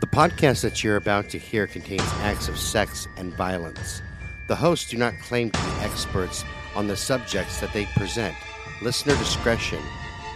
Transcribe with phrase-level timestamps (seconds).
[0.00, 4.00] The podcast that you're about to hear contains acts of sex and violence.
[4.48, 6.42] The hosts do not claim to be experts
[6.74, 8.34] on the subjects that they present.
[8.80, 9.82] Listener discretion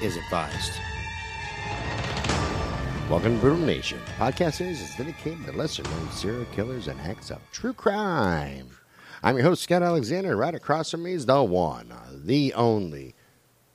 [0.02, 0.72] is advised.
[3.08, 3.98] Welcome to Brutal Nation.
[4.18, 8.68] Podcast series is dedicated to lesser known serial killers and acts of true crime.
[9.22, 10.36] I'm your host, Scott Alexander.
[10.36, 13.14] Right across from me is the one, the only.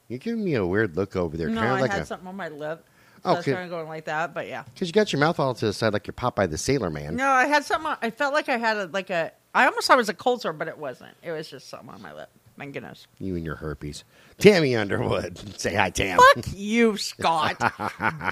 [0.08, 1.50] You're giving me a weird look over there.
[1.50, 2.86] No, kind of I like had a, something on my lip.
[3.24, 3.52] So I was Okay.
[3.54, 4.64] kind of going like that, but yeah.
[4.74, 7.16] Because you got your mouth all to the side like you're Popeye the Sailor Man.
[7.16, 7.92] No, I had something.
[7.92, 9.32] on- I felt like I had a, like a.
[9.54, 11.16] I almost thought it was a cold sore, but it wasn't.
[11.24, 12.30] It was just something on my lip.
[12.56, 13.08] My goodness.
[13.20, 14.04] You and your herpes.
[14.38, 15.38] Tammy Underwood.
[15.60, 16.20] Say hi, Tam.
[16.36, 17.58] Fuck you, Scott.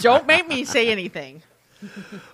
[0.02, 1.42] Don't make me say anything.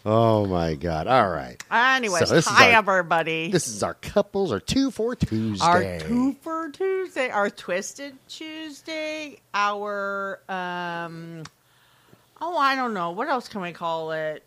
[0.05, 1.05] Oh, my God.
[1.07, 1.61] All right.
[1.69, 3.51] Anyways, So hi our- everybody.
[3.51, 5.65] This is our couples our two for Tuesday.
[5.65, 11.43] our two for Tuesday, our Twisted Tuesday, our um.
[12.45, 13.11] Oh, I don't know.
[13.11, 14.43] What else can we call it?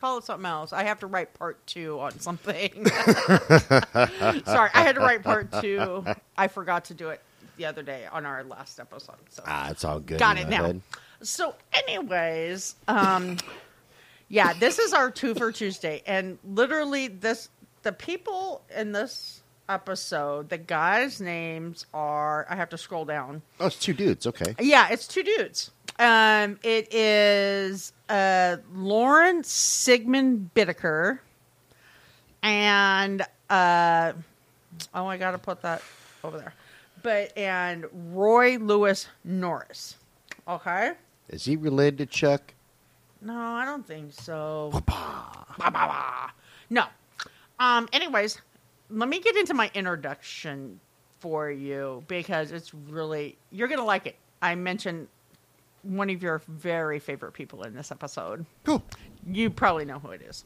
[0.00, 0.72] Call it something else.
[0.72, 2.70] I have to write part two on something.
[2.86, 6.04] Sorry, I had to write part two.
[6.38, 7.20] I forgot to do it
[7.58, 9.16] the other day on our last episode.
[9.28, 10.18] So Ah, it's all good.
[10.18, 10.64] got it now.
[10.66, 10.80] hood.
[11.22, 13.36] So, anyways, um,
[14.28, 17.48] yeah, this is our two for Tuesday, and literally, this
[17.82, 22.46] the people in this episode, the guys' names are.
[22.48, 23.42] I have to scroll down.
[23.60, 24.26] Oh, it's two dudes.
[24.26, 24.54] Okay.
[24.60, 25.70] Yeah, it's two dudes.
[25.98, 31.20] Um, it is uh, Lawrence Sigmund Bittaker
[32.46, 34.12] and uh,
[34.94, 35.82] oh, I gotta put that
[36.22, 36.54] over there.
[37.02, 39.96] But and Roy Lewis Norris.
[40.46, 40.92] Okay.
[41.28, 42.54] Is he related to Chuck?
[43.20, 44.70] No, I don't think so.
[46.70, 46.84] No.
[47.58, 47.88] Um.
[47.92, 48.40] Anyways,
[48.90, 50.80] let me get into my introduction
[51.18, 54.16] for you because it's really you're gonna like it.
[54.42, 55.08] I mentioned
[55.82, 58.44] one of your very favorite people in this episode.
[58.64, 58.82] Cool.
[59.26, 60.44] You probably know who it is.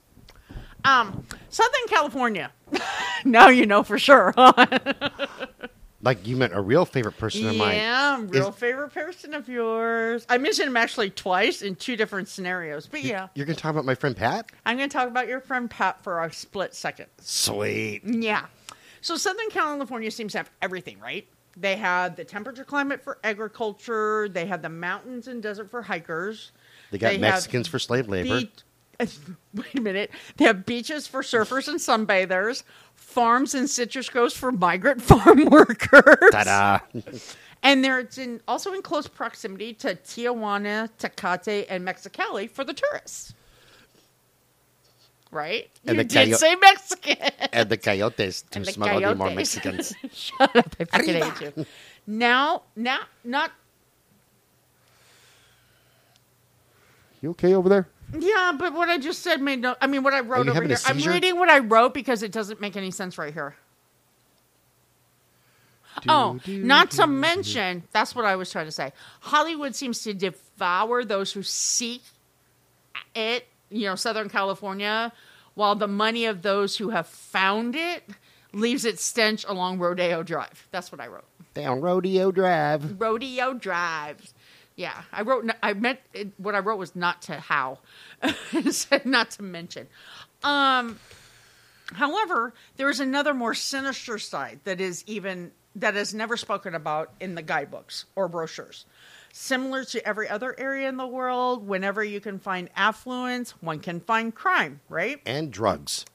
[0.85, 2.53] Um, Southern California.
[3.25, 4.35] now you know for sure.
[6.03, 7.77] Like you meant a real favorite person of mine.
[7.77, 10.25] yeah, real Is- favorite person of yours.
[10.31, 13.29] I mentioned him actually twice in two different scenarios, but yeah.
[13.35, 14.51] You're going to talk about my friend Pat?
[14.65, 17.07] I'm going to talk about your friend Pat for a split second.
[17.19, 18.03] Sweet.
[18.05, 18.47] Yeah.
[19.03, 21.29] So Southern California seems to have everything, right?
[21.57, 24.29] They have the temperature climate for agriculture.
[24.29, 26.53] They have the mountains and desert for hikers.
[26.91, 28.41] They got have Mexicans for slave labor.
[28.41, 28.63] Beach-
[29.55, 30.11] Wait a minute.
[30.37, 32.63] They have beaches for surfers and sunbathers,
[33.11, 36.31] farms and citrus groves for migrant farm workers.
[36.33, 36.79] Ta-da.
[37.63, 42.73] And they're it's in, also in close proximity to Tijuana, Tecate, and Mexicali for the
[42.73, 43.35] tourists.
[45.31, 45.71] Right?
[45.87, 47.17] And you the did coyo- say Mexican.
[47.53, 49.55] and the coyotes to And the smuggle you more coyotes.
[49.57, 49.95] Mexicans.
[50.13, 50.75] Shut up!
[50.81, 51.67] I fucking hate you.
[52.07, 53.53] Now, now, not
[57.21, 57.87] You okay over there?
[58.19, 59.77] Yeah, but what I just said made no.
[59.81, 60.77] I mean, what I wrote over here.
[60.87, 63.55] I'm reading what I wrote because it doesn't make any sense right here.
[66.09, 67.09] Oh, Do, do, not do, to do.
[67.09, 68.93] mention, that's what I was trying to say.
[69.21, 72.03] Hollywood seems to devour those who seek
[73.15, 75.13] it, you know, Southern California,
[75.55, 78.05] while the money of those who have found it
[78.53, 80.69] leaves its stench along Rodeo Drive.
[80.71, 81.25] That's what I wrote.
[81.55, 83.01] Down Rodeo Drive.
[83.01, 84.33] Rodeo Drive.
[84.81, 85.45] Yeah, I wrote.
[85.63, 87.81] I meant it, what I wrote was not to how,
[88.71, 89.89] said not to mention.
[90.43, 90.99] Um,
[91.93, 97.13] however, there is another more sinister side that is even that is never spoken about
[97.21, 98.87] in the guidebooks or brochures.
[99.35, 104.01] Similar to every other area in the world, whenever you can find affluence, one can
[104.01, 104.81] find crime.
[104.89, 105.21] Right?
[105.27, 106.07] And drugs.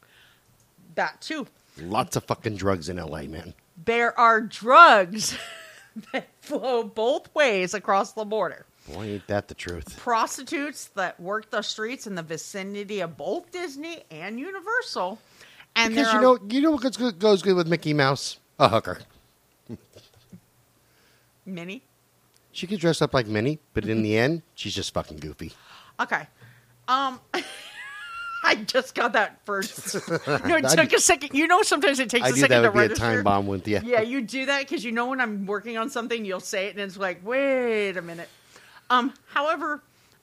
[0.95, 1.45] That too.
[1.79, 3.53] Lots of fucking drugs in LA, man.
[3.85, 5.37] There are drugs
[6.13, 8.65] that flow both ways across the border.
[8.91, 9.97] Boy, ain't that the truth.
[9.97, 15.19] prostitutes that work the streets in the vicinity of both Disney and Universal.
[15.75, 18.37] And Because you are, know, you know what goes good, goes good with Mickey Mouse?
[18.59, 18.99] A hooker.
[21.45, 21.83] Minnie.
[22.51, 25.51] She could dress up like Minnie, but in the end, she's just fucking goofy.
[25.99, 26.27] Okay.
[26.87, 27.19] Um,
[28.47, 29.95] I just got that first.
[30.45, 31.33] No, it took a second.
[31.33, 33.05] You know, sometimes it takes I a knew second that would to be a register.
[33.15, 33.79] time bomb with you.
[33.83, 36.71] Yeah, you do that because you know when I'm working on something, you'll say it,
[36.71, 38.29] and it's like, wait a minute.
[38.89, 39.81] Um, however,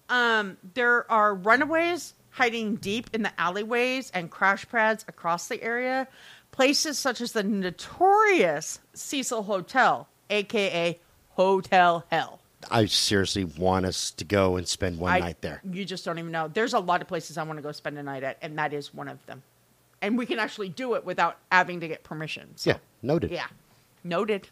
[0.08, 6.06] um, there are runaways hiding deep in the alleyways and crash pads across the area.
[6.52, 10.98] Places such as the notorious Cecil Hotel, aka
[11.30, 12.38] Hotel Hell.
[12.70, 15.61] I seriously want us to go and spend one I- night there.
[15.70, 16.49] You just don't even know.
[16.49, 18.73] There's a lot of places I want to go spend a night at, and that
[18.73, 19.43] is one of them.
[20.00, 22.49] And we can actually do it without having to get permission.
[22.56, 22.70] So.
[22.70, 23.31] Yeah, noted.
[23.31, 23.47] Yeah.
[24.05, 24.49] Noted.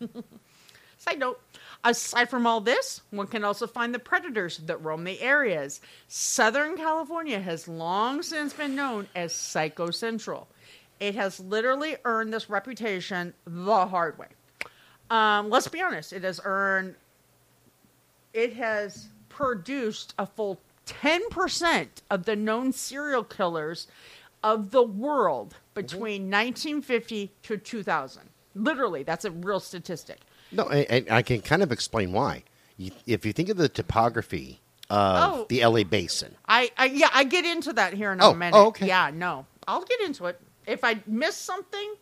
[0.98, 1.40] Side note.
[1.84, 5.80] Aside from all this, one can also find the predators that roam the areas.
[6.08, 10.48] Southern California has long since been known as Psycho Central.
[10.98, 14.28] It has literally earned this reputation the hard way.
[15.10, 16.94] Um, let's be honest, it has earned,
[18.36, 23.88] it has produced a full 10% of the known serial killers
[24.44, 25.80] of the world mm-hmm.
[25.80, 28.22] between 1950 to 2000.
[28.54, 30.20] Literally, that's a real statistic.
[30.52, 32.44] No, and I can kind of explain why.
[32.76, 34.60] You, if you think of the topography
[34.90, 35.46] of Oh.
[35.48, 38.56] the LA basin, I, I yeah, I get into that here in Oh, a minute.
[38.56, 38.86] oh, okay.
[38.86, 40.40] Yeah, no, I'll get into it.
[40.66, 41.94] If I miss something,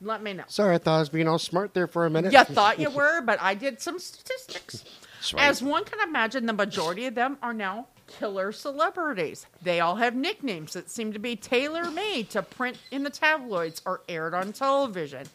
[0.00, 0.44] let me know.
[0.48, 2.32] sorry, I thought I was being all smart there for a minute.
[2.32, 4.84] You thought you were, but I did some statistics.
[5.22, 5.40] Sweet.
[5.40, 9.46] As one can imagine, the majority of them are now killer celebrities.
[9.62, 13.80] They all have nicknames that seem to be tailor made to print in the tabloids
[13.86, 15.28] or aired on television.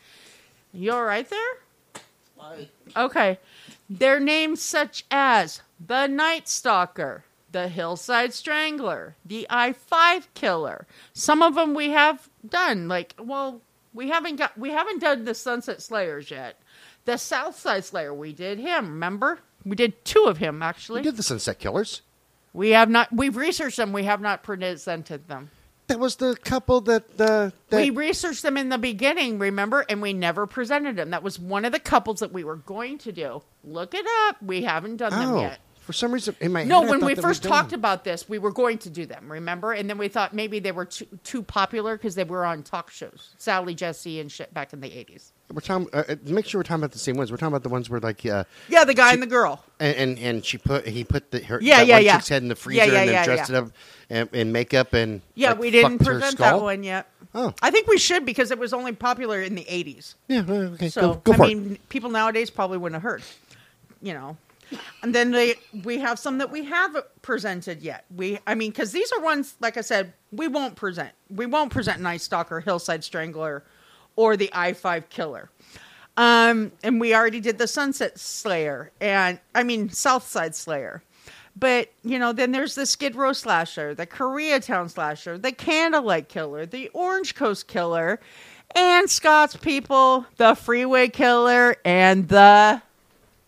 [0.74, 2.60] You all right there?
[2.96, 3.40] Okay.
[3.90, 10.86] Their names such as the Night Stalker, the Hillside Strangler, the I 5 Killer.
[11.14, 12.90] Some of them we have done.
[12.90, 13.62] Like, well,
[13.94, 16.60] we haven't got we haven't done the Sunset Slayers yet.
[17.06, 19.40] The Southside Slayer, we did him, remember?
[19.68, 21.02] We did two of him actually.
[21.02, 22.02] We did the Sunset Killers.
[22.54, 25.52] We have not we've researched them, we have not presented them.
[25.88, 30.02] That was the couple that uh, that we researched them in the beginning, remember, and
[30.02, 31.12] we never presented them.
[31.12, 33.42] That was one of the couples that we were going to do.
[33.64, 34.42] Look it up.
[34.42, 35.60] We haven't done them oh, yet.
[35.80, 38.52] for some reason in my No, head, when we first talked about this, we were
[38.52, 39.72] going to do them, remember?
[39.72, 42.92] And then we thought maybe they were too, too popular because they were on talk
[42.92, 45.32] shows, Sally Jessy and shit back in the 80s.
[45.54, 45.88] We're talking.
[45.94, 47.32] Uh, uh, make sure we're talking about the same ones.
[47.32, 49.64] We're talking about the ones where like uh, Yeah, the guy and the girl.
[49.80, 52.16] and, and and she put he put the her Yeah, that yeah, one yeah.
[52.18, 53.58] chick's head in the freezer Yeah, yeah, and then yeah, dressed yeah.
[53.58, 53.72] it up
[54.10, 57.10] in, in makeup and Yeah, like, we didn't present that one yet.
[57.34, 57.54] Oh.
[57.62, 60.16] I think we should because it was only popular in the 80s.
[60.28, 63.22] Yeah, okay, So go, go I mean, people nowadays probably wouldn't have heard,
[64.02, 64.38] you know.
[65.02, 68.06] And then they, we have some that we haven't presented yet.
[68.14, 71.12] We, I mean, because these are ones, like I said, we won't present.
[71.30, 73.64] We won't present Night Stalker, Hillside Strangler,
[74.18, 75.50] or the I Five Killer.
[76.18, 81.04] Um, and we already did the Sunset Slayer, and I mean Southside Slayer.
[81.56, 86.66] But you know, then there's the Skid Row slasher, the Koreatown slasher, the Candlelight Killer,
[86.66, 88.20] the Orange Coast Killer,
[88.76, 92.82] and Scott's People, the Freeway Killer, and the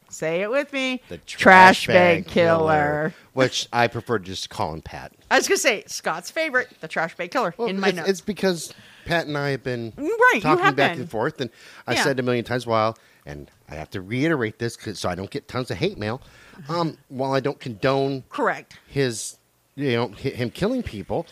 [0.10, 3.14] say it with me, The Trash Bag Killer.
[3.34, 5.14] which I prefer to just call him Pat.
[5.32, 8.10] I was gonna say Scott's favorite, the Trash Bag Killer, Well, in my it's, notes.
[8.10, 8.74] it's because
[9.06, 11.02] Pat and I have been Right, talking have back been.
[11.02, 11.50] and forth, and
[11.88, 12.04] I Yeah.
[12.04, 15.48] said a million times, while and I have to reiterate this so I don't get
[15.48, 16.22] tons of hate mail.
[16.68, 18.78] Um, while I don't condone Correct.
[18.88, 19.38] his,
[19.76, 21.28] you know, him killing people,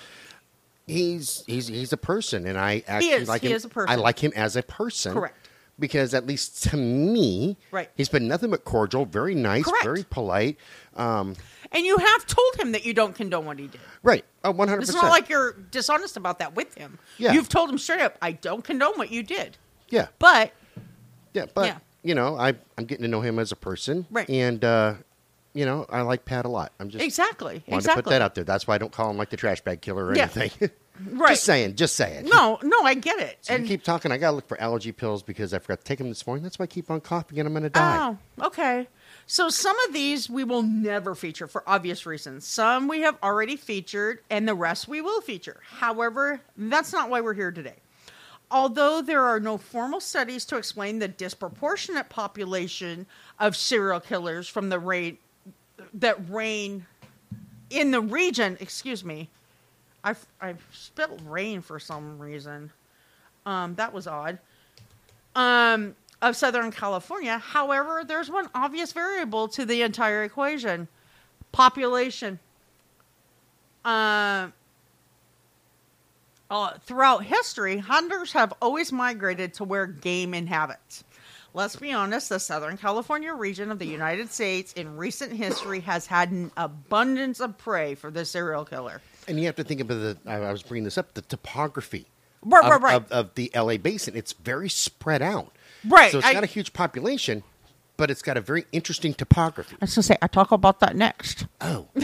[0.85, 3.27] he's he's he's a person, and I actually is.
[3.27, 3.55] like He him.
[3.55, 3.89] is a person.
[3.89, 5.13] I like him as a person.
[5.13, 5.46] Correct.
[5.79, 7.89] Because at least to me, Right.
[7.95, 9.83] he's been nothing but cordial, very nice, Correct.
[9.83, 10.57] very polite.
[10.95, 11.35] Um,
[11.71, 13.81] And you have told him that you don't condone what he did.
[14.01, 16.97] right, one hundred It's not like you're dishonest about that with him.
[17.19, 17.33] Yeah.
[17.33, 19.57] You've told him straight up, I don't condone what you did.
[19.89, 20.51] yeah, But
[21.33, 21.77] Yeah, but Yeah.
[22.01, 24.27] you know, I I'm getting to know him as a person, Right.
[24.29, 24.95] And uh,
[25.53, 26.71] you know, I like Pat a lot.
[26.79, 27.63] I'm just exactly.
[27.67, 28.01] wanted exactly.
[28.01, 28.43] to put that out there.
[28.43, 30.29] That's why I don't call him like the trash bag killer or Yeah.
[30.35, 30.71] anything.
[31.05, 31.29] Right.
[31.29, 32.25] just saying, just saying.
[32.25, 33.37] No, no, I get it.
[33.41, 34.11] So and you keep talking.
[34.11, 36.43] I gotta look for allergy pills because I forgot to take them this morning.
[36.43, 38.15] That's why I keep on coughing and I'm gonna die.
[38.39, 38.87] Oh, okay.
[39.25, 42.47] So some of these we will never feature for obvious reasons.
[42.47, 45.59] Some we have already featured, and the rest we will feature.
[45.63, 47.75] However, that's not why we're here today.
[48.49, 53.05] Although there are no formal studies to explain the disproportionate population
[53.39, 55.17] of serial killers from the reign
[55.93, 56.85] that reign
[57.69, 59.29] in the region, excuse me,
[60.07, 62.71] I've I've spelled rain for some reason.
[63.45, 64.39] Um, that was odd
[65.35, 67.37] um, of Southern California.
[67.37, 70.87] However, there's one obvious variable to the entire equation
[71.51, 72.39] population.
[73.83, 74.53] Um,
[76.49, 81.03] uh, throughout history, hunters have always migrated to where game inhabits.
[81.53, 86.05] Let's be honest, the Southern California region of the United States in recent history has
[86.05, 89.01] had an abundance of prey for the serial killer.
[89.27, 90.17] And you have to think about the.
[90.25, 91.13] I was bringing this up.
[91.13, 92.07] The topography.
[92.41, 92.95] Right, of, right, right.
[92.95, 95.51] Of, of the LA basin, it's very spread out.
[95.87, 97.43] Right, So it's I- got a huge population,
[97.97, 99.75] but it's got a very interesting topography.
[99.81, 101.45] I was going to say, I talk about that next.
[101.59, 101.87] Oh,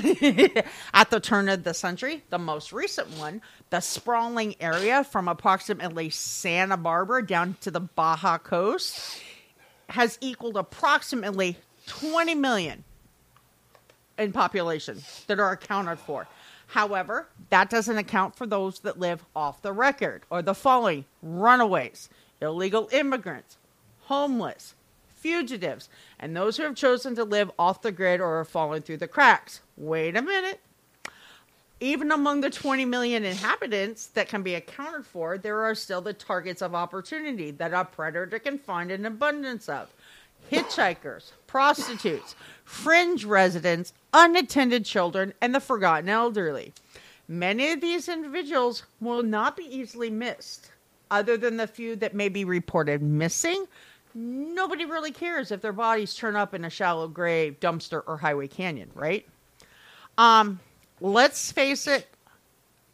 [0.94, 6.10] At the turn of the century, the most recent one, the sprawling area from approximately
[6.10, 9.20] Santa Barbara down to the Baja Coast,
[9.89, 12.84] has equaled approximately 20 million
[14.18, 16.27] in population that are accounted for.
[16.67, 22.10] However, that doesn't account for those that live off the record or the following runaways,
[22.41, 23.58] illegal immigrants,
[24.05, 24.75] homeless,
[25.08, 25.89] fugitives,
[26.20, 29.08] and those who have chosen to live off the grid or are falling through the
[29.08, 29.62] cracks.
[29.77, 30.60] Wait a minute.
[31.79, 36.13] Even among the 20 million inhabitants that can be accounted for, there are still the
[36.13, 39.93] targets of opportunity that a predator can find an abundance of
[40.51, 42.35] hitchhikers, prostitutes,
[42.65, 46.73] fringe residents, unattended children, and the forgotten elderly.
[47.27, 50.71] Many of these individuals will not be easily missed,
[51.09, 53.65] other than the few that may be reported missing.
[54.13, 58.47] Nobody really cares if their bodies turn up in a shallow grave, dumpster, or highway
[58.47, 59.27] canyon, right?
[60.17, 60.59] Um,
[61.01, 62.07] let's face it,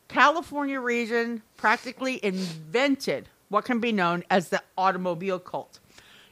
[0.07, 5.79] California region practically invented what can be known as the automobile cult.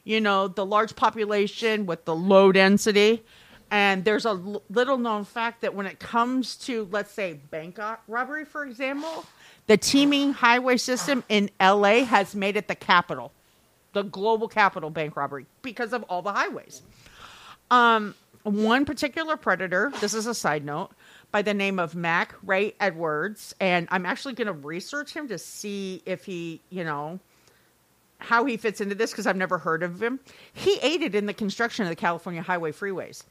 [0.07, 3.23] You know, the large population with the low density.
[3.69, 7.77] And there's a l- little known fact that when it comes to, let's say, bank
[8.07, 9.25] robbery, for example,
[9.65, 13.33] the teeming highway system in LA has made it the capital,
[13.91, 16.83] the global capital bank robbery because of all the highways.
[17.69, 20.91] Um, one particular predator, this is a side note,
[21.33, 25.37] by the name of Mack Ray Edwards, and I'm actually going to research him to
[25.37, 27.19] see if he, you know,
[28.19, 30.19] how he fits into this because I've never heard of him.
[30.53, 33.23] He aided in the construction of the California highway freeways.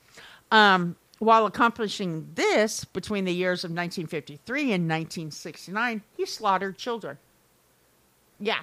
[0.50, 7.18] Um, while accomplishing this between the years of 1953 and 1969, he slaughtered children.
[8.38, 8.60] Yeah.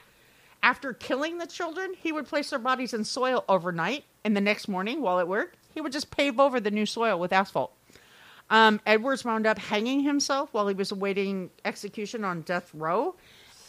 [0.61, 4.67] After killing the children, he would place their bodies in soil overnight, and the next
[4.67, 7.73] morning, while at work, he would just pave over the new soil with asphalt.
[8.49, 13.15] Um, Edwards wound up hanging himself while he was awaiting execution on death row.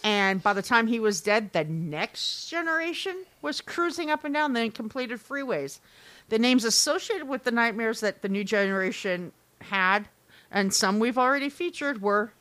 [0.05, 4.53] And by the time he was dead, the next generation was cruising up and down
[4.53, 5.81] the completed freeways.
[6.29, 9.33] The names associated with the nightmares that the new generation
[9.63, 10.07] had,
[10.51, 12.33] and some we've already featured, were,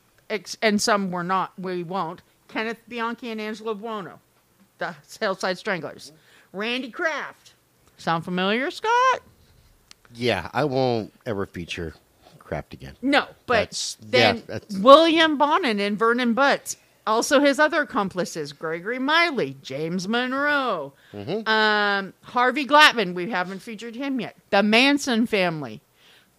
[0.61, 4.19] and some were not, we won't, Kenneth Bianchi and Angelo Buono,
[4.77, 6.11] the Hillside Stranglers.
[6.51, 7.53] Randy Kraft.
[7.97, 9.21] Sound familiar, Scott?
[10.13, 11.93] Yeah, I won't ever feature
[12.39, 12.95] Kraft again.
[13.01, 16.75] No, but That's- then yeah, William Bonin and Vernon Butts.
[17.05, 21.47] Also, his other accomplices: Gregory Miley, James Munro, Mm-hmm.
[21.49, 23.13] um, Harvey Glatman.
[23.13, 24.35] We haven't featured him yet.
[24.51, 25.81] The Manson family,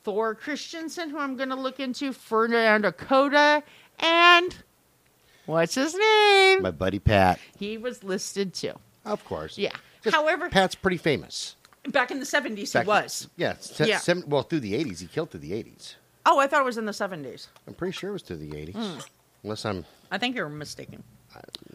[0.05, 3.63] Thor Christiansen, who I'm going to look into, Fernando Coda,
[3.99, 4.57] and
[5.47, 6.63] what's his name?
[6.63, 8.73] My buddy Pat, he was listed too.
[9.05, 9.59] of course.
[9.59, 9.73] Yeah.
[10.11, 11.57] However, Pat's pretty famous.
[11.89, 13.29] back in the 70s, Back- he was.
[13.37, 13.99] Yeah, Yeah.
[13.99, 15.01] seven- well, through the 80s.
[15.01, 15.97] He killed through the 80s.
[16.27, 17.49] Oh, I thought it was in the 70s.
[17.67, 18.75] I'm pretty sure it was through the 80s.
[18.75, 18.99] Hmm.
[19.43, 19.85] Unless I'm.
[20.15, 21.03] I think you're mistaken.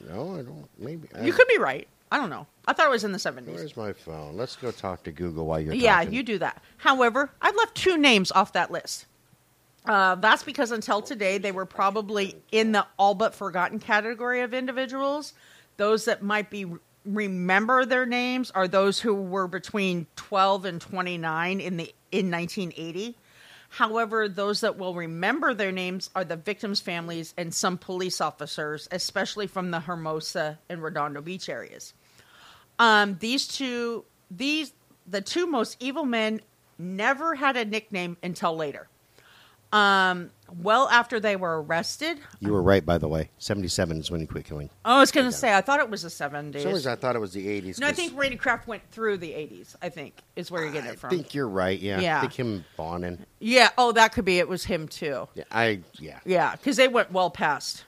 [0.08, 0.66] No, I don't.
[0.78, 1.10] Maybe.
[1.14, 1.86] I, You could be right.
[2.10, 2.48] I don't know.
[2.66, 3.54] I thought it was in the 70s.
[3.54, 4.38] Where's my phone?
[4.38, 6.14] Let's go talk to Google while you're Yeah, talking.
[6.14, 6.64] you do that.
[6.78, 9.06] However, I've left two names off that list.
[9.86, 14.54] Uh, that's because until today, they were probably in the all but forgotten category of
[14.54, 15.34] individuals.
[15.78, 16.66] Those that might be
[17.06, 23.16] remember their names are those who were between 12 and 29 in the in 1980.
[23.70, 28.88] However, those that will remember their names are the victims' families and some police officers,
[28.92, 31.94] especially from the Hermosa and Redondo Beach areas.
[32.80, 34.74] Um, these two, these
[35.08, 36.42] the two most evil men
[36.78, 38.88] never had a nickname until later.
[39.72, 42.20] Um, well after they were arrested.
[42.40, 43.30] You were right, by the way.
[43.38, 44.70] 77 is when he quit killing.
[44.86, 46.54] Oh, I was going to say, I thought it was the 70s.
[46.54, 47.80] For some reason, I thought it was the 80s.
[47.80, 50.72] no, I 'cause think Randy Kraft went through the 80s, I think, is where you're
[50.72, 51.08] getting I it from.
[51.10, 51.80] I think you're right.
[51.80, 52.00] Yeah.
[52.00, 52.18] Yeah.
[52.18, 53.26] I think him Bonin.
[53.40, 54.40] yeah, oh, that could be.
[54.40, 55.28] It was him, too.
[55.36, 55.44] Yeah.
[55.52, 55.82] I.
[56.00, 56.20] Yeah.
[56.26, 57.86] Yeah, because they went well past.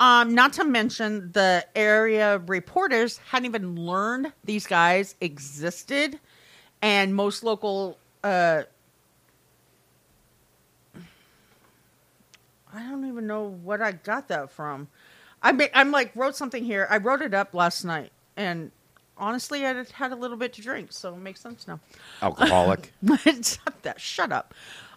[0.00, 6.18] Um, not to mention the area reporters hadn't even learned these guys existed,
[6.80, 7.98] and most local.
[8.24, 8.62] Uh,
[12.74, 14.88] I don't even know what I got that from.
[15.42, 16.86] I mean, I'm like wrote something here.
[16.88, 18.70] I wrote it up last night, and
[19.16, 21.80] honestly, I had a little bit to drink, so it makes sense now.
[22.22, 22.92] Alcoholic.
[23.42, 24.00] Stop that.
[24.00, 24.54] Shut up.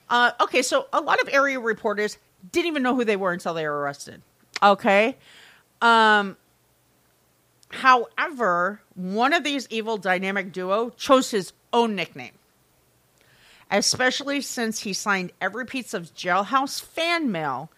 [0.09, 2.17] Uh, okay, so a lot of area reporters
[2.51, 4.21] didn't even know who they were until they were arrested.
[4.61, 5.17] Okay.
[5.81, 6.37] Um,
[7.69, 12.33] however, one of these evil dynamic duo chose his own nickname,
[13.71, 17.71] especially since he signed every piece of jailhouse fan mail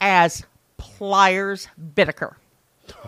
[0.00, 0.44] as
[0.76, 2.34] Pliers Bittaker.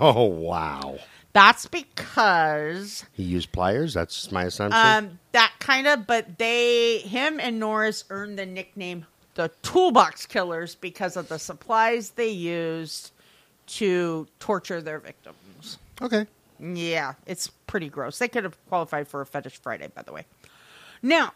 [0.01, 0.99] oh, wow.
[1.33, 3.95] That's because He used pliers.
[3.95, 4.81] That's my assumption.
[4.85, 10.75] Um, that kind of, but they, him and Norris earned the nickname the Toolbox Killers
[10.75, 13.13] because of the supplies they used
[13.69, 15.79] to torture their victims.
[16.03, 16.27] okay.
[16.63, 18.19] Yeah, it's pretty gross.
[18.19, 20.27] They could have qualified for a Fetish Friday, by the way.
[21.01, 21.33] Now,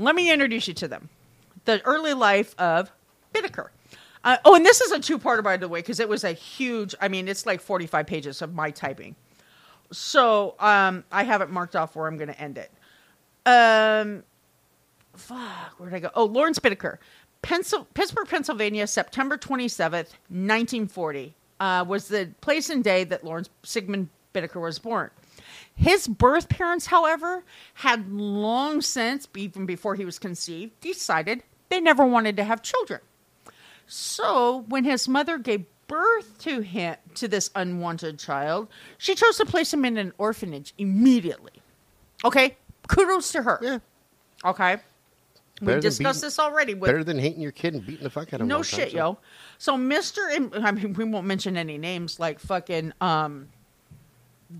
[0.00, 1.08] let me introduce you to them.
[1.64, 2.90] The early life of
[3.34, 3.68] Bittaker.
[4.24, 6.94] Uh, oh, and this is a two-parter, by the way, because it was a huge.
[7.00, 9.16] I mean, it's like forty-five pages of my typing.
[9.92, 12.70] So um, I have it marked off where I'm going to end it.
[13.46, 14.22] Um,
[15.16, 16.10] fuck, where did I go?
[16.14, 16.98] Oh, Lawrence Bittaker,
[17.42, 24.08] Pencil- Pittsburgh, Pennsylvania, September 27th, 1940, uh, was the place and day that Lawrence Sigmund
[24.34, 25.10] Bittaker was born.
[25.80, 27.42] His birth parents, however,
[27.74, 33.00] had long since, even before he was conceived, decided they never wanted to have children.
[33.86, 38.68] So when his mother gave birth to him to this unwanted child,
[38.98, 41.62] she chose to place him in an orphanage immediately.
[42.26, 43.58] Okay, kudos to her.
[43.62, 43.78] Yeah.
[44.44, 44.76] Okay,
[45.62, 48.04] we Better than discussed beating- this already with Better than hating your kid and beating
[48.04, 48.48] the fuck out of him.
[48.48, 49.18] no the time, shit, so- yo.
[49.56, 53.48] So Mister, I mean, we won't mention any names like fucking um,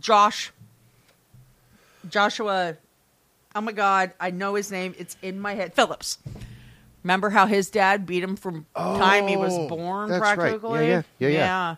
[0.01, 0.53] Josh,
[2.09, 2.77] Joshua.
[3.55, 4.95] Oh my god, I know his name.
[4.99, 5.75] It's in my head.
[5.75, 6.19] Phillips.
[7.03, 10.31] Remember how his dad beat him from time he was Oh, born, that's right.
[10.31, 10.89] Yeah, practically.
[10.89, 11.77] yeah, yeah, yeah.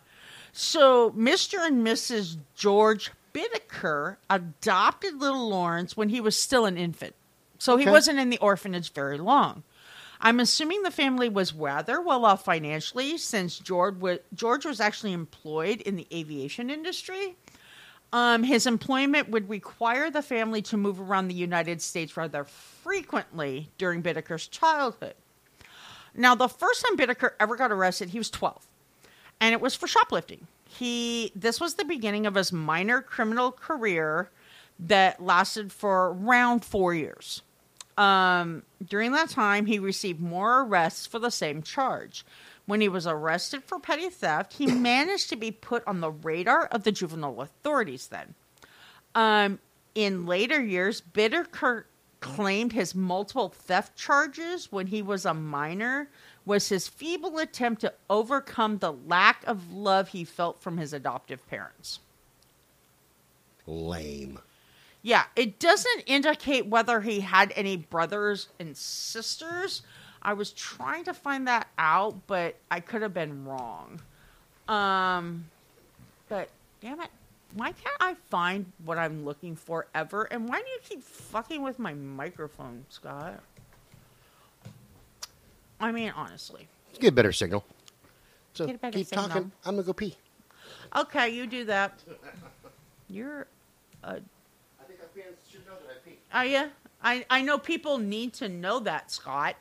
[0.53, 1.65] So Mr.
[1.65, 2.37] and Mrs.
[2.55, 7.15] George Bittaker adopted little Lawrence when he was still an infant.
[7.59, 9.63] So he wasn't in the orphanage very long.
[10.21, 15.13] I'm assuming the family was rather well off financially since George was, George was actually
[15.13, 17.37] employed in the aviation industry.
[18.13, 23.71] Um, his employment would require the family to move around the United States rather frequently
[23.79, 25.15] during Bittaker's childhood.
[26.15, 28.67] Now, the first time Bittaker ever got arrested, he was 12,
[29.41, 30.47] and it was for shoplifting.
[30.69, 34.31] He this was the beginning of his minor criminal career
[34.79, 37.43] that lasted for around four years.
[37.99, 42.25] Um, during that time, he received more arrests for the same charge.
[42.67, 46.67] When he was arrested for petty theft, he managed to be put on the radar
[46.67, 48.35] of the juvenile authorities then.
[49.15, 49.59] Um,
[49.95, 51.85] in later years, Bittaker
[52.21, 56.09] claimed his multiple theft charges when he was a minor
[56.45, 61.47] was his feeble attempt to overcome the lack of love he felt from his adoptive
[61.49, 62.01] parents.
[63.67, 64.39] Lame.
[65.03, 69.83] Yeah, it doesn't indicate whether he had any brothers and sisters.
[70.23, 74.01] I was trying to find that out, but I could have been wrong.
[74.69, 75.47] Um,
[76.29, 76.49] but
[76.81, 77.11] damn it,
[77.55, 80.25] why can't I find what I'm looking for ever?
[80.25, 83.41] And why do you keep fucking with my microphone, Scott?
[85.81, 86.69] I mean, honestly.
[87.01, 87.65] Get a better signal.
[88.55, 89.29] So Get a better keep signal.
[89.29, 89.53] talking.
[89.65, 90.17] I'm gonna go pee.
[90.95, 91.99] Okay, you do that.
[93.09, 93.47] You're
[94.05, 94.13] a I
[94.87, 96.19] think our fans should know that I pee.
[96.35, 96.69] Oh yeah,
[97.03, 99.57] I I know people need to know that, Scott.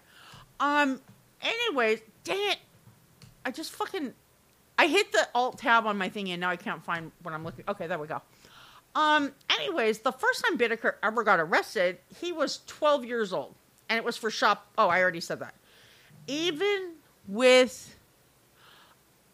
[0.62, 1.02] Um.
[1.42, 2.60] Anyways, dang it,
[3.44, 4.14] I just fucking
[4.78, 7.44] I hit the alt tab on my thing and now I can't find what I'm
[7.44, 7.66] looking.
[7.68, 8.22] Okay, there we go.
[8.96, 9.32] Um.
[9.50, 13.56] Anyways, the first time Bittaker ever got arrested, he was 12 years old,
[13.90, 14.68] and it was for shop.
[14.78, 15.56] Oh, I already said that.
[16.28, 16.94] Even
[17.28, 17.98] with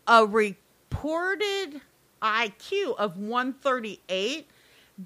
[0.08, 1.82] a reported
[2.22, 4.48] IQ of 138,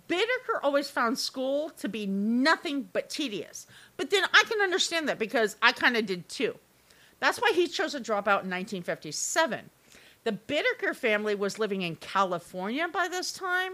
[0.07, 3.67] Bittaker always found school to be nothing but tedious.
[4.01, 6.57] But then I can understand that because I kind of did too.
[7.19, 9.69] That's why he chose to drop out in 1957.
[10.23, 13.73] The Bittaker family was living in California by this time,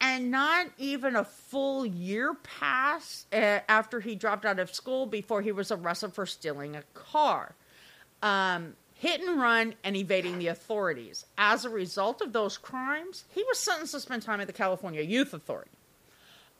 [0.00, 5.40] and not even a full year passed uh, after he dropped out of school before
[5.40, 7.54] he was arrested for stealing a car
[8.24, 11.26] um, hit and run, and evading the authorities.
[11.38, 15.02] As a result of those crimes, he was sentenced to spend time at the California
[15.02, 15.70] Youth Authority.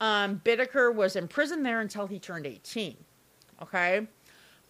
[0.00, 2.96] Um, Bittaker was imprisoned there until he turned 18.
[3.62, 4.06] Okay?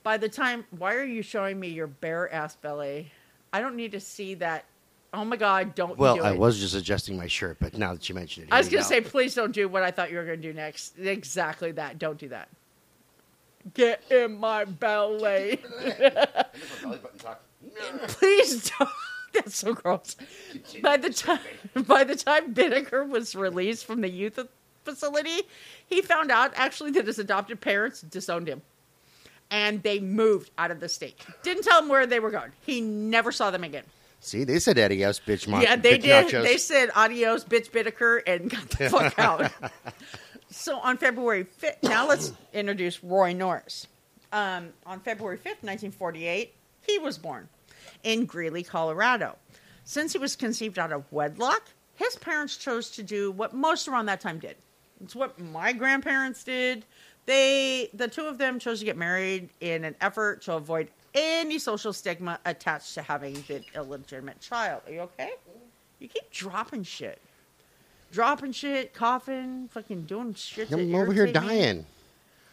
[0.02, 3.10] By the time, why are you showing me your bare ass belly?
[3.52, 4.64] I don't need to see that.
[5.12, 6.38] Oh my God, don't Well, do I it.
[6.38, 8.88] was just adjusting my shirt, but now that you mentioned it, I was going to
[8.88, 10.98] say, please don't do what I thought you were going to do next.
[10.98, 11.98] Exactly that.
[11.98, 12.48] Don't do that.
[13.72, 15.56] Get in my belly.
[18.08, 18.90] Please don't.
[19.32, 20.16] That's so gross.
[20.82, 21.40] By the time
[21.88, 24.38] by the time Bittaker was released from the youth
[24.84, 25.42] facility,
[25.86, 28.62] he found out actually that his adopted parents disowned him,
[29.50, 31.18] and they moved out of the state.
[31.42, 32.52] Didn't tell him where they were going.
[32.64, 33.84] He never saw them again.
[34.20, 35.46] See, they said adios, bitch.
[35.46, 36.28] Mon- yeah, they did.
[36.28, 36.42] Nachos.
[36.44, 39.52] They said adios, bitch Bittaker, and got the fuck out.
[40.50, 43.86] so on February 5th, now let's introduce Roy Norris.
[44.32, 46.54] Um, on February 5th, 1948,
[46.86, 47.48] he was born
[48.02, 49.36] in Greeley, Colorado.
[49.84, 54.06] Since he was conceived out of wedlock, his parents chose to do what most around
[54.06, 54.56] that time did.
[55.04, 56.84] It's what my grandparents did.
[57.26, 61.58] They, the two of them, chose to get married in an effort to avoid any
[61.58, 64.82] social stigma attached to having the illegitimate child.
[64.86, 65.32] Are you okay?
[66.00, 67.20] You keep dropping shit,
[68.12, 70.70] dropping shit, coughing, fucking doing shit.
[70.70, 71.32] I'm over here me.
[71.32, 71.86] dying.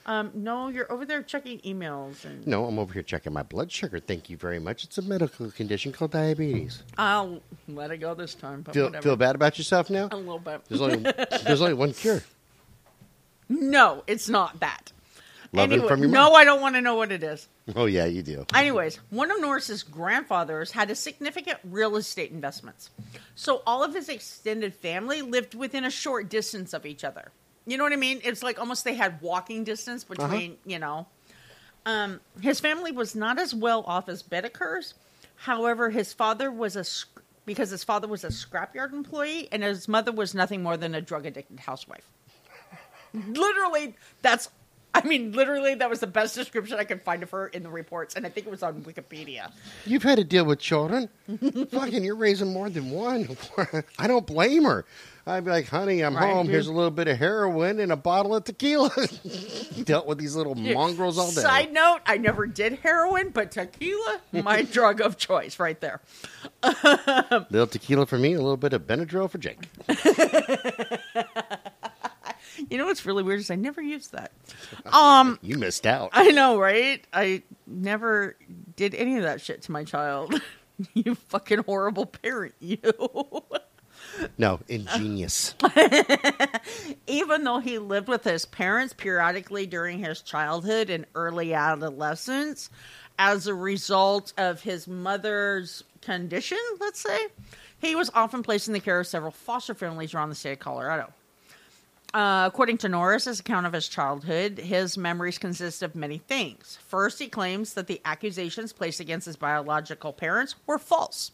[0.06, 3.72] Um, no, you're over there checking emails, and No, I'm over here checking my blood
[3.72, 4.00] sugar.
[4.00, 4.84] Thank you very much.
[4.84, 6.82] It's a medical condition called diabetes.
[6.98, 8.64] I'll let it go this time.
[8.64, 9.04] Feel, whatever.
[9.04, 10.08] feel bad about yourself now?
[10.12, 10.62] a little bit.
[10.70, 11.12] There's only
[11.44, 12.24] there's only one cure.
[13.52, 14.94] No, it's not that.
[15.54, 16.36] Love it Anyway, from your no, mom.
[16.36, 17.50] I don't want to know what it is.
[17.76, 18.46] Oh yeah, you do.
[18.56, 22.90] Anyways, one of Norris's grandfathers had a significant real estate investments.
[23.36, 27.32] So all of his extended family lived within a short distance of each other.
[27.66, 28.22] You know what I mean?
[28.24, 31.08] It's like almost they had walking distance between, you know.
[31.86, 34.94] Um, his family was not as well off as Bittaker's.
[35.36, 36.86] However, his father was a
[37.46, 41.02] because his father was a scrapyard employee and his mother was nothing more than a
[41.02, 42.08] drug addicted housewife.
[43.14, 44.50] Literally, that's
[44.94, 47.70] I mean, literally, that was the best description I could find of her in the
[47.70, 49.50] reports, and I think it was on Wikipedia.
[49.86, 51.08] You've had to deal with children.
[51.72, 53.38] Fucking, you're raising more than one.
[53.98, 54.84] I don't blame her.
[55.26, 56.48] I'd be like, honey, I'm Right, home.
[56.48, 56.54] dude.
[56.56, 58.92] Here's a little bit of heroin and a bottle of tequila.
[59.86, 61.40] Dealt with these little mongrels all day.
[61.40, 66.02] Side note: I never did heroin, but tequila, my drug of choice, right there.
[67.50, 69.70] little tequila for me, a little bit of Benadryl for Jake.
[72.70, 74.32] You know what's really weird is I never used that.
[74.94, 76.10] Um, You missed out.
[76.14, 77.06] I know, right?
[77.14, 78.36] I never
[78.76, 80.34] did any of that shit to my child.
[80.94, 82.78] you fucking horrible parent, you.
[84.38, 85.56] No, ingenious.
[87.08, 92.70] Even though he lived with his parents periodically during his childhood and early adolescence
[93.20, 97.28] as a result of his mother's condition, let's say,
[97.80, 100.60] he was often placed in the care of several foster families around the state of
[100.60, 101.14] Colorado.
[102.14, 106.78] Uh, according to Norris's account of his childhood, his memories consist of many things.
[106.86, 111.32] First, he claims that the accusations placed against his biological parents were false.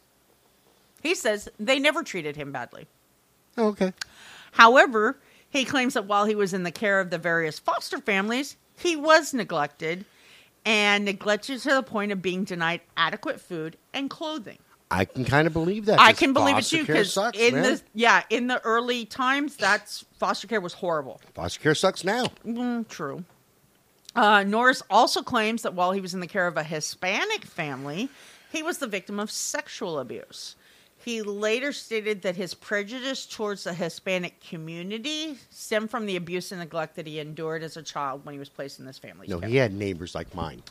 [1.01, 2.85] He says they never treated him badly.
[3.57, 3.93] Oh, okay.
[4.51, 5.17] However,
[5.49, 8.95] he claims that while he was in the care of the various foster families, he
[8.95, 10.05] was neglected
[10.63, 14.59] and neglected to the point of being denied adequate food and clothing.
[14.89, 15.99] I can kind of believe that.
[15.99, 17.63] I can believe it too because in man.
[17.63, 21.19] the yeah in the early times, that's foster care was horrible.
[21.33, 22.27] foster care sucks now.
[22.45, 23.23] Mm, true.
[24.15, 28.09] Uh, Norris also claims that while he was in the care of a Hispanic family,
[28.51, 30.55] he was the victim of sexual abuse.
[31.03, 36.59] He later stated that his prejudice towards the Hispanic community stemmed from the abuse and
[36.59, 39.27] neglect that he endured as a child when he was placed in this family.
[39.27, 39.47] No, care.
[39.47, 40.63] he had neighbors like mine.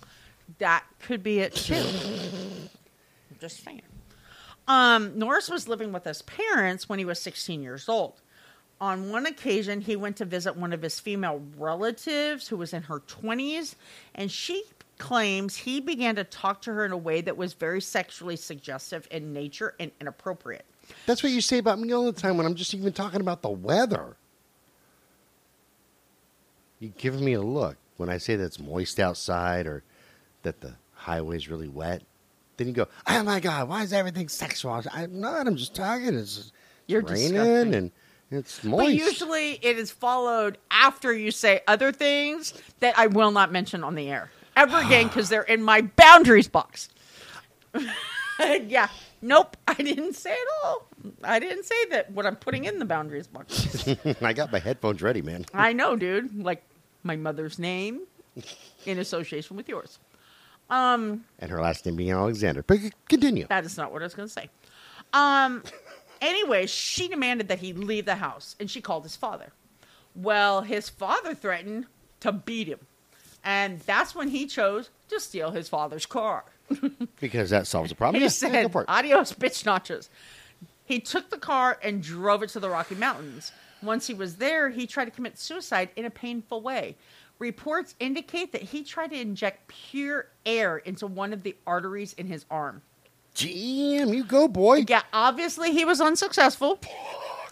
[0.58, 1.74] That could be it too.
[3.40, 3.82] Just saying.
[4.68, 8.20] Um, Norris was living with his parents when he was 16 years old.
[8.80, 12.82] On one occasion, he went to visit one of his female relatives who was in
[12.82, 13.74] her 20s,
[14.14, 14.64] and she
[14.98, 19.06] claims he began to talk to her in a way that was very sexually suggestive
[19.10, 20.64] in nature and inappropriate.
[21.06, 23.42] That's what you say about me all the time when I'm just even talking about
[23.42, 24.16] the weather.
[26.78, 29.82] You give me a look when I say that it's moist outside or
[30.42, 32.02] that the highway's really wet.
[32.56, 35.46] Then you go, "Oh my god, why is everything sexual?" I'm not.
[35.46, 36.14] I'm just talking.
[36.14, 36.52] It's
[36.86, 37.74] You're raining disgusting.
[37.74, 37.90] and
[38.30, 38.86] it's moist.
[38.86, 43.84] But usually it is followed after you say other things that I will not mention
[43.84, 46.88] on the air ever again because they're in my boundaries box.
[48.40, 48.88] yeah.
[49.22, 49.56] Nope.
[49.68, 50.86] I didn't say it all.
[51.22, 53.86] I didn't say that what I'm putting in the boundaries box.
[54.22, 55.46] I got my headphones ready, man.
[55.54, 56.42] I know, dude.
[56.42, 56.62] Like
[57.02, 58.02] my mother's name
[58.84, 59.98] in association with yours.
[60.68, 62.62] Um, And her last name being Alexander.
[62.62, 63.46] But continue.
[63.48, 64.48] That is not what I was going to say.
[65.12, 65.62] Um,
[66.20, 69.52] anyway, she demanded that he leave the house, and she called his father.
[70.14, 71.86] Well, his father threatened
[72.20, 72.80] to beat him,
[73.44, 76.44] and that's when he chose to steal his father's car.
[77.20, 78.16] Because that solves the problem.
[78.16, 78.84] He Yeah, yeah, said, it.
[78.88, 80.08] "Adios, bitch nachos."
[80.84, 83.52] He took the car and drove it to the Rocky Mountains.
[83.82, 86.96] Once he was there, he tried to commit suicide in a painful way.
[87.38, 92.26] Reports indicate that he tried to inject pure air into one of the arteries in
[92.26, 92.82] his arm.
[93.34, 94.84] Damn, you go, boy.
[94.88, 96.80] Yeah, obviously he was unsuccessful,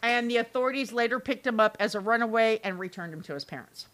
[0.03, 3.45] and the authorities later picked him up as a runaway and returned him to his
[3.45, 3.87] parents.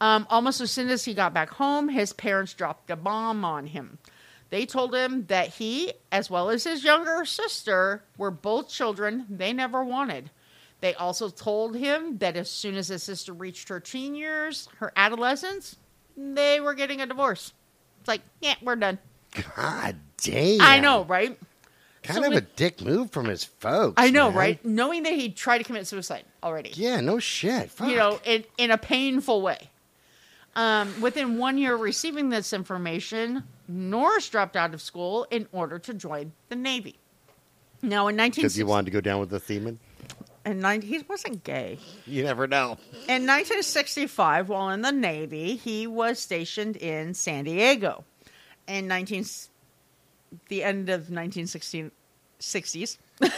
[0.00, 3.68] Um, almost as soon as he got back home, his parents dropped a bomb on
[3.68, 3.98] him.
[4.50, 9.52] They told him that he, as well as his younger sister, were both children they
[9.52, 10.30] never wanted.
[10.80, 14.92] They also told him that as soon as his sister reached her teen years, her
[14.96, 15.76] adolescence,
[16.16, 17.52] they were getting a divorce.
[18.00, 18.98] It's like, yeah, we're done.
[19.56, 20.60] God damn.
[20.60, 21.38] I know, right?
[22.02, 23.94] Kind So of we- a dick move from his folks.
[23.96, 24.36] I know, man.
[24.38, 24.64] right?
[24.64, 26.70] Knowing that he tried to commit suicide already.
[26.74, 27.70] Yeah, no shit.
[27.70, 27.88] Fuck.
[27.88, 29.70] You know, in, in a painful way.
[30.56, 35.78] Um, within one year of receiving this information, Norris dropped out of school in order
[35.80, 36.96] to join the Navy.
[37.82, 39.78] Now, in nineteen, because 1960, you wanted to go down with the theming.
[40.44, 41.78] In 19, he wasn't gay.
[42.06, 42.78] You never know.
[43.08, 48.04] In 1965, while in the Navy, he was stationed in San Diego.
[48.66, 49.24] In 19,
[50.48, 51.90] the end of 1960s,
[53.22, 53.30] in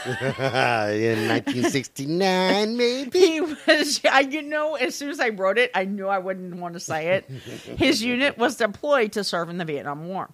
[1.29, 3.19] 1969, maybe.
[3.19, 4.01] he was.
[4.11, 6.81] I, you know, as soon as I wrote it, I knew I wouldn't want to
[6.81, 7.25] say it.
[7.77, 10.31] His unit was deployed to serve in the Vietnam War.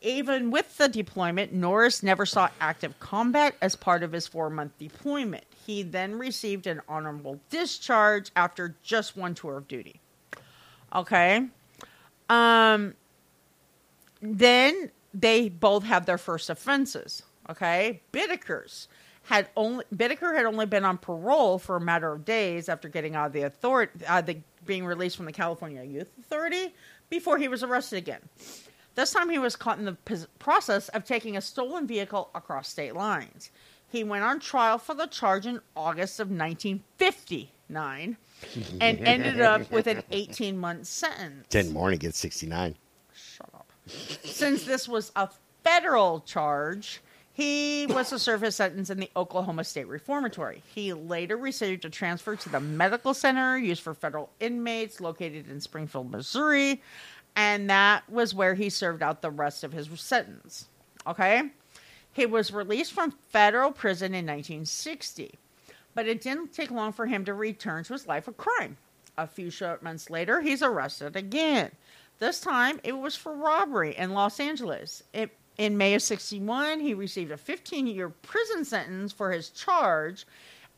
[0.00, 5.44] Even with the deployment, Norris never saw active combat as part of his four-month deployment.
[5.66, 10.00] He then received an honorable discharge after just one tour of duty.
[10.94, 11.46] Okay.
[12.28, 12.94] Um.
[14.22, 17.22] Then they both had their first offenses.
[17.48, 18.86] Okay, Biddekers
[19.24, 23.14] had only Bittaker had only been on parole for a matter of days after getting
[23.14, 26.74] out of the authority, uh, the, being released from the California Youth Authority
[27.08, 28.20] before he was arrested again.
[28.94, 29.96] This time he was caught in the
[30.38, 33.50] process of taking a stolen vehicle across state lines.
[33.90, 38.16] He went on trial for the charge in August of 1959
[38.80, 41.46] and ended up with an 18 month sentence.
[41.48, 42.76] Ten more and he gets 69.
[43.12, 43.66] Shut up.
[43.86, 45.28] Since this was a
[45.64, 47.00] federal charge,
[47.32, 50.62] he was to serve his sentence in the Oklahoma State Reformatory.
[50.72, 55.60] He later received a transfer to the medical center used for federal inmates located in
[55.60, 56.80] Springfield, Missouri,
[57.34, 60.68] and that was where he served out the rest of his sentence.
[61.06, 61.50] Okay?
[62.12, 65.38] He was released from federal prison in 1960,
[65.94, 68.76] but it didn't take long for him to return to his life of crime.
[69.16, 71.70] A few short months later, he's arrested again.
[72.18, 75.02] This time, it was for robbery in Los Angeles.
[75.12, 80.26] It, in May of 61, he received a 15 year prison sentence for his charge.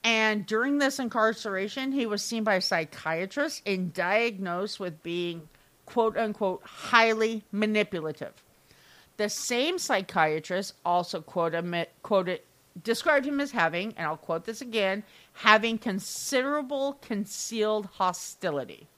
[0.05, 5.49] And during this incarceration, he was seen by a psychiatrist and diagnosed with being,
[5.87, 8.35] quote unquote, highly manipulative.
[9.17, 12.41] The same psychiatrist also quoted, quoted,
[12.83, 18.89] described him as having, and I'll quote this again, having considerable concealed hostility.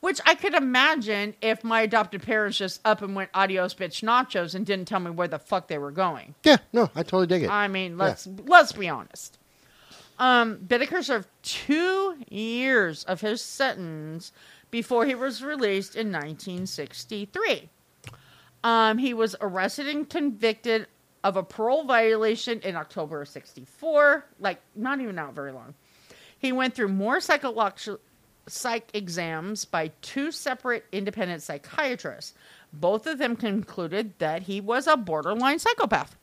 [0.00, 4.54] Which I could imagine if my adopted parents just up and went adios bitch nachos
[4.54, 6.34] and didn't tell me where the fuck they were going.
[6.44, 7.50] Yeah, no, I totally dig it.
[7.50, 9.38] I mean, let's let's be honest.
[10.18, 14.32] Um, Bittaker served two years of his sentence
[14.70, 17.70] before he was released in 1963.
[18.66, 20.88] Um, he was arrested and convicted
[21.22, 25.74] of a parole violation in October of 64, like not even out very long.
[26.36, 28.00] He went through more psychological
[28.48, 32.34] psych exams by two separate independent psychiatrists.
[32.72, 36.16] Both of them concluded that he was a borderline psychopath.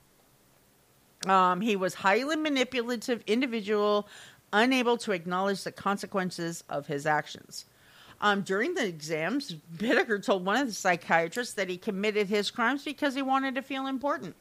[1.26, 4.10] Um, he was highly manipulative individual,
[4.52, 7.64] unable to acknowledge the consequences of his actions.
[8.24, 12.84] Um, during the exams, Bittaker told one of the psychiatrists that he committed his crimes
[12.86, 14.36] because he wanted to feel important.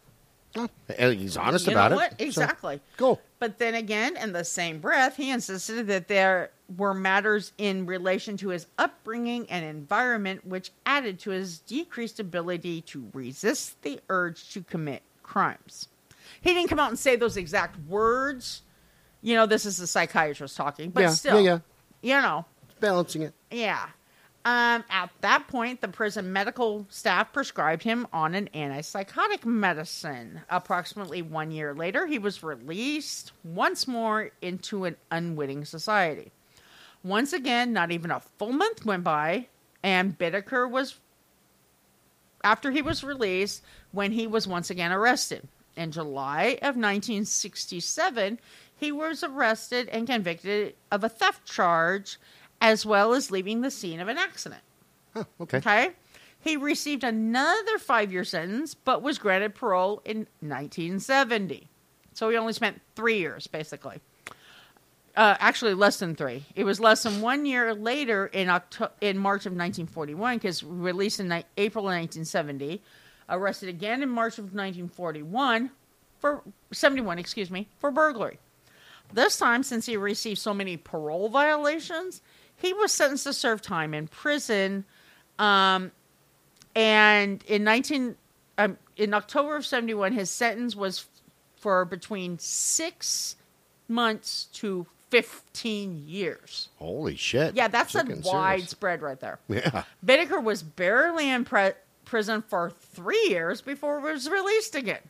[0.54, 1.96] Oh, he's honest You about it.
[1.96, 2.10] what?
[2.12, 2.80] so- Exactly.
[2.96, 3.20] cool.
[3.40, 8.36] But then again, in the same breath, he insisted that there were matters in relation
[8.36, 14.50] to his upbringing and environment which added to his decreased ability to resist the urge
[14.52, 15.88] to commit crimes.
[16.40, 18.62] He didn't come out and say those exact words.
[19.22, 21.58] You know, this is the psychiatrist talking, but Yeah, still, yeah,
[22.00, 22.44] you know,
[22.82, 23.32] Balancing it.
[23.50, 23.86] yeah.
[24.44, 30.40] Um, at that point, the prison medical staff prescribed him on an antipsychotic medicine.
[30.50, 36.32] Approximately one year later, he was released once more into an unwitting society.
[37.04, 39.46] Once again, not even a full month went by,
[39.84, 40.98] and Bittaker was,
[42.42, 45.46] after he was released, when he was once again arrested.
[45.76, 48.40] In July of 1967,
[48.76, 52.18] he was arrested and convicted of a theft charge
[52.62, 54.62] as well as leaving the scene of an accident.
[55.14, 55.58] Okay.
[55.58, 55.90] Okay.
[56.40, 61.68] He received another five year sentence, but was granted parole in 1970.
[62.14, 64.00] So he only spent three years, basically.
[65.14, 66.44] Uh, actually, less than three.
[66.56, 71.20] It was less than one year later in Octo- in March of 1941, because released
[71.20, 72.80] in ni- April of 1970,
[73.28, 75.70] arrested again in March of 1941
[76.18, 78.38] for 71, excuse me, for burglary.
[79.12, 82.22] This time, since he received so many parole violations,
[82.62, 84.84] he was sentenced to serve time in prison.
[85.38, 85.90] Um,
[86.74, 88.14] and in 19
[88.58, 91.06] um, in October of 71, his sentence was
[91.56, 93.36] for between six
[93.88, 96.68] months to 15 years.
[96.78, 97.54] Holy shit.
[97.54, 98.32] Yeah, that's a Chicken serious.
[98.32, 99.38] wide spread right there.
[99.48, 99.84] Yeah.
[100.04, 101.72] Bittaker was barely in pre-
[102.04, 105.00] prison for three years before he was released again.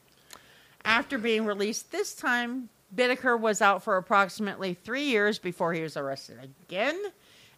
[0.84, 5.96] After being released this time, Bittaker was out for approximately three years before he was
[5.96, 7.00] arrested again.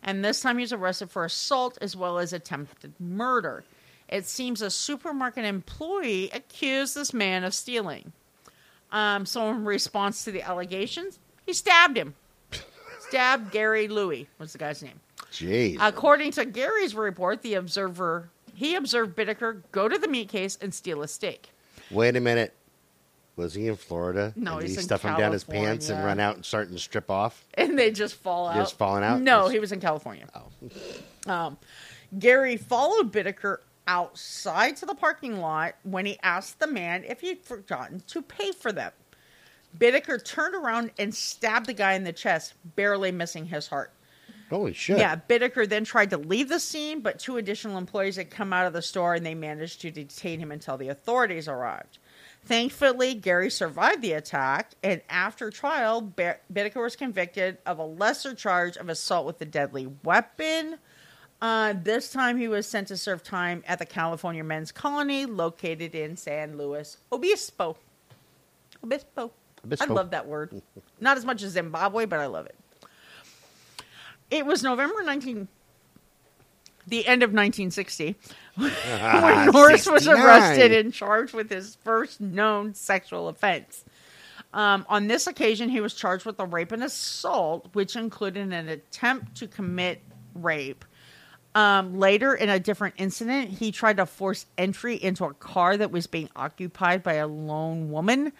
[0.04, 3.64] And this time he was arrested for assault as well as attempted murder.
[4.08, 8.12] It seems a supermarket employee accused this man of stealing.
[8.92, 12.14] Um, so, in response to the allegations, he stabbed him.
[13.00, 15.00] stabbed Gary Louie was the guy's name.
[15.32, 15.78] Jeez.
[15.80, 20.72] According to Gary's report, the observer he observed Bittaker go to the meat case and
[20.72, 21.50] steal a steak.
[21.90, 22.54] Wait a minute.
[23.36, 24.32] Was he in Florida?
[24.36, 26.06] No, and did he's he in stuff him down his pants and California.
[26.06, 27.44] run out and start and strip off?
[27.54, 28.54] And they just fall out.
[28.56, 29.20] Just falling out?
[29.20, 30.26] No, Just- he was in California.
[30.34, 30.42] Oh.
[31.26, 31.56] Um,
[32.18, 33.56] Gary followed Bittaker
[33.88, 38.52] outside to the parking lot when he asked the man if he'd forgotten to pay
[38.52, 38.92] for them.
[39.78, 43.90] Bittaker turned around and stabbed the guy in the chest, barely missing his heart.
[44.50, 44.98] Holy shit.
[44.98, 48.66] Yeah, Bittaker then tried to leave the scene, but two additional employees had come out
[48.66, 51.98] of the store and they managed to detain him until the authorities arrived.
[52.46, 58.76] Thankfully, Gary survived the attack, and after trial, Bittaker was convicted of a lesser charge
[58.76, 60.78] of assault with a deadly weapon.
[61.40, 65.94] Uh, this time, he was sent to serve time at the California Men's Colony located
[65.94, 67.76] in San Luis Obispo.
[68.82, 69.30] Obispo.
[69.64, 69.84] Obispo.
[69.84, 70.60] I love that word.
[71.00, 72.56] Not as much as Zimbabwe, but I love it.
[74.30, 75.48] It was November 19,
[76.86, 78.16] the end of 1960,
[78.58, 83.84] Ah, when Norris was arrested and charged with his first known sexual offense.
[84.52, 88.68] Um, on this occasion, he was charged with a rape and assault, which included an
[88.68, 90.00] attempt to commit
[90.34, 90.84] rape.
[91.56, 95.90] Um, later, in a different incident, he tried to force entry into a car that
[95.92, 98.32] was being occupied by a lone woman.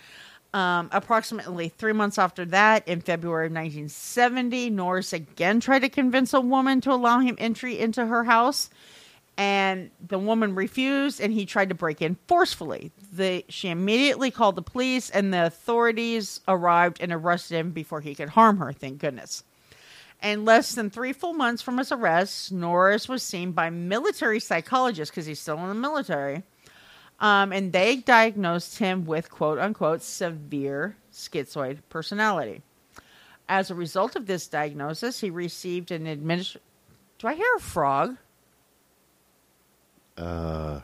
[0.54, 6.32] Um, approximately three months after that, in February of 1970, Norris again tried to convince
[6.32, 8.70] a woman to allow him entry into her house,
[9.36, 12.92] and the woman refused, and he tried to break in forcefully.
[13.12, 18.14] The, she immediately called the police, and the authorities arrived and arrested him before he
[18.14, 18.72] could harm her.
[18.72, 19.42] Thank goodness.
[20.22, 25.10] And less than three full months from his arrest, Norris was seen by military psychologists
[25.10, 26.44] because he's still in the military.
[27.20, 32.62] Um, and they diagnosed him with quote unquote severe schizoid personality.
[33.48, 36.56] As a result of this diagnosis, he received an administ.
[37.18, 38.16] Do I hear a frog?
[40.16, 40.80] Uh,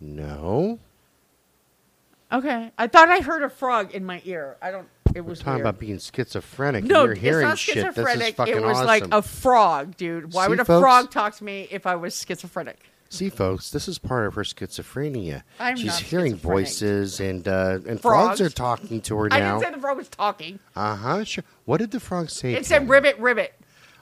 [0.00, 0.78] no.
[2.32, 4.56] Okay, I thought I heard a frog in my ear.
[4.60, 4.88] I don't.
[5.14, 5.60] It was Talking weird.
[5.60, 6.82] about being schizophrenic.
[6.84, 7.76] no, you're it's hearing not shit.
[7.76, 8.34] This is schizophrenic.
[8.34, 8.86] fucking It was awesome.
[8.86, 10.32] like a frog, dude.
[10.32, 10.82] Why See, would a folks?
[10.82, 12.80] frog talk to me if I was schizophrenic?
[13.14, 15.42] See, folks, this is part of her schizophrenia.
[15.60, 16.42] I'm She's not hearing schizophrenic.
[16.66, 18.38] voices, and uh, and Frogs.
[18.38, 19.58] frogs are talking to her I now.
[19.58, 20.58] didn't say the frog was talking.
[20.74, 21.24] Uh huh.
[21.24, 21.44] Sure.
[21.64, 22.54] What did the frog say?
[22.54, 23.54] It said ribbit, ribbit.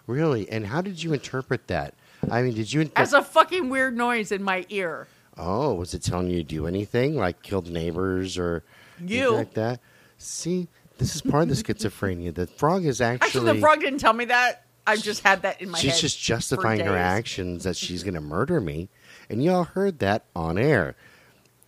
[0.06, 0.48] Really?
[0.50, 1.94] And how did you interpret that?
[2.30, 2.90] I mean, did you?
[2.96, 5.08] As a fucking weird noise in my ear.
[5.36, 8.64] oh, was it telling you to do anything like kill the neighbors or
[8.98, 9.34] anything You.
[9.34, 9.80] like that?
[10.18, 12.34] See, this is part of the schizophrenia.
[12.34, 13.26] The frog is actually.
[13.26, 14.64] Actually, the frog didn't tell me that.
[14.84, 15.82] I just had that in my head.
[15.82, 16.00] she's head.
[16.00, 17.00] just for justifying her days.
[17.00, 18.88] actions that she's going to murder me,
[19.30, 20.94] and y'all heard that on air.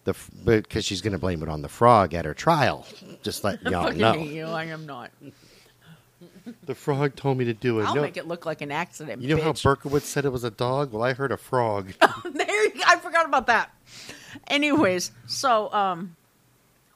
[0.04, 0.14] The
[0.44, 2.86] because she's going to blame it on the frog at her trial.
[3.22, 4.14] Just let y'all know.
[4.14, 4.44] you.
[4.46, 5.10] I am not.
[6.66, 7.84] The frog told me to do it.
[7.84, 9.22] I'll You know- make it look like an accident.
[9.22, 9.62] You know how bitch.
[9.64, 10.92] Berkowitz said it was a dog?
[10.92, 11.92] Well, I heard a frog.
[12.32, 12.82] there you.
[12.86, 13.70] I forgot about that.
[14.48, 16.16] Anyways, so um,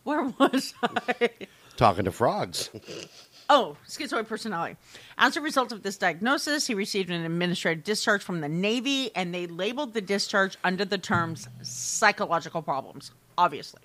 [0.05, 1.31] where was I?
[1.77, 2.69] Talking to frogs.
[3.51, 4.77] Oh, schizoid personality.
[5.17, 9.35] As a result of this diagnosis, he received an administrative discharge from the Navy, and
[9.35, 13.11] they labeled the discharge under the terms psychological problems.
[13.39, 13.81] Obviously,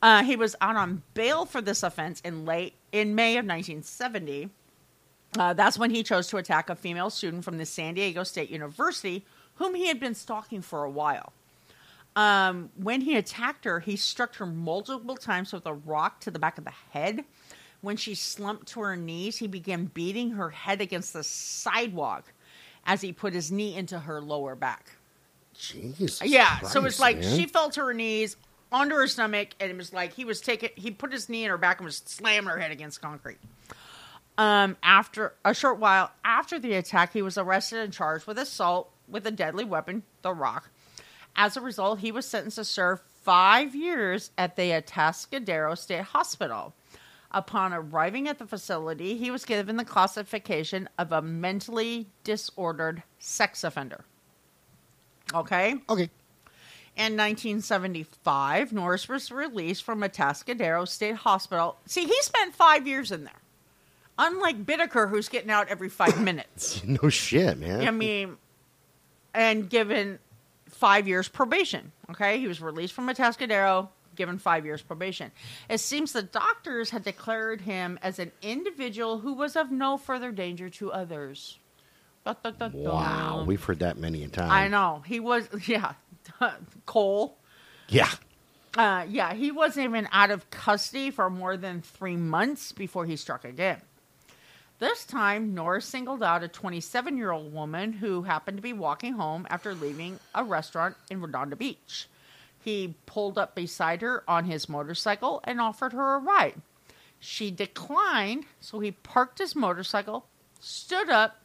[0.00, 4.50] uh, he was out on bail for this offense in late in May of 1970.
[5.36, 8.48] Uh, that's when he chose to attack a female student from the San Diego State
[8.48, 9.24] University,
[9.56, 11.32] whom he had been stalking for a while.
[12.14, 16.38] Um, when he attacked her, he struck her multiple times with a rock to the
[16.38, 17.24] back of the head.
[17.80, 22.32] When she slumped to her knees, he began beating her head against the sidewalk
[22.84, 24.92] as he put his knee into her lower back.
[25.54, 26.22] Jesus.
[26.24, 27.36] Yeah, so it's like man.
[27.36, 28.36] she fell to her knees
[28.70, 30.70] onto her stomach, and it was like he was taking.
[30.76, 33.38] He put his knee in her back and was slamming her head against concrete.
[34.36, 38.90] Um, after a short while after the attack, he was arrested and charged with assault
[39.08, 40.70] with a deadly weapon, the rock.
[41.34, 46.72] As a result, he was sentenced to serve five years at the Atascadero State Hospital.
[47.30, 53.64] Upon arriving at the facility, he was given the classification of a mentally disordered sex
[53.64, 54.04] offender.
[55.34, 55.74] Okay?
[55.90, 56.10] Okay.
[56.96, 61.76] In 1975, Norris was released from Atascadero State Hospital.
[61.86, 63.40] See, he spent five years in there.
[64.18, 66.82] Unlike Bittaker, who's getting out every five minutes.
[66.84, 67.86] No shit, man.
[67.86, 68.36] I mean,
[69.32, 70.18] and given
[70.68, 71.92] five years probation.
[72.10, 73.88] Okay, he was released from Atascadero,
[74.18, 75.32] given five years probation.
[75.70, 80.30] It seems the doctors had declared him as an individual who was of no further
[80.30, 81.58] danger to others.
[82.26, 82.78] Da, da, da, da.
[82.78, 83.44] wow.
[83.46, 84.50] We've heard that many a time.
[84.50, 85.48] I know he was.
[85.66, 85.94] Yeah,
[86.84, 87.38] Cole.
[87.88, 88.10] Yeah.
[88.76, 93.16] Uh, yeah, he wasn't even out of custody for more than three months before he
[93.16, 93.80] struck again.
[94.78, 99.14] This time, Norris singled out a 27 year old woman who happened to be walking
[99.14, 102.08] home after leaving a restaurant in Redondo Beach.
[102.60, 106.60] He pulled up beside her on his motorcycle and offered her a ride.
[107.20, 110.26] She declined, so he parked his motorcycle,
[110.60, 111.42] stood up,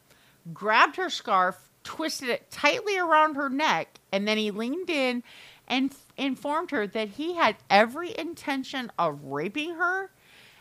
[0.53, 5.23] grabbed her scarf, twisted it tightly around her neck, and then he leaned in
[5.67, 10.11] and f- informed her that he had every intention of raping her.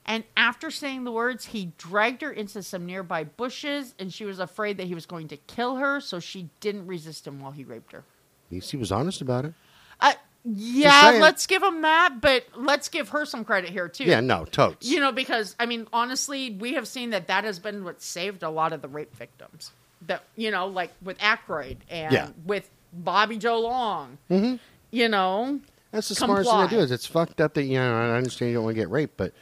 [0.04, 4.40] And after saying the words, he dragged her into some nearby bushes, and she was
[4.40, 7.64] afraid that he was going to kill her, so she didn't resist him while he
[7.64, 7.98] raped her.
[7.98, 9.54] At least he was honest about it.
[10.00, 10.14] Uh,
[10.44, 14.04] yeah, let's give him that, but let's give her some credit here too.
[14.04, 14.88] Yeah, no, totes.
[14.88, 18.42] You know, because I mean, honestly, we have seen that that has been what saved
[18.42, 19.70] a lot of the rape victims.
[20.06, 22.28] That you know, like with Aykroyd and Yeah.
[22.44, 24.18] with Bobby Joe Long.
[24.30, 24.58] Mhm.
[24.90, 25.60] You know,
[25.92, 26.80] That's the smartest thing to do.
[26.80, 27.94] Is it's fucked up that you know.
[27.94, 29.32] I understand you don't want to get raped, but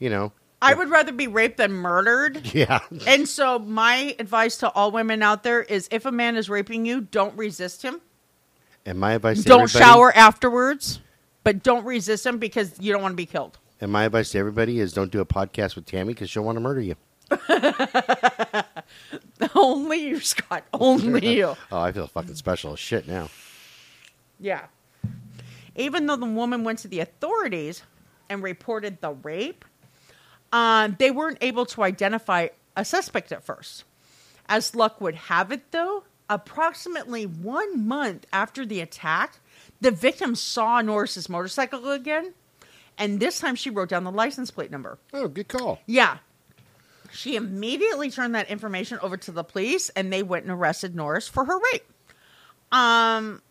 [0.00, 2.44] you know, I would rather be raped than murdered.
[2.54, 6.50] yeah, And so, my advice to all women out there is: if a man is
[6.50, 8.00] raping you, don't resist him.
[8.88, 11.00] And my advice to Don't everybody, shower afterwards,
[11.44, 13.58] but don't resist him because you don't want to be killed.
[13.82, 16.56] And my advice to everybody is don't do a podcast with Tammy because she'll want
[16.56, 16.94] to murder you.
[19.54, 20.64] Only you, Scott.
[20.72, 21.54] Only you.
[21.70, 23.28] Oh, I feel fucking special as shit now.
[24.40, 24.64] Yeah.
[25.76, 27.82] Even though the woman went to the authorities
[28.30, 29.66] and reported the rape,
[30.50, 33.84] uh, they weren't able to identify a suspect at first.
[34.48, 39.40] As luck would have it, though, approximately one month after the attack,
[39.80, 42.34] the victim saw Norris's motorcycle again,
[42.96, 44.98] and this time she wrote down the license plate number.
[45.12, 45.80] Oh, good call.
[45.86, 46.18] Yeah.
[47.10, 51.26] She immediately turned that information over to the police and they went and arrested Norris
[51.28, 51.84] for her rape.
[52.70, 53.42] Um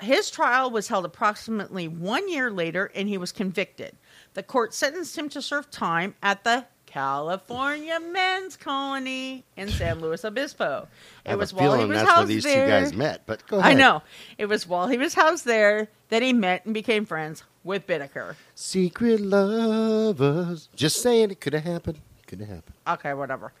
[0.00, 3.96] his trial was held approximately 1 year later and he was convicted.
[4.34, 10.24] The court sentenced him to serve time at the California Men's Colony in San Luis
[10.24, 10.88] Obispo.
[11.26, 12.64] It was while he feeling was that's where housed these there.
[12.64, 13.22] two guys met.
[13.26, 13.72] But go ahead.
[13.72, 14.02] I know.
[14.38, 18.34] It was while he was housed there that he met and became friends with Bittaker.
[18.54, 20.70] Secret lovers.
[20.74, 21.98] Just saying, it could have happened.
[22.26, 22.74] Could have happened.
[22.88, 23.52] Okay, whatever.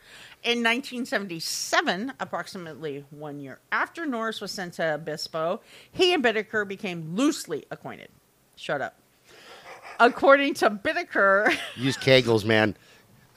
[0.42, 5.60] In 1977, approximately one year after Norris was sent to Obispo,
[5.92, 8.08] he and Bittaker became loosely acquainted.
[8.56, 8.96] Shut up.
[10.00, 12.76] According to Bittaker, Use Kegels, man.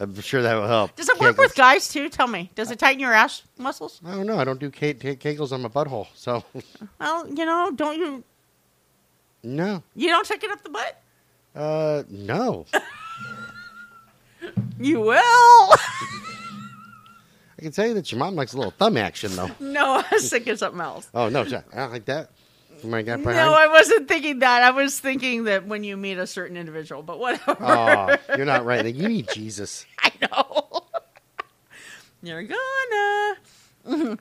[0.02, 0.96] I'm sure that will help.
[0.96, 2.10] does it work with guys too?
[2.10, 2.50] Tell me.
[2.56, 4.02] Does it tighten your ass muscles?
[4.06, 4.40] I don't know.
[4.40, 6.44] I don't do Ke- Ke- Kegels on my butthole, so
[7.00, 8.24] Well, you know, don't you?
[9.44, 9.84] no.
[9.96, 11.02] You don't take it up the butt.
[11.56, 12.66] Uh, no.
[14.80, 15.14] You will.
[15.14, 15.78] I
[17.60, 19.52] can tell you that your mom likes a little thumb action, though.
[19.60, 21.08] no, I was thinking something else.
[21.14, 22.32] Oh no, I don't like that.
[22.84, 23.54] My God, No.
[23.54, 24.64] I wasn't thinking that.
[24.64, 27.56] I was thinking that when you meet a certain individual, but whatever.
[27.60, 28.84] Oh, you're not right.
[28.84, 29.86] You need Jesus.
[30.04, 30.84] I know.
[32.24, 34.20] You're gonna.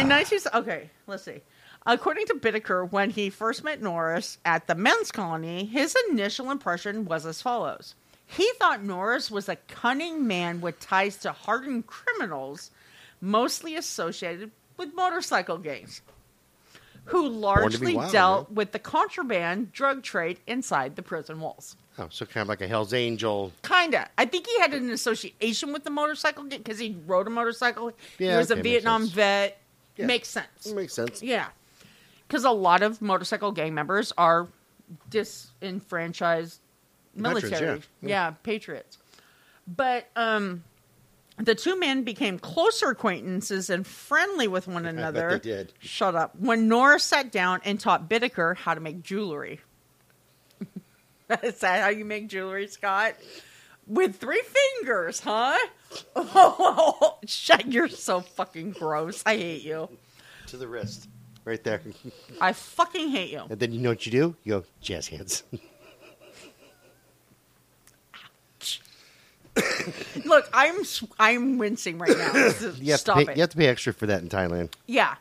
[0.00, 1.40] in 19, okay, let's see.
[1.84, 7.04] According to Bittaker, when he first met Norris at the men's colony, his initial impression
[7.04, 7.96] was as follows.
[8.24, 12.70] He thought Norris was a cunning man with ties to hardened criminals,
[13.20, 16.02] mostly associated with motorcycle gangs,
[17.06, 21.76] who largely wild, dealt with the contraband drug trade inside the prison walls.
[21.98, 23.52] Oh, so kind of like a Hell's Angel.
[23.62, 24.08] Kinda.
[24.16, 27.92] I think he had an association with the motorcycle gang because he rode a motorcycle.
[28.18, 29.58] Yeah, he was okay, a Vietnam vet.
[29.96, 30.06] Yeah.
[30.06, 30.72] Makes sense.
[30.72, 31.22] Makes sense.
[31.22, 31.48] Yeah,
[32.26, 34.48] because a lot of motorcycle gang members are
[35.10, 36.60] disenfranchised
[37.14, 37.80] Veterans, military.
[38.00, 38.08] yeah.
[38.08, 38.98] yeah, patriots.
[39.66, 40.64] But um,
[41.36, 45.30] the two men became closer acquaintances and friendly with one another.
[45.32, 45.72] they did.
[45.78, 46.34] Shut up.
[46.38, 49.60] When Norris sat down and taught Bittaker how to make jewelry.
[51.42, 53.14] Is that how you make jewelry, Scott?
[53.86, 54.42] With three
[54.80, 55.58] fingers, huh?
[56.14, 57.66] Oh, shut!
[57.66, 59.22] You're so fucking gross.
[59.26, 59.88] I hate you.
[60.48, 61.08] To the wrist.
[61.44, 61.80] Right there.
[62.40, 63.42] I fucking hate you.
[63.50, 64.36] And then you know what you do?
[64.44, 65.42] You go, jazz hands.
[70.24, 70.76] Look, I'm
[71.18, 72.32] I'm wincing right now.
[72.32, 73.36] You have, to Stop pay, it.
[73.36, 74.72] you have to pay extra for that in Thailand.
[74.86, 75.16] Yeah.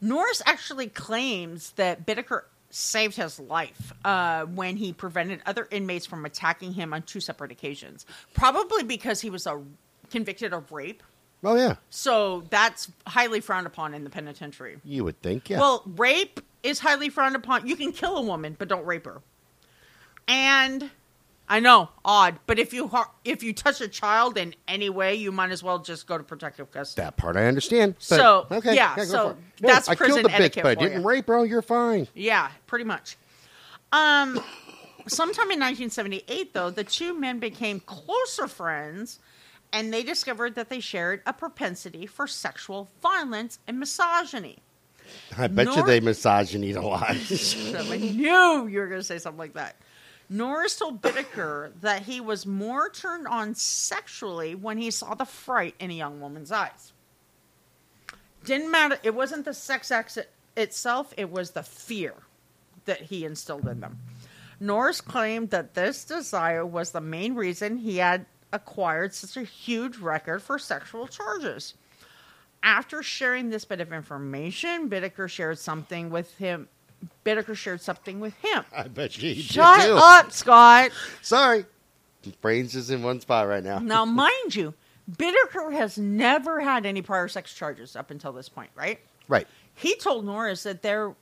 [0.00, 2.42] Norris actually claims that Bittaker
[2.74, 7.52] saved his life uh, when he prevented other inmates from attacking him on two separate
[7.52, 8.04] occasions.
[8.34, 9.62] Probably because he was a
[10.10, 11.00] convicted of rape.
[11.44, 11.76] Oh, yeah.
[11.90, 14.78] So that's highly frowned upon in the penitentiary.
[14.82, 15.60] You would think, yeah.
[15.60, 17.68] Well, rape is highly frowned upon.
[17.68, 19.22] You can kill a woman, but don't rape her.
[20.26, 20.90] And
[21.46, 25.14] I know, odd, but if you har- if you touch a child in any way,
[25.14, 27.04] you might as well just go to protective custody.
[27.04, 27.96] that part I understand.
[27.98, 29.36] So, okay, yeah, go so for it.
[29.60, 31.06] No, that's I prison killed the bitch, etiquette but I for didn't you.
[31.08, 31.44] rape her.
[31.44, 32.08] You're fine.
[32.14, 33.18] Yeah, pretty much.
[33.92, 34.40] Um,
[35.06, 39.18] sometime in 1978, though, the two men became closer friends,
[39.72, 44.60] and they discovered that they shared a propensity for sexual violence and misogyny.
[45.36, 47.02] I bet you Nor- they misogyny a lot.
[47.10, 47.16] I
[47.98, 49.76] knew you were going to say something like that.
[50.28, 55.74] Norris told Bittaker that he was more turned on sexually when he saw the fright
[55.78, 56.92] in a young woman's eyes.
[58.44, 58.98] Didn't matter.
[59.02, 60.18] It wasn't the sex act
[60.56, 62.14] itself, it was the fear
[62.84, 63.98] that he instilled in them.
[64.60, 69.98] Norris claimed that this desire was the main reason he had acquired such a huge
[69.98, 71.74] record for sexual charges.
[72.62, 76.68] After sharing this bit of information, Bittaker shared something with him.
[77.24, 78.64] Bittaker shared something with him.
[78.76, 79.96] I bet you he did Shut too.
[79.96, 80.90] up, Scott.
[81.22, 81.64] Sorry.
[82.40, 83.78] Brains is in one spot right now.
[83.80, 84.74] Now, mind you,
[85.10, 88.98] Bittaker has never had any prior sex charges up until this point, right?
[89.28, 89.46] Right.
[89.74, 91.14] He told Norris that there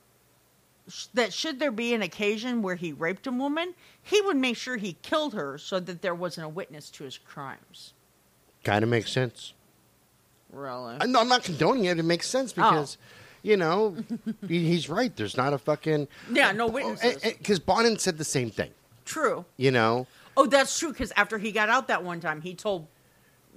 [1.13, 4.75] that should there be an occasion where he raped a woman, he would make sure
[4.75, 7.93] he killed her so that there wasn't a witness to his crimes.
[8.65, 9.53] Kind of makes sense.
[10.51, 10.97] Really?
[10.99, 11.99] I- No, I'm not condoning it.
[11.99, 12.55] It makes sense Oh.
[12.55, 12.97] because,
[13.43, 13.95] you know,
[14.47, 15.15] he's right.
[15.15, 16.07] There's not a fucking.
[16.31, 17.17] Yeah, no witnesses.
[17.23, 18.71] Oh, eh, eh, because Bonin said the same thing.
[19.05, 19.45] True.
[19.57, 20.07] You know.
[20.35, 20.89] Oh, that's true.
[20.89, 22.87] Because after he got out that one time, he told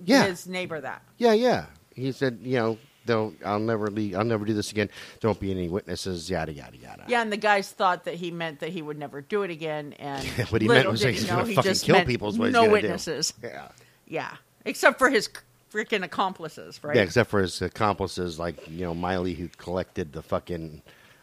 [0.05, 0.26] Yeah.
[0.26, 1.03] his neighbor that.
[1.16, 1.66] Yeah, yeah.
[1.95, 3.37] He said, you know, don't.
[3.45, 4.14] I'll never leave.
[4.16, 4.91] I'll never do this again.
[5.20, 6.28] Don't be any witnesses.
[6.28, 7.05] Yada yada yada.
[7.07, 9.95] Yeah, and the guys thought that he meant that he would never do it again,
[10.01, 12.47] and What he meant was like he he's gonna he fucking kill people is what
[12.47, 12.72] he's no gonna do.
[12.72, 13.32] witnesses.
[13.43, 13.68] Yeah.
[14.09, 14.32] Yeah,
[14.64, 15.28] except for his
[15.73, 16.97] freaking accomplices, right?
[16.97, 20.83] Yeah, except for his accomplices, like you know Miley, who collected the fucking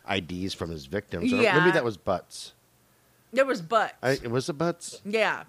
[0.10, 1.32] IDs from his victims.
[1.32, 1.60] Or Yeah.
[1.60, 2.54] maybe that was Butts.
[3.34, 3.94] It was Butts.
[4.04, 5.02] I, it was the Butts.
[5.06, 5.44] yeah,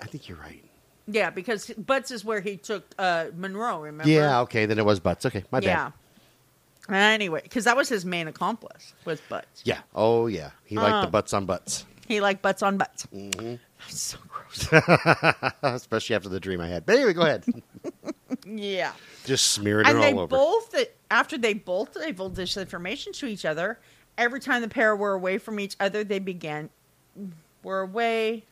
[0.00, 0.64] I think you're right.
[1.06, 3.80] yeah, because Butts is where he took uh, Munro.
[3.82, 4.10] Remember?
[4.10, 5.26] Yeah, okay, then it was Butts.
[5.26, 5.66] Okay, my bad.
[5.66, 5.90] yeah.
[6.88, 9.62] Anyway, because that was his main accomplice was Butts.
[9.64, 9.80] Yeah.
[9.94, 13.06] Oh yeah, he liked the Um, butts on butts, He liked butts on butts.
[13.14, 13.56] Mm-hmm.
[13.80, 14.68] That's so gross.
[15.62, 16.86] especially after the dream I had.
[16.86, 17.44] But anyway, go ahead.
[18.46, 18.92] yeah.
[19.24, 20.36] Just smeared and they all over.
[20.36, 20.74] both
[21.10, 23.78] after they both divulged this information to each other
[24.16, 26.70] every time the pair were away from each other they began
[27.62, 28.44] were away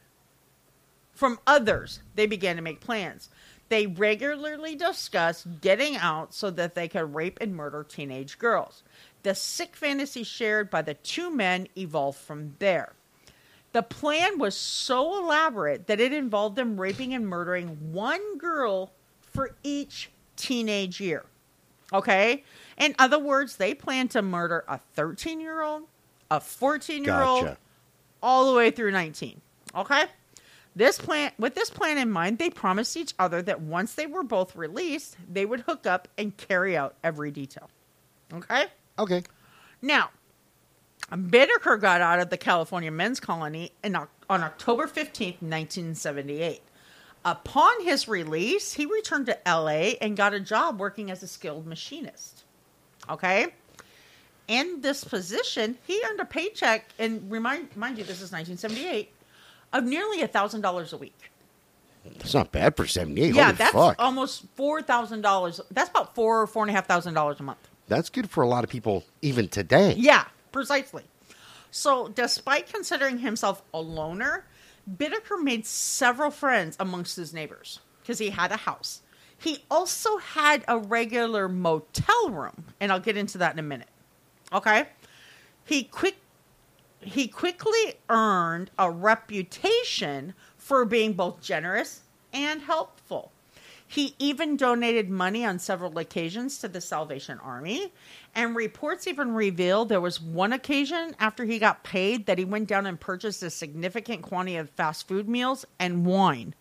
[1.12, 3.28] from others they began to make plans
[3.68, 8.82] they regularly discussed getting out so that they could rape and murder teenage girls
[9.22, 12.93] the sick fantasy shared by the two men evolved from there
[13.72, 18.93] the plan was so elaborate that it involved them raping and murdering one girl
[19.39, 21.24] for each teenage year.
[21.93, 22.45] Okay?
[22.76, 25.84] In other words, they plan to murder a 13 year old,
[26.30, 27.59] a 14 year old, Gotcha.
[28.22, 29.41] all the way through 19.
[29.76, 30.05] Okay?
[30.74, 34.22] This plan with this plan in mind, they promised each other that once they were
[34.22, 37.70] both released, they would hook up and carry out every detail.
[38.32, 38.64] Okay?
[38.99, 39.22] Okay.
[39.80, 40.11] Now,
[41.11, 46.61] Bittaker got out of the California men's colony in, on October 15th, 1978.
[47.31, 51.66] Upon his release, he returned to LA and got a job working as a skilled
[51.66, 52.45] machinist.
[53.11, 53.49] Okay?
[54.47, 59.12] In this position, he earned a paycheck, and remind mind you, this is 1978,
[59.74, 61.31] of nearly $1,000 a week.
[62.16, 63.35] That's not bad for seventy eight.
[63.35, 63.97] yeah, Holy that's fuck.
[63.99, 65.61] almost $4,000.
[65.70, 67.59] That's about four, four and a half thousand dollars a month.
[67.89, 69.95] That's good for a lot of people even today.
[69.99, 71.03] Yeah, precisely.
[71.70, 74.47] So, despite considering himself a loner,
[74.97, 79.03] Bittaker made several friends amongst his neighbors because he had a house.
[79.36, 83.89] He also had a regular motel room, and I'll get into that in a minute.
[84.53, 84.89] Okay?
[85.64, 86.16] He quick
[87.01, 93.30] he quickly earned a reputation for being both generous and helpful.
[93.91, 97.91] He even donated money on several occasions to the Salvation Army,
[98.34, 102.68] and reports even reveal there was one occasion after he got paid that he went
[102.68, 106.55] down and purchased a significant quantity of fast food meals and wine.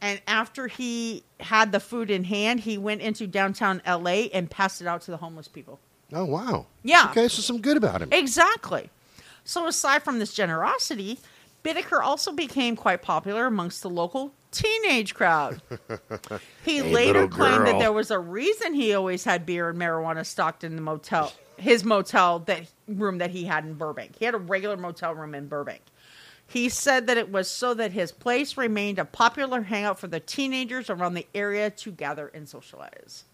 [0.00, 4.80] And after he had the food in hand, he went into downtown LA and passed
[4.80, 5.80] it out to the homeless people.
[6.12, 6.66] Oh wow.
[6.84, 7.08] Yeah.
[7.10, 8.12] Okay, so some good about him.
[8.12, 8.88] Exactly.
[9.44, 11.18] So, aside from this generosity,
[11.64, 15.60] Bittaker also became quite popular amongst the local teenage crowd.
[16.64, 20.24] He Hey, later claimed that there was a reason he always had beer and marijuana
[20.24, 24.16] stocked in the motel, his motel that room that he had in Burbank.
[24.16, 25.82] He had a regular motel room in Burbank.
[26.46, 30.20] He said that it was so that his place remained a popular hangout for the
[30.20, 33.24] teenagers around the area to gather and socialize.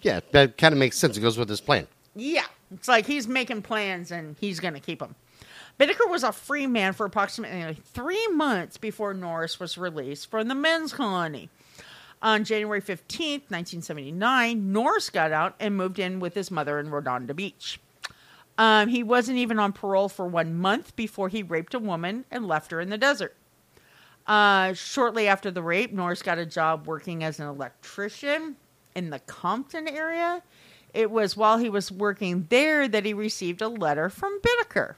[0.00, 1.16] Yeah, that kind of makes sense.
[1.16, 1.86] It goes with his plan.
[2.16, 5.14] Yeah, it's like he's making plans and he's going to keep them.
[5.78, 10.54] Bittaker was a free man for approximately three months before Norris was released from the
[10.54, 11.50] men's colony.
[12.22, 17.34] On January 15th, 1979, Norris got out and moved in with his mother in Redondo
[17.34, 17.80] Beach.
[18.56, 22.46] Um, he wasn't even on parole for one month before he raped a woman and
[22.46, 23.36] left her in the desert.
[24.26, 28.56] Uh, shortly after the rape, Norris got a job working as an electrician
[28.94, 30.42] in the Compton area.
[30.94, 34.94] It was while he was working there that he received a letter from Bittaker.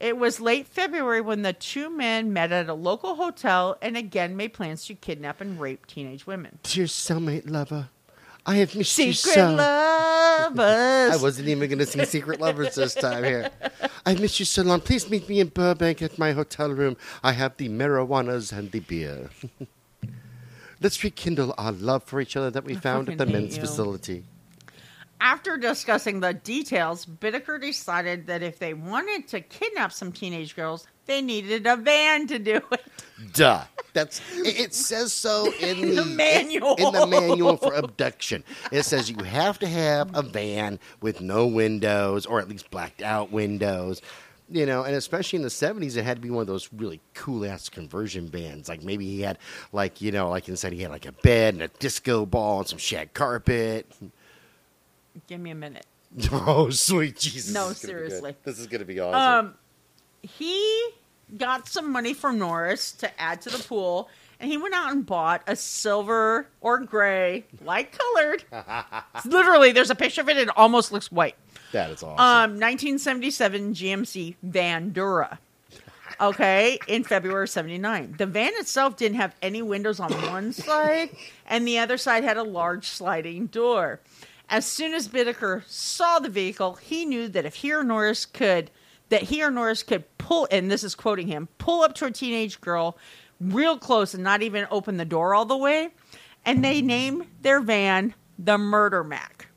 [0.00, 4.36] It was late February when the two men met at a local hotel and again
[4.36, 6.58] made plans to kidnap and rape teenage women.
[6.62, 7.88] Dear cellmate lover,
[8.46, 9.54] I have missed you Secret so.
[9.54, 10.56] lovers.
[11.18, 13.50] I wasn't even going to sing Secret Lovers this time here.
[14.04, 14.80] I've missed you so long.
[14.80, 16.96] Please meet me in Burbank at my hotel room.
[17.24, 19.30] I have the marijuanas and the beer.
[20.80, 23.62] Let's rekindle our love for each other that we found at the men's you.
[23.62, 24.24] facility.
[25.20, 30.86] After discussing the details, Bittaker decided that if they wanted to kidnap some teenage girls,
[31.06, 32.82] they needed a van to do it.
[33.32, 33.64] Duh.
[33.96, 36.74] That's it, it says so in the, The manual.
[36.74, 38.44] In, the manual for abduction.
[38.70, 43.00] It says you have to have a van with no windows or at least blacked
[43.00, 44.02] out windows.
[44.50, 47.00] You know, and especially in the seventies, it had to be one of those really
[47.14, 48.68] cool ass conversion bands.
[48.68, 49.38] Like maybe he had,
[49.72, 52.68] like you know, like inside he had like a bed and a disco ball and
[52.68, 53.90] some shag carpet.
[55.26, 55.86] Give me a minute.
[56.32, 57.52] Oh, sweet Jesus!
[57.52, 58.08] No, this is gonna be good.
[58.10, 58.36] seriously.
[58.44, 59.46] this is gonna be awesome.
[59.48, 59.54] Um,
[60.22, 60.88] he
[61.36, 64.08] got some money from Norris to add to the pool,
[64.40, 68.44] and he went out and bought a silver or gray, light colored.
[69.26, 70.38] literally, there's a picture of it.
[70.38, 71.34] It almost looks white.
[71.72, 72.18] that is awesome.
[72.20, 75.38] Um, 1977 GMC Vandura.
[76.18, 78.14] Okay, in February 79.
[78.16, 81.10] The van itself didn't have any windows on one side,
[81.46, 84.00] and the other side had a large sliding door.
[84.48, 88.70] As soon as Bittaker saw the vehicle, he knew that if he or Norris could,
[89.08, 92.10] that he or Norris could pull, and this is quoting him, pull up to a
[92.10, 92.96] teenage girl
[93.40, 95.88] real close and not even open the door all the way,
[96.44, 99.48] and they named their van the Murder Mac.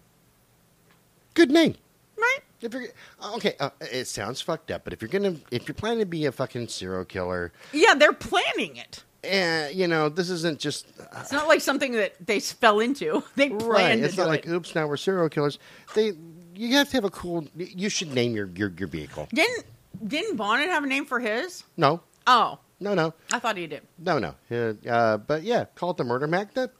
[1.33, 1.75] Good name.
[2.17, 2.39] Right?
[2.61, 2.87] If you're
[3.35, 6.25] okay, uh, it sounds fucked up, but if you're gonna, if you're planning to be
[6.25, 9.03] a fucking serial killer, Yeah, they're planning it.
[9.23, 13.23] Eh, you know, this isn't just uh, It's not like something that they fell into.
[13.35, 13.99] They planned right.
[13.99, 14.51] It's not like, it.
[14.51, 15.59] oops, now we're serial killers.
[15.93, 16.13] They,
[16.55, 17.45] you have to have a cool.
[17.55, 19.27] You should name your your, your vehicle.
[19.33, 19.65] Didn't
[20.07, 21.63] didn't Bonin have a name for his?
[21.75, 23.81] No, Oh, no, no, I thought he did.
[23.97, 24.35] no, no.
[24.49, 26.53] Uh, uh, but yeah, call it the Murder Mac.
[26.53, 26.71] That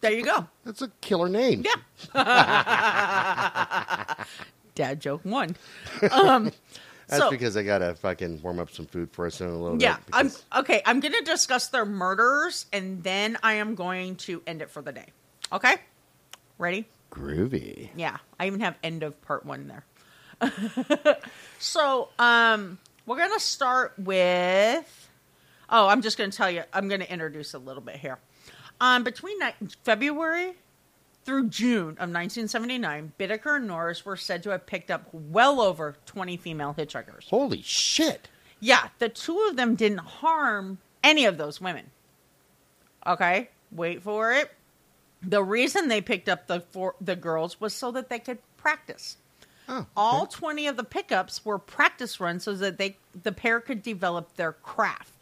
[0.00, 0.48] There you go.
[0.64, 1.64] that's a killer name.
[2.14, 2.14] Yeah.
[4.74, 5.56] Dad joke one.
[6.10, 6.50] Um,
[7.08, 9.76] That's so because I gotta fucking warm up some food for us in a little
[9.76, 9.82] bit.
[9.82, 10.14] yeah, bit.
[10.14, 10.82] I'm okay.
[10.84, 14.92] I'm to discuss their murders, and then I am going to end it for the
[14.92, 15.06] day.
[15.52, 15.76] Okay,
[16.58, 16.86] ready?
[17.10, 17.90] groovy.
[17.96, 19.84] Yeah, I even have end of part one there.
[21.58, 25.08] so, um, we're gonna start with.
[25.70, 26.62] Oh, I'm just gonna tell you.
[26.72, 28.18] I'm gonna introduce a little bit here.
[28.80, 29.38] Um, between
[29.84, 30.54] February
[31.26, 35.96] through June of 1979, Bittaker and Norris were said to have picked up well over
[36.06, 37.28] 20 female hitchhikers.
[37.28, 38.28] Holy shit!
[38.60, 41.90] Yeah, the two of them didn't harm any of those women.
[43.06, 44.52] Okay, wait for it.
[45.22, 49.16] The reason they picked up the four, the girls was so that they could practice.
[49.68, 49.86] Oh, okay.
[49.96, 54.36] All 20 of the pickups were practice runs so that they the pair could develop
[54.36, 55.15] their craft.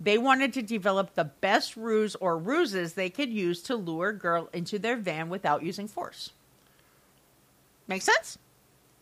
[0.00, 4.14] They wanted to develop the best ruse or ruses they could use to lure a
[4.16, 6.30] girl into their van without using force.
[7.88, 8.38] Make sense?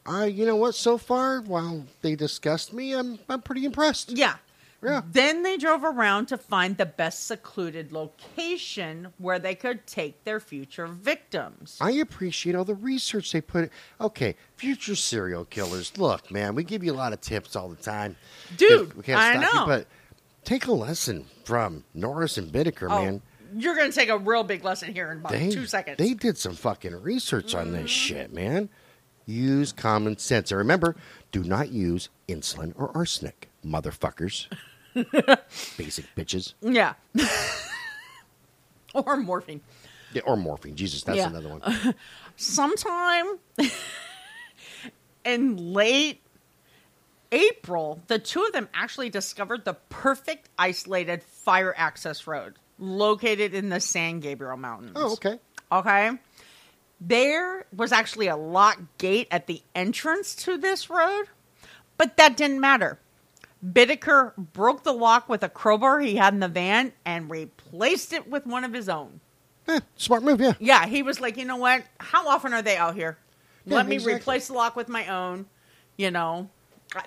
[0.06, 0.74] Uh, you know what?
[0.74, 4.12] So far, while they disgust me, I'm I'm pretty impressed.
[4.12, 4.36] Yeah.
[4.82, 5.00] Yeah.
[5.10, 10.38] Then they drove around to find the best secluded location where they could take their
[10.38, 11.78] future victims.
[11.80, 13.70] I appreciate all the research they put.
[14.00, 15.96] Okay, future serial killers.
[15.98, 18.16] Look, man, we give you a lot of tips all the time,
[18.56, 19.60] Dude, we can't I stop know.
[19.60, 19.86] You, but
[20.46, 23.20] take a lesson from Norris and Bittaker, Oh, man.
[23.54, 25.98] you're going to take a real big lesson here in about They two seconds.
[25.98, 27.82] They did some fucking research on Mm-hmm.
[27.82, 28.70] this shit, man.
[29.26, 30.94] Use common sense, and remember,
[31.32, 34.46] do not use insulin or arsenic, motherfuckers.
[34.94, 36.54] Basic bitches.
[36.62, 36.94] yeah.
[38.94, 39.60] or morphine.
[40.12, 40.76] Yeah, or morphine.
[40.76, 41.26] Jesus, that's Yeah.
[41.28, 41.94] another one.
[42.36, 43.26] sometime
[45.24, 46.20] in late
[47.32, 53.68] April, the two of them actually discovered the perfect isolated fire access road located in
[53.68, 54.92] the San Gabriel Mountains.
[54.96, 55.38] Oh, okay.
[55.72, 56.10] Okay.
[57.00, 61.24] There was actually a locked gate at the entrance to this road,
[61.98, 62.98] but that didn't matter.
[63.64, 68.28] Bittaker broke the lock with a crowbar he had in the van and replaced it
[68.28, 69.20] with one of his own.
[69.68, 70.52] Eh, smart move, yeah.
[70.60, 71.82] Yeah, he was like, you know what?
[71.98, 73.18] How often are they out here?
[73.64, 74.14] Yeah, Let me exactly.
[74.14, 75.46] replace the lock with my own.
[75.96, 76.50] You know,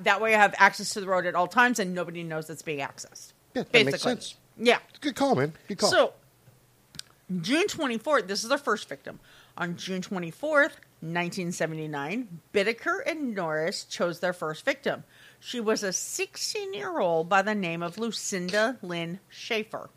[0.01, 2.61] that way I have access to the road at all times, and nobody knows it's
[2.61, 3.34] being accessed.
[3.53, 4.36] Yeah, that Basically, makes sense.
[4.57, 4.80] Yeah.
[5.01, 5.53] Good call, man.
[5.67, 5.89] Good call.
[5.89, 6.13] So,
[7.41, 9.19] June 24th, this is the first victim.
[9.57, 15.03] On June 24th, 1979, Bittaker and Norris chose their first victim.
[15.39, 19.89] She was a 16 year old by the name of Lucinda Lynn Schaefer.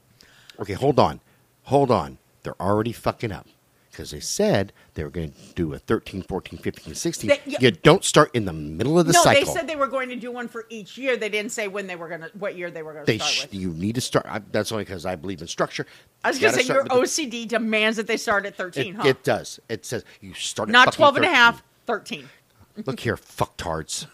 [0.61, 1.21] Okay, hold on.
[1.65, 2.19] Hold on.
[2.43, 3.47] They're already fucking up.
[3.93, 7.29] Because they said they were going to do a 13, 14, 15, 16.
[7.29, 7.59] They- yeah.
[7.61, 9.45] You don't start in the middle of the no, cycle.
[9.45, 11.15] they said they were going to do one for each year.
[11.19, 13.31] They didn't say when they were going to, what year they were going to start
[13.31, 13.55] sh- with.
[13.55, 14.25] you need to start.
[14.27, 15.87] I, that's only because I believe in structure.
[16.25, 18.97] I was going to say your OCD demands that they start at the- 13, it,
[18.97, 19.09] huh?
[19.09, 19.61] it does.
[19.69, 21.35] It says you start at Not fucking 12 and a 13.
[21.37, 22.29] half, 13.
[22.87, 24.07] Look here, fucktards.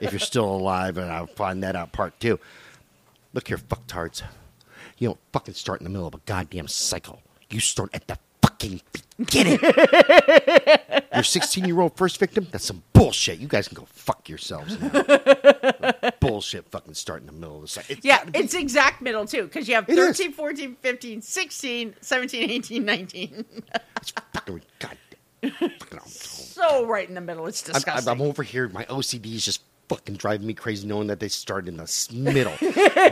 [0.00, 2.40] if you're still alive, and I'll find that out part two.
[3.34, 4.22] Look here, fucktards.
[4.96, 7.20] You don't fucking start in the middle of a goddamn cycle.
[7.50, 8.18] You start at the
[8.54, 8.80] fucking
[9.18, 9.58] beginning.
[11.14, 12.46] Your 16 year old first victim?
[12.50, 13.38] That's some bullshit.
[13.38, 16.10] You guys can go fuck yourselves now.
[16.20, 17.96] bullshit fucking start in the middle of the cycle.
[17.96, 22.50] It's Yeah, be- it's exact middle too, because you have 13, 14, 15, 16, 17,
[22.50, 23.44] 18, 19.
[23.96, 24.98] it's fucking goddamn.
[25.78, 27.46] Fucking, so right in the middle.
[27.46, 28.10] It's I'm, disgusting.
[28.10, 28.68] I'm over here.
[28.68, 32.54] My OCD is just fucking driving me crazy knowing that they start in the middle.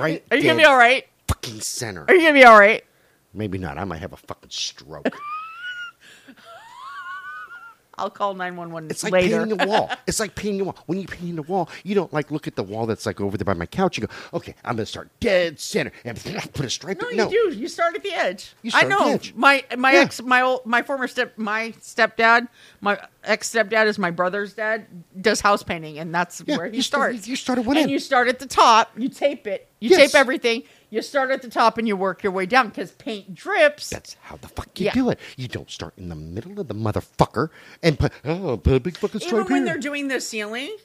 [0.00, 0.24] right?
[0.30, 1.06] Are you going to be all right?
[1.28, 2.04] Fucking center.
[2.08, 2.82] Are you going to be all right?
[3.34, 3.78] Maybe not.
[3.78, 5.16] I might have a fucking stroke.
[7.98, 9.38] I'll call 911 It's like later.
[9.40, 9.90] painting the wall.
[10.06, 10.76] It's like painting the wall.
[10.86, 13.36] When you paint the wall, you don't like look at the wall that's like over
[13.36, 13.98] there by my couch.
[13.98, 16.16] You go, okay, I'm gonna start dead center and
[16.54, 17.00] put a stripe.
[17.02, 17.56] No, in- you do.
[17.56, 18.54] You start at the edge.
[18.62, 19.04] You I start at know.
[19.08, 19.34] the edge.
[19.36, 20.00] My my Yeah.
[20.00, 22.48] ex, my old, my former step, my stepdad,
[22.80, 24.86] my ex stepdad is my brother's dad.
[25.20, 27.28] Does house painting, and that's Yeah, where he you start- starts.
[27.28, 27.90] you start at one and end.
[27.92, 28.90] you start at the top.
[28.96, 29.68] You tape it.
[29.80, 30.12] You Yes.
[30.12, 30.62] tape everything.
[30.92, 33.88] You start at the top and you work your way down because paint drips.
[33.88, 34.92] That's how the fuck you Yeah.
[34.92, 35.18] do it.
[35.38, 37.48] You don't start in the middle of the motherfucker
[37.82, 39.72] and put oh put a big fucking stripe Even when here.
[39.72, 40.76] they're doing the ceiling,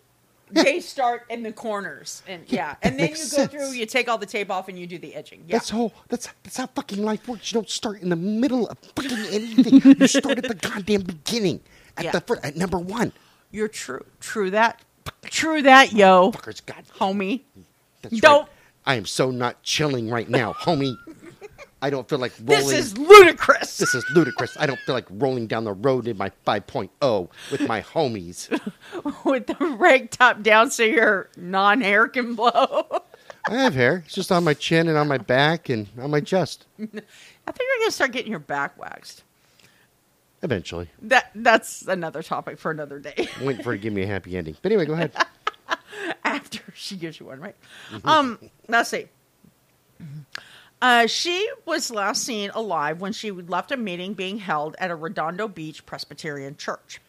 [0.49, 3.51] they start in the corners, and Yeah, that and then you go makes sense.
[3.51, 3.71] through.
[3.73, 5.43] You take all the tape off and you do the edging.
[5.45, 5.57] Yeah.
[5.57, 7.51] That's how that's that's how fucking life works.
[7.51, 9.81] You don't start in the middle of fucking anything.
[9.99, 11.59] you start at the goddamn beginning.
[11.97, 12.11] At Yeah.
[12.11, 13.11] the first, at number one.
[13.51, 14.05] You're true.
[14.21, 14.79] True that.
[15.25, 17.41] True that, yo, Fuckers, God, homie.
[18.01, 18.47] that's Don't-.
[18.87, 20.95] I am so not chilling right now, homie.
[21.81, 22.65] I don't feel like rolling.
[22.67, 23.77] This is ludicrous.
[23.77, 24.55] This is ludicrous.
[24.57, 28.49] I don't feel like rolling down the road in my 5.0 with my homies.
[29.25, 32.87] with the rag top down so your non-hair can blow.
[33.47, 34.03] I have hair.
[34.05, 36.65] It's just on my chin and on my back and on my chest.
[36.79, 39.23] I think you're gonna start getting your back waxed.
[40.41, 40.89] Eventually.
[41.01, 43.27] That that's another topic for another day.
[43.41, 44.55] Waiting for it to give me a happy ending.
[44.61, 45.11] But anyway, go ahead.
[46.23, 47.55] After she gives you one, right?
[47.91, 48.07] Mm-hmm.
[48.07, 49.07] Um, let's see.
[50.81, 54.95] Uh, she was last seen alive when she left a meeting being held at a
[54.95, 57.01] Redondo Beach Presbyterian church.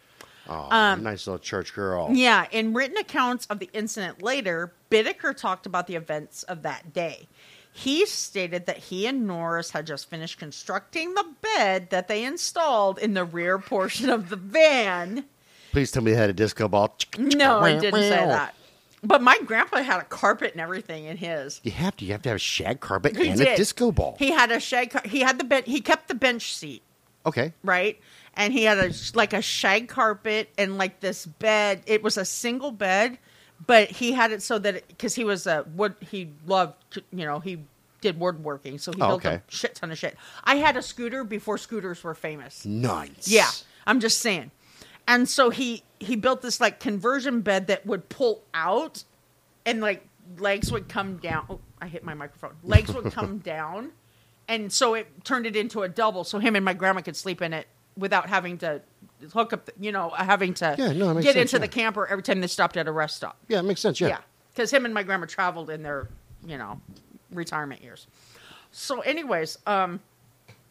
[0.49, 2.09] Oh, Um, nice little church girl.
[2.11, 6.94] Yeah, in written accounts of the incident later, Bittaker talked about the events of that
[6.94, 7.28] day.
[7.70, 12.99] He stated that he and Norris had just finished constructing the bed that they installed
[12.99, 15.26] in the rear portion of the van.
[15.72, 16.96] Please tell me they had a disco ball.
[17.18, 18.55] No, I didn't say that.
[19.03, 21.61] But my grandpa had a carpet and everything in his.
[21.62, 22.05] You have to.
[22.05, 23.49] You have to have a shag carpet He and did.
[23.49, 24.16] a disco ball.
[24.18, 24.90] He had a shag.
[24.90, 25.64] car- He had the bed.
[25.66, 26.82] He kept the bench seat,
[27.24, 27.53] okay.
[27.62, 28.01] right?
[28.34, 31.82] And he had a like a shag carpet and like this bed.
[31.86, 33.18] It was a single bed,
[33.66, 35.94] but he had it so that because he was a wood.
[36.01, 36.74] He loved
[37.12, 37.59] you know he
[38.01, 39.34] did woodworking, so he Oh, built okay.
[39.36, 40.16] a shit ton of shit.
[40.44, 42.64] I had a scooter before scooters were famous.
[42.64, 43.26] Nice.
[43.28, 43.51] Yeah,
[43.86, 44.51] I'm just saying.
[45.09, 49.02] And so he he built this like conversion bed that would pull out,
[49.66, 50.06] and like
[50.38, 51.46] legs would come down.
[51.50, 52.54] Oh, I hit my microphone.
[52.62, 53.92] Legs would come down,
[54.46, 56.22] and so it turned it into a double.
[56.24, 58.82] So him and my grandma could sleep in it without having to
[59.32, 59.64] hook up.
[59.64, 61.61] The, you know, having to Yeah, no, get sense, into yeah.
[61.61, 63.38] the camper every time they stopped at a rest stop.
[63.48, 64.00] Yeah, it makes sense.
[64.00, 64.09] Yeah.
[64.09, 64.18] Yeah,
[64.54, 66.06] because him and my grandma traveled in their,
[66.46, 66.80] you know,
[67.32, 68.06] retirement years.
[68.72, 70.00] So, anyways, um,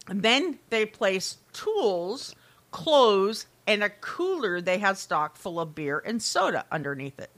[0.06, 2.36] then they placed tools,
[2.70, 7.30] clothes, and a cooler they had stocked full of beer and soda underneath it.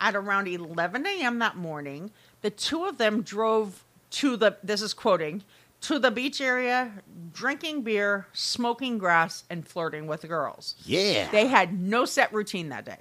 [0.00, 1.38] At around 11 a.m.
[1.38, 2.10] that morning,
[2.42, 5.44] the two of them drove to the, this is quoting,
[5.82, 6.90] to the beach area,
[7.32, 10.74] drinking beer, smoking grass, and flirting with girls.
[10.84, 11.30] Yeah.
[11.30, 12.96] They had no set routine that day.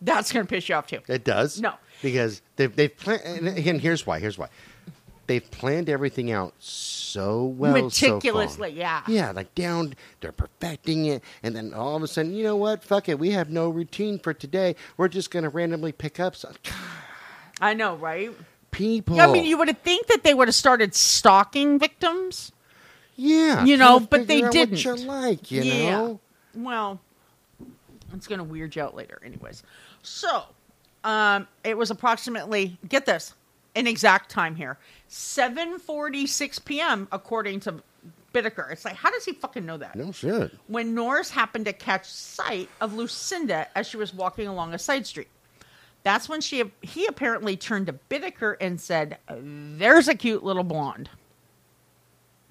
[0.00, 1.00] That's going to piss you off too.
[1.06, 1.60] It does.
[1.60, 1.74] No.
[2.00, 3.46] because they've they've planned.
[3.46, 4.18] And here's why.
[4.18, 4.48] Here's why.
[5.26, 8.16] They've planned everything out so well, so.
[8.16, 9.02] Meticulously, yeah.
[9.06, 9.94] Yeah, like down.
[10.20, 12.82] They're perfecting it, and then all of a sudden, you know what?
[12.82, 13.18] Fuck it.
[13.18, 14.74] We have no routine for today.
[14.96, 16.54] We're just gonna randomly pick up some
[17.60, 18.32] I know, right?
[18.72, 19.20] people.
[19.20, 22.50] I mean, you would have think that they would have started stalking victims.
[23.14, 24.84] yeah, you know, but they didn't.
[24.84, 25.90] What you like, you yeah.
[25.90, 26.20] know.
[26.54, 27.00] Well,
[28.12, 29.62] it's going to weird you out later, anyways.
[30.02, 30.42] So,
[31.04, 33.34] um, it was approximately get this
[33.74, 37.08] an exact time here 7:46 p.m.
[37.12, 37.82] according to
[38.34, 38.70] Bittaker.
[38.72, 39.94] It's like, how does he fucking know that?
[39.94, 40.52] No shit.
[40.66, 45.06] when Norris happened to catch sight of Lucinda as she was walking along a side
[45.06, 45.28] street.
[46.02, 51.08] That's when she he apparently turned to Bittaker and said, "There's a cute little blonde."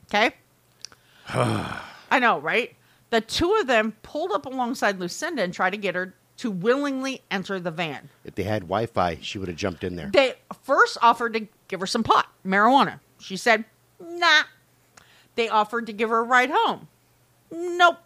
[0.05, 0.35] Okay.
[1.29, 2.75] I know, right?
[3.09, 7.21] The two of them pulled up alongside Lucinda and tried to get her to willingly
[7.29, 8.09] enter the van.
[8.25, 10.09] If they had Wi Fi, she would have jumped in there.
[10.11, 10.33] They
[10.63, 12.99] first offered to give her some pot, marijuana.
[13.19, 13.63] She said,
[13.99, 14.41] nah.
[15.35, 16.87] They offered to give her a ride home.
[17.51, 17.99] Nope.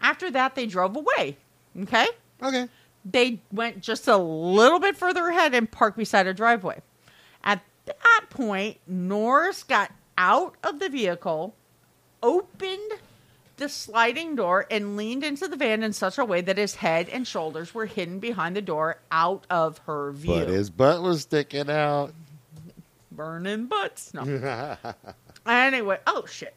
[0.00, 1.36] After that, they drove away.
[1.82, 2.08] Okay?
[2.42, 2.68] Okay.
[3.04, 6.82] They went just a little bit further ahead and parked beside a driveway.
[7.44, 11.54] At that point, Norris got out of the vehicle,
[12.24, 12.92] opened
[13.62, 17.08] the sliding door, and leaned into the van in such a way that his head
[17.08, 20.34] and shoulders were hidden behind the door out of her view.
[20.34, 22.12] But his butt was sticking out.
[23.12, 24.12] burning butts.
[24.12, 24.22] No.
[25.46, 26.54] anyway, oh shit.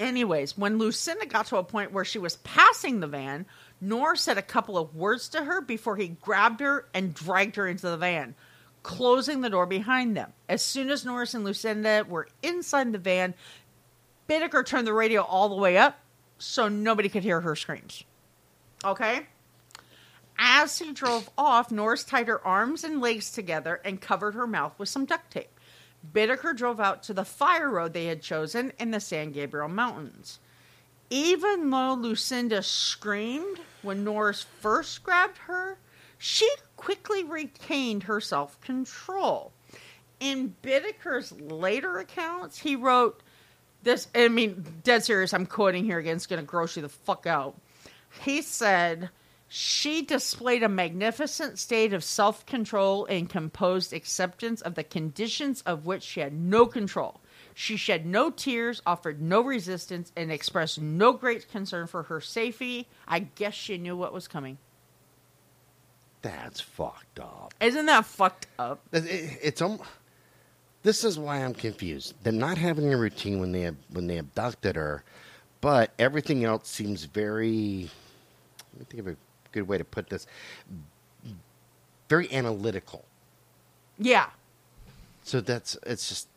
[0.00, 3.46] Anyways, when Lucinda got to a point where she was passing the van,
[3.80, 7.68] Norris said a couple of words to her before he grabbed her and dragged her
[7.68, 8.34] into the van,
[8.82, 10.32] closing the door behind them.
[10.48, 13.34] As soon as Norris and Lucinda were inside the van,
[14.30, 15.98] Bittaker turned the radio all the way up
[16.38, 18.04] so nobody could hear her screams.
[18.84, 19.26] Okay?
[20.38, 24.78] As he drove off, Norris tied her arms and legs together and covered her mouth
[24.78, 25.50] with some duct tape.
[26.12, 30.38] Bittaker drove out to the fire road they had chosen in the San Gabriel Mountains.
[31.10, 35.76] Even though Lucinda screamed when Norris first grabbed her,
[36.16, 39.52] she quickly retained her self control.
[40.20, 43.22] In Bittaker's later accounts, he wrote
[43.82, 44.08] this.
[44.14, 47.26] I mean, dead serious, I'm quoting here again, it's going to gross you the fuck
[47.26, 47.56] out.
[48.24, 49.10] He said,
[49.48, 55.86] she displayed a magnificent state of self control and composed acceptance of the conditions of
[55.86, 57.20] which she had no control.
[57.54, 62.88] She shed no tears, offered no resistance, and expressed no great concern for her safety.
[63.08, 64.58] I guess she knew what was coming.
[66.22, 67.54] That's fucked up.
[67.60, 68.80] Isn't that fucked up?
[68.92, 69.80] It- it- It's um.
[70.82, 72.14] This is why I'm confused.
[72.24, 75.04] Them not having a routine when they when they abducted her,
[75.60, 77.90] but everything else seems very.
[78.72, 79.16] Let me think of a
[79.52, 80.26] good way to put this.
[82.08, 83.04] Very analytical.
[83.98, 84.30] Yeah.
[85.22, 86.28] So that's it's just.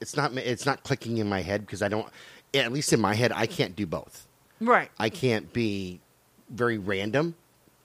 [0.00, 2.08] It's not it's not clicking in my head because I don't.
[2.54, 4.26] At least in my head, I can't do both.
[4.60, 4.90] Right.
[4.98, 6.00] I can't be
[6.48, 7.34] very random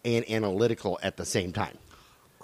[0.06, 1.78] and analytical at the same time.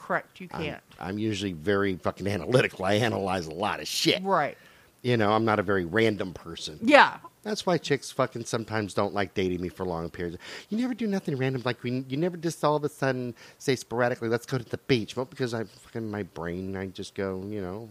[0.07, 0.39] Correct.
[0.39, 0.83] You I'm- can't.
[0.99, 2.85] I'm, usually very fucking analytical.
[2.85, 4.23] I analyze a lot of shit.
[4.23, 4.57] Right.
[5.01, 6.79] You know, I'm not a very random person.
[6.81, 7.17] Yeah.
[7.43, 10.37] That's why chicks fucking sometimes don't like dating me for long periods.
[10.69, 11.61] You never do nothing random.
[11.65, 14.77] Like we, you never just all of a sudden say sporadically, "Let's go to the
[14.79, 17.89] beach." Well, because I fucking my brain, I just go, you know,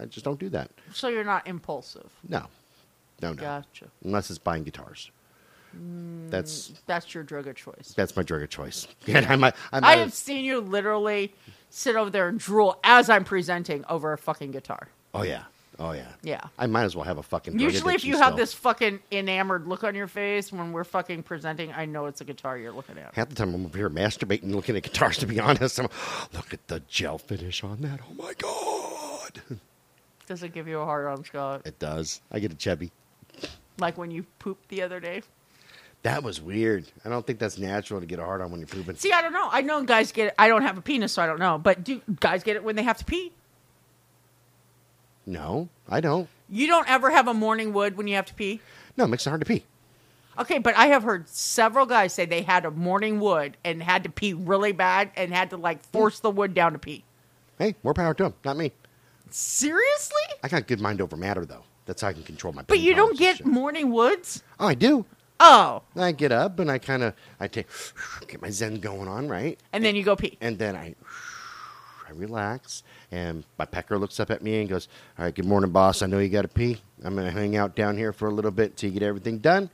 [0.00, 0.70] I just don't do that.
[0.92, 2.10] So you're not impulsive.
[2.28, 2.46] No,
[3.22, 3.40] no, no.
[3.40, 3.86] Gotcha.
[4.04, 5.10] Unless it's buying guitars.
[5.76, 7.92] Mm, that's That's your drug of choice.
[7.96, 8.86] that's my drug of choice.
[9.06, 11.34] And I might, I I might have seen you literally
[11.70, 14.88] sit over there and drool as I'm presenting over a fucking guitar.
[15.14, 15.44] Oh yeah,
[15.78, 16.40] oh yeah, Yeah.
[16.58, 17.54] I might as well have a fucking.
[17.54, 18.36] drug Usually, if addiction you have still.
[18.36, 22.24] this fucking enamored look on your face when we're fucking presenting, I know it's a
[22.24, 23.14] guitar you're looking at.
[23.14, 25.78] Half the time I'm over here masturbating looking at guitars, to be honest.
[25.80, 25.88] I'm,
[26.32, 28.00] look at the gel finish on that.
[28.10, 29.42] Oh my God.
[30.26, 31.62] Does it give you a hard on, Scott?
[31.66, 32.20] It does.
[32.30, 32.90] I get a chubby.
[33.78, 35.22] Like when you pooped the other day?
[36.02, 36.86] That was weird.
[37.04, 38.96] I don't think that's natural to get a hard on when you're pooping.
[38.96, 39.48] See, I don't know.
[39.50, 40.34] I know guys get it.
[40.38, 41.58] I don't have a penis, so I don't know.
[41.58, 43.32] But do guys get it when they have to pee?
[45.24, 46.28] No, I don't.
[46.48, 48.60] You don't ever have a morning wood when you have to pee?
[48.96, 49.64] No, it makes it hard to pee.
[50.38, 54.02] Okay, but I have heard several guys say they had a morning wood and had
[54.02, 57.04] to pee really bad and had to like force the wood down to pee.
[57.58, 58.72] Hey, more power to them, not me.
[59.30, 60.22] Seriously?
[60.42, 61.62] I got good mind over matter, though.
[61.86, 64.42] That's how I can control my But you don't get morning woods?
[64.58, 65.04] Oh, I do.
[65.44, 65.82] Oh.
[65.96, 67.66] I get up and I kind of, I take,
[68.28, 69.58] get my zen going on, right?
[69.72, 70.38] And then you go pee.
[70.40, 70.94] And then I,
[72.06, 74.86] I relax, and my pecker looks up at me and goes,
[75.18, 76.00] "All right, good morning, boss.
[76.00, 76.80] I know you got to pee.
[77.02, 79.70] I'm gonna hang out down here for a little bit till you get everything done,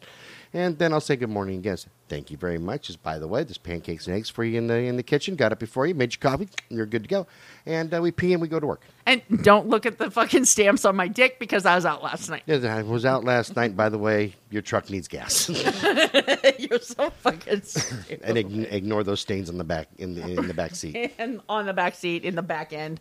[0.55, 1.77] and then I'll say good morning again.
[2.09, 2.87] Thank you very much.
[2.87, 5.37] Just by the way, there's pancakes and eggs for you in the in the kitchen.
[5.37, 5.95] Got it before you.
[5.95, 6.49] Made your coffee.
[6.71, 7.27] You're good to go.
[7.67, 8.81] And uh, we pee and we go to work.
[9.05, 12.31] And don't look at the fucking stamps on my dick because I was out last
[12.31, 12.45] night.
[12.47, 13.77] Yeah, I was out last night.
[13.77, 15.49] By the way, your truck needs gas,
[16.59, 18.21] You're so fucking stupid.
[18.25, 21.13] and ign- ignore those stains on the back in the in the back seat.
[21.19, 23.01] and on the back seat, in the back end.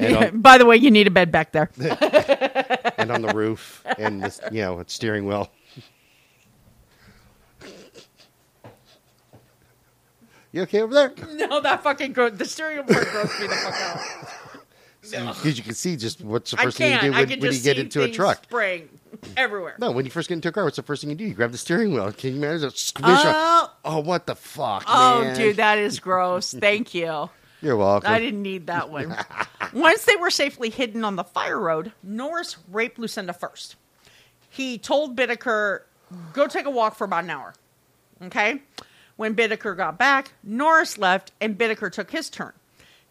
[0.00, 1.70] On- By the way, you need a bed back there.
[2.98, 5.50] and on the roof and this, you know, it's steering wheel.
[10.56, 11.12] You okay over there?
[11.34, 14.00] no, that fucking gro- the steering wheel part grossed me the fuck out.
[15.08, 17.78] Because you can see just what's the first thing you do when, when you get
[17.78, 18.42] into a truck.
[18.42, 18.88] spraying
[19.36, 19.76] everywhere.
[19.78, 21.24] No, when you first get into a car, what's the first thing you do?
[21.24, 22.10] You grab the steering wheel.
[22.10, 22.70] Can you imagine?
[22.70, 23.26] Squish it.
[23.26, 23.70] Oh.
[23.84, 25.36] Oh, what the fuck, Oh, man.
[25.36, 26.52] dude, that is gross.
[26.52, 27.30] Thank you.
[27.62, 28.10] You're welcome.
[28.10, 29.16] I didn't need that one.
[29.72, 33.76] Once they were safely hidden on the fire road, Norris raped Lucinda first.
[34.50, 35.82] He told Bittaker,
[36.32, 37.54] go take a walk for about an hour.
[38.22, 38.60] Okay?
[39.16, 42.52] When Bittaker got back, Norris left and Bittaker took his turn.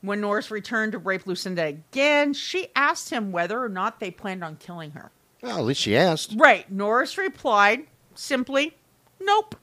[0.01, 4.43] When Norris returned to rape Lucinda again, she asked him whether or not they planned
[4.43, 5.11] on killing her.
[5.41, 6.33] Well, at least she asked.
[6.35, 6.71] Right.
[6.71, 8.75] Norris replied simply,
[9.19, 9.55] nope.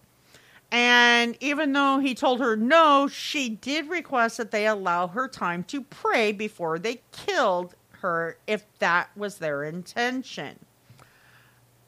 [0.73, 5.65] And even though he told her no, she did request that they allow her time
[5.65, 10.59] to pray before they killed her if that was their intention.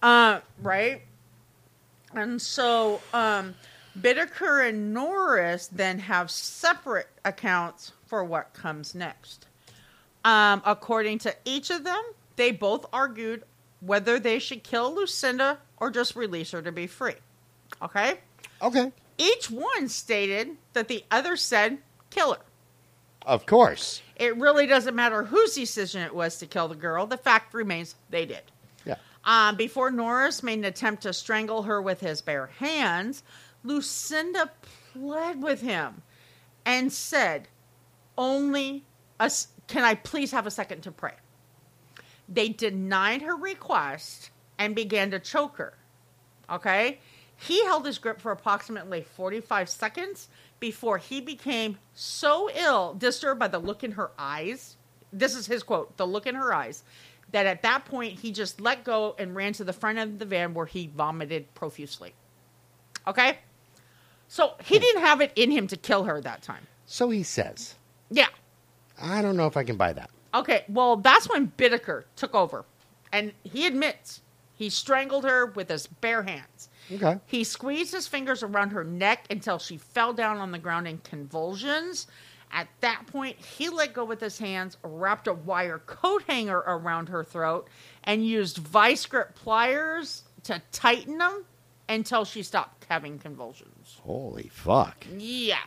[0.03, 1.03] Uh, right?
[2.15, 3.55] And so um
[3.99, 9.47] Bittaker and Norris then have separate accounts for what comes next.
[10.25, 12.03] Um, according to each of them,
[12.37, 13.45] they both argued
[13.81, 17.15] whether they should kill Lucinda or just release her to be free.
[17.83, 18.19] Okay?
[18.63, 18.93] Okay.
[19.19, 21.79] Each one stated that the other said
[22.11, 22.41] kill her.
[23.27, 24.03] Of course.
[24.17, 27.07] It really doesn't matter whose decision it was to kill the girl.
[27.07, 28.43] The fact remains they did.
[28.85, 28.97] Yeah.
[29.25, 33.23] Um, before Norris made an attempt to strangle her with his bare hands,
[33.65, 34.51] Lucinda
[34.93, 36.03] pled with him
[36.65, 37.49] and said,
[38.17, 38.85] Only
[39.19, 41.15] us, can I please have a second to pray?
[42.29, 45.75] They denied her request and began to choke her.
[46.49, 47.01] Okay?
[47.37, 50.29] He held his grip for approximately 45 seconds
[50.61, 54.77] before he became so ill, disturbed by the look in her eyes.
[55.13, 56.85] This is his quote the look in her eyes
[57.33, 60.25] that at that point he just let go and ran to the front of the
[60.25, 62.15] van where he vomited profusely.
[63.07, 63.39] Okay?
[64.29, 66.67] So he didn't have it in him to kill her that time.
[66.87, 67.75] So he says.
[68.11, 68.29] Yeah.
[69.01, 70.11] I don't know if I can buy that.
[70.35, 72.65] Okay, well, that's when Bittaker took over.
[73.13, 74.21] And he admits
[74.57, 76.69] he strangled her with his bare hands.
[76.93, 77.19] Okay.
[77.27, 80.99] He squeezed his fingers around her neck until she fell down on the ground in
[80.99, 82.07] convulsions.
[82.53, 87.09] At that point, he let go with his hands, wrapped a wire coat hanger around
[87.09, 87.69] her throat,
[88.05, 91.45] and used vice grip pliers to tighten them
[91.89, 93.99] until she stopped having convulsions.
[94.03, 95.07] Holy fuck.
[95.17, 95.59] Yeah.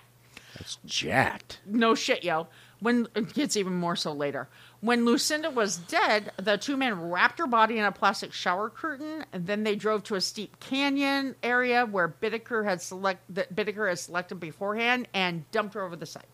[0.56, 1.60] That's jacked.
[1.66, 2.48] No shit, yo.
[2.80, 4.48] When it gets even more so later.
[4.82, 9.26] When Lucinda was dead, the two men wrapped her body in a plastic shower curtain,
[9.34, 13.90] and then they drove to a steep canyon area where Bittaker had select that Bittaker
[13.90, 16.28] had selected beforehand and dumped her over the side.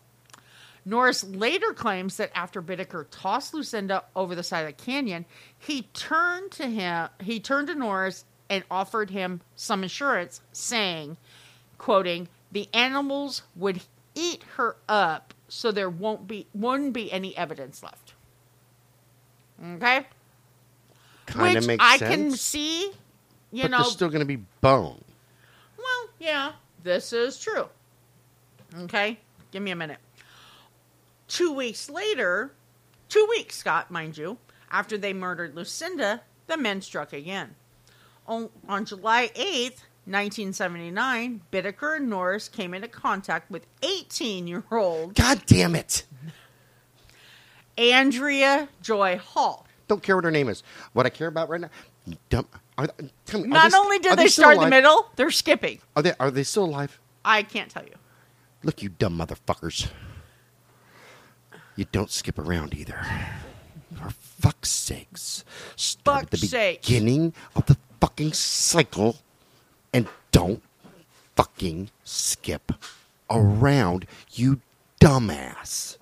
[0.84, 5.24] Norris later claims that after Bittaker tossed Lucinda over the side of the canyon,
[5.58, 11.16] he turned to him he turned to Norris and offered him some insurance, saying,
[11.78, 13.82] quoting, the animals would
[14.14, 18.14] eat her up so there won't be wouldn't be any evidence left.
[19.62, 20.06] Okay?
[21.26, 22.14] Kind of Which makes I sense.
[22.14, 22.92] can see,
[23.52, 23.78] you but know.
[23.78, 25.02] there's still going to be bone.
[25.78, 27.66] Well, yeah, this is true.
[28.82, 29.18] Okay,
[29.52, 29.98] give me a minute.
[31.28, 32.52] Two weeks later,
[33.08, 34.38] two weeks, Scott, mind you,
[34.70, 37.54] after they murdered Lucinda, the men struck again.
[38.26, 45.14] On, on July 8th, 1979, Bittaker and Norris came into contact with 18 year old
[45.14, 46.04] God damn it.
[47.76, 49.66] Andrea Joy Hall.
[49.88, 50.62] Don't care what her name is.
[50.92, 51.70] What I care about right now,
[52.28, 52.46] dumb.
[52.76, 52.88] Are,
[53.24, 55.78] tell me, Not they, only did they, still start in the middle, they're skipping.
[55.94, 56.98] Are they, are they still alive?
[57.24, 57.94] I can't tell you.
[58.62, 59.88] Look, you dumb motherfuckers.
[61.76, 63.00] You don't skip around either.
[63.94, 65.44] For fuck's sakes.
[65.76, 66.86] Start at the sakes.
[66.86, 69.16] beginning of the fucking cycle
[69.94, 70.62] and don't
[71.36, 72.70] fucking skip
[73.30, 74.60] around, you
[75.00, 75.96] dumbass.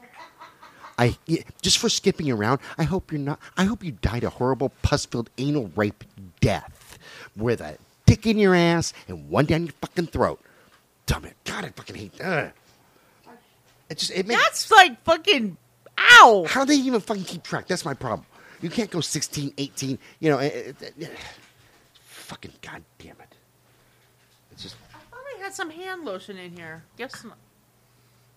[0.98, 1.16] I
[1.62, 2.58] just for skipping around.
[2.76, 3.38] I hope you're not.
[3.56, 6.02] I hope you died a horrible pus-filled anal rape
[6.40, 6.98] death,
[7.36, 10.40] with a dick in your ass and one down your fucking throat.
[11.06, 11.36] Dumb it.
[11.44, 12.52] God, I fucking hate that.
[13.88, 14.42] It just it makes.
[14.42, 15.56] That's like fucking
[15.96, 16.46] ow.
[16.48, 17.68] How do they even fucking keep track?
[17.68, 18.26] That's my problem.
[18.60, 20.38] You can't go 16, 18, you know.
[20.38, 21.10] It, it,
[22.32, 23.34] fucking goddamn it.
[24.50, 24.76] It's just.
[24.94, 26.82] I thought I had some hand lotion in here.
[26.96, 27.24] Guess.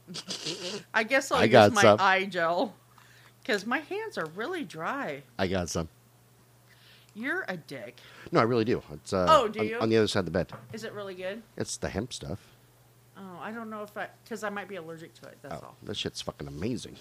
[0.93, 1.97] I guess I'll I use got my some.
[1.99, 2.75] eye gel
[3.41, 5.23] because my hands are really dry.
[5.39, 5.87] I got some.
[7.15, 7.97] You're a dick.
[8.33, 8.81] No, I really do.
[8.91, 9.79] It's uh, Oh, do on, you?
[9.79, 10.51] on the other side of the bed.
[10.73, 11.41] Is it really good?
[11.55, 12.39] It's the hemp stuff.
[13.17, 15.37] Oh, I don't know if I because I might be allergic to it.
[15.41, 15.77] That's Oh, all.
[15.81, 16.97] this shit's fucking amazing.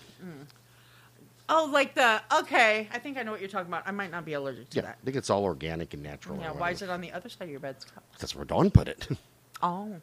[1.48, 2.88] Oh, like the okay.
[2.92, 3.82] I think I know what you're talking about.
[3.86, 6.38] I might not be allergic to Yeah, I think it's all organic and natural.
[6.38, 6.52] Yeah.
[6.52, 8.02] Why is it on the other side of your bed, Scott?
[8.18, 9.08] That's where Dawn put it.
[9.62, 9.94] Oh,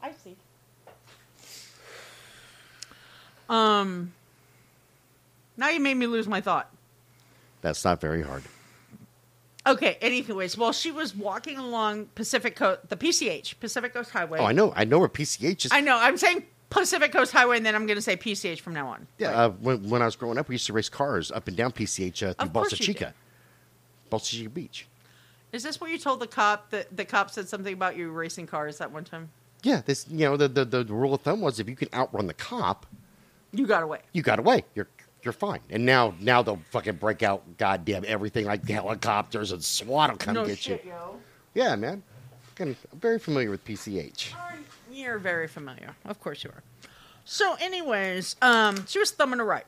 [0.00, 0.36] I see.
[3.48, 4.12] Um.
[5.56, 6.70] Now you made me lose my thought.
[7.60, 8.44] That's not very hard.
[9.66, 9.98] Okay.
[10.00, 14.38] Anyways, well, she was walking along Pacific Coast, the PCH, Pacific Coast Highway.
[14.38, 14.72] Oh, I know.
[14.76, 15.72] I know where PCH is.
[15.72, 15.96] I know.
[15.98, 19.06] I'm saying Pacific Coast Highway, and then I'm going to say PCH from now on.
[19.18, 21.56] yeah, uh, when, when I was growing up, we used to race cars up and
[21.56, 23.14] down PCH uh, through Of course Bolsa you Chica.
[24.10, 24.86] Bolsa Chica Beach.
[25.52, 28.46] Is this where you told the cop that the cop said something about you racing
[28.46, 29.30] cars that one time?
[29.64, 32.26] Yeah, this you know the, the the rule of thumb was if you can outrun
[32.28, 32.86] the cop,
[33.52, 33.98] You got away.
[34.12, 34.64] you got away.
[34.76, 34.86] You're
[35.24, 35.58] you're fine.
[35.68, 40.34] And now now they'll fucking break out goddamn everything like helicopters and SWAT will come
[40.34, 40.92] no get shit, you.
[40.92, 41.16] yo.
[41.54, 42.02] Yeah, man.
[42.54, 44.32] Fucking- I'm very familiar with PCH.
[45.00, 45.96] You're very familiar.
[46.04, 46.62] Of course you are.
[47.24, 49.64] So, anyways, um, she was thumbing her right.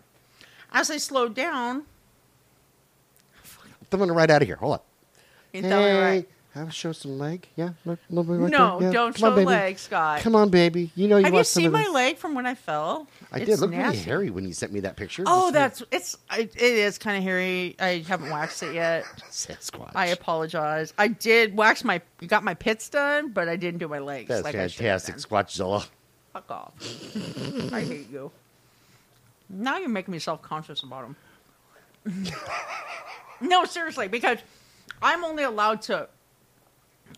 [0.72, 1.84] As I slowed down,
[3.90, 4.56] I'm gonna right out of here.
[4.56, 4.74] Hold
[5.52, 6.28] you thumbing her right.
[6.54, 7.48] Have a show some leg.
[7.56, 8.88] Yeah, look, little bit right No, there.
[8.88, 8.92] Yeah.
[8.92, 9.46] don't Come show baby.
[9.46, 10.20] leg, Scott.
[10.20, 10.90] Come on, baby.
[10.94, 11.92] You know you Have want you some seen of my this.
[11.92, 13.08] leg from when I fell?
[13.32, 13.58] I It's did.
[13.60, 13.98] Look really nasty.
[14.02, 15.24] hairy when you sent me that picture.
[15.26, 16.18] Oh, that's it's.
[16.28, 17.74] I, it is kind of hairy.
[17.80, 19.04] I haven't waxed it yet.
[19.30, 19.92] Sasquatch.
[19.94, 20.92] I apologize.
[20.98, 24.28] I did wax my You got my pits done, but I didn't do my legs.
[24.28, 25.44] That's like I should have fantastic, done.
[25.44, 25.86] Squatchzilla.
[26.34, 26.74] Fuck off.
[27.72, 28.30] I hate you.
[29.48, 31.14] Now you're making me self conscious about
[32.04, 32.34] them.
[33.40, 34.38] no, seriously, because
[35.00, 36.08] I'm only allowed to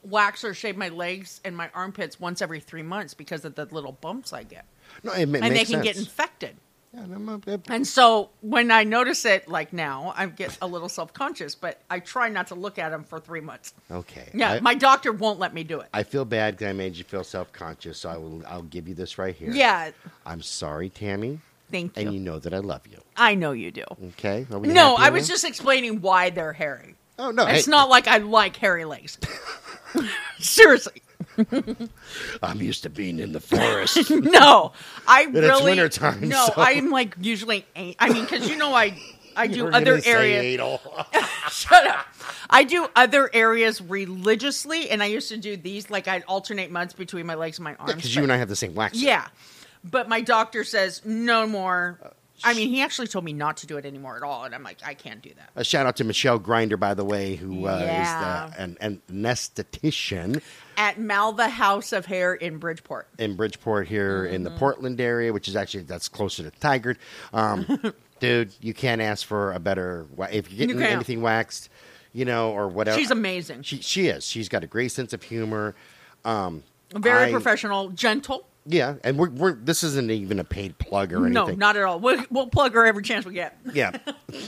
[0.03, 3.67] wax or shave my legs and my armpits once every three months because of the
[3.67, 4.65] little bumps I get,
[5.03, 6.57] No, it, ma- and they can get infected.
[6.93, 10.89] Yeah, no, it- And so when I notice it, like now, I get a little
[10.89, 13.75] self conscious, but I try not to look at them for three months.
[13.91, 14.29] okay.
[14.33, 15.89] Yeah, I, my doctor won't let me do it.
[15.93, 18.43] I feel bad because I made you feel self conscious, so I will.
[18.47, 19.51] I'll give you this right here.
[19.51, 19.91] Yeah,
[20.25, 21.41] I'm sorry, Tammy,
[21.73, 22.05] thank you.
[22.07, 22.99] and you know that I love you.
[23.17, 23.85] I know you do.
[24.19, 24.47] Okay.
[24.51, 26.95] No, I was just explaining why they're hairy.
[27.19, 29.19] Oh no, It's hey, not like I like hairy legs.
[30.39, 31.03] Seriously.
[32.43, 34.11] I'm used to being in the forest.
[34.11, 34.73] No.
[35.07, 37.65] I it's really wintertime, No, so- I'm like usually
[37.99, 38.99] I mean cuz you know I
[39.37, 40.61] I do You're other areas.
[41.51, 42.07] Shut up.
[42.51, 46.95] I do other areas religiously and I used to do these like I'd alternate months
[46.95, 47.95] between my legs and my arms.
[47.95, 48.97] Because but- you and I have the same wax.
[49.01, 49.27] Yeah.
[49.83, 51.99] But my doctor says no more.
[52.45, 54.63] I mean, he actually told me not to do it anymore at all and I'm
[54.63, 55.51] like I can't do that.
[55.57, 58.47] A shout out to Michelle Grinder, by the way, who uh, Yeah.
[58.47, 60.43] is the, an, an anesthetician
[60.77, 63.09] At Malva House of Hair in Bridgeport.
[63.19, 64.59] in Bridgeport here in the Mm-hmm.
[64.59, 66.97] Portland area, which is actually that's closer to Tigard.
[67.33, 67.81] Um,
[68.21, 70.07] dude, you can't ask for a better.
[70.31, 70.93] If you're getting can't.
[70.97, 71.69] anything waxed,
[72.13, 72.99] you know, or whatever.
[72.99, 73.63] She's amazing.
[73.63, 74.27] She she is.
[74.27, 75.75] She's got a great sense of humor.
[76.25, 76.63] Um,
[76.95, 78.47] Very I- professional, gentle.
[78.67, 81.33] Yeah, and we're, we're this isn't even a paid plug or anything.
[81.33, 82.01] No, not at all.
[82.01, 83.59] We'll, we'll plug her every chance we get.
[83.73, 83.97] Yeah.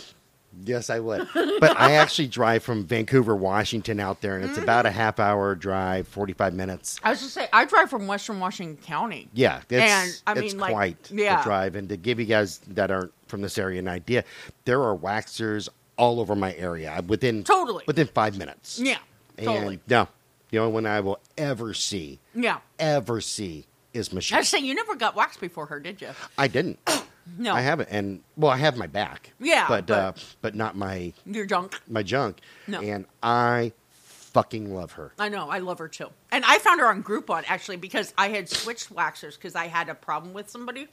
[0.64, 1.28] yes, I would.
[1.34, 4.92] But I actually drive from Vancouver, Washington, out there, and it's about a mm.
[4.92, 6.98] half hour drive, forty five minutes.
[7.02, 9.28] I was just say I drive from Western Washington County.
[9.34, 11.40] Yeah, it's, And, I it's mean, like, quite yeah.
[11.40, 11.76] a drive.
[11.76, 14.24] And to give you guys that aren't from this area an idea,
[14.64, 17.84] there are waxers all over my area uh, within Totally.
[17.86, 18.78] within five minutes.
[18.78, 18.98] Yeah,
[19.36, 19.80] and totally.
[19.88, 20.08] no,
[20.50, 22.58] the only one I will ever see, Yeah.
[22.78, 23.66] ever see,
[23.96, 24.36] is Michelle.
[24.36, 26.10] I was saying you never got waxed before her, did you?
[26.38, 26.78] I didn't.
[27.38, 27.54] No.
[27.54, 29.32] I haven't, and well, I have my back.
[29.40, 31.80] Yeah, but but- uh, but not my Your junk.
[31.88, 32.38] my junk.
[32.68, 32.80] No.
[32.80, 35.10] And I fucking love her.
[35.18, 35.50] I know.
[35.50, 36.06] I love her too.
[36.30, 39.88] And I found her on Groupon actually because I had switched waxers because I had
[39.88, 40.86] a problem with somebody.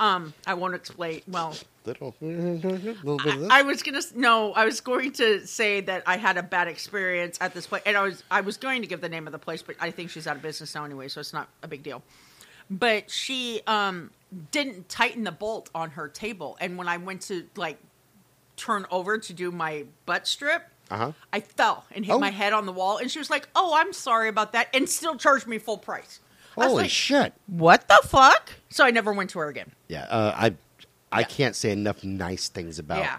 [0.00, 1.22] Um, I won't explain.
[1.28, 3.48] Well, Little, little bit of this.
[3.50, 6.68] I, I was gonna no, I was going to say that I had a bad
[6.68, 9.32] experience at this place, and I was I was going to give the name of
[9.32, 11.68] the place, but I think she's out of business now anyway, so it's not a
[11.68, 12.02] big deal.
[12.70, 14.10] But she um
[14.52, 17.78] didn't tighten the bolt on her table, and when I went to like
[18.56, 21.12] turn over to do my butt strip, uh-huh.
[21.32, 22.18] I fell and hit Oh.
[22.18, 24.88] my head on the wall, and she was like, "Oh, I'm sorry about that," and
[24.88, 26.20] still charged me full price.
[26.54, 27.32] Holy like, shit!
[27.46, 28.50] What the fuck?
[28.68, 29.72] So I never went to her again.
[29.88, 30.54] Yeah, uh, I
[31.12, 31.26] I Yeah.
[31.26, 33.18] can't say enough nice things about Yeah.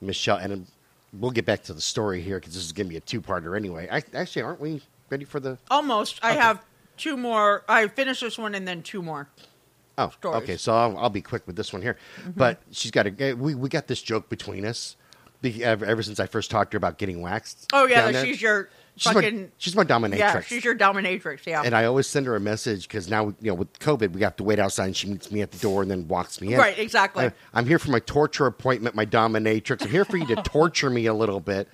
[0.00, 0.66] Michelle, and
[1.12, 3.56] we'll get back to the story here because this is going to be a two-parter
[3.56, 3.88] anyway.
[3.90, 5.58] I, actually, aren't we ready for the?
[5.70, 6.20] Almost.
[6.22, 6.64] I have
[6.96, 7.64] two more.
[7.68, 9.28] I finished this one and then two more.
[9.98, 10.42] Oh, Stories.
[10.42, 10.56] okay.
[10.56, 11.98] So I'll, I'll be quick with this one here.
[12.34, 13.34] But she's got a.
[13.34, 14.96] We we got this joke between us.
[15.42, 17.68] Ever, ever since I first talked to her about getting waxed.
[17.72, 18.26] Oh yeah, down like there.
[18.26, 18.68] she's your
[19.00, 20.18] She's fucking my, she's my dominatrix.
[20.18, 21.46] yeah, she's your dominatrix.
[21.46, 24.20] Yeah, and I always send her a message because now, you know, with COVID, we
[24.20, 26.52] have to wait outside and she meets me at the door and then walks me
[26.52, 26.58] in.
[26.58, 27.24] Right, exactly.
[27.24, 29.84] I, I'm here for my torture appointment, my dominatrix.
[29.84, 31.66] I'm here for you to torture me a little bit.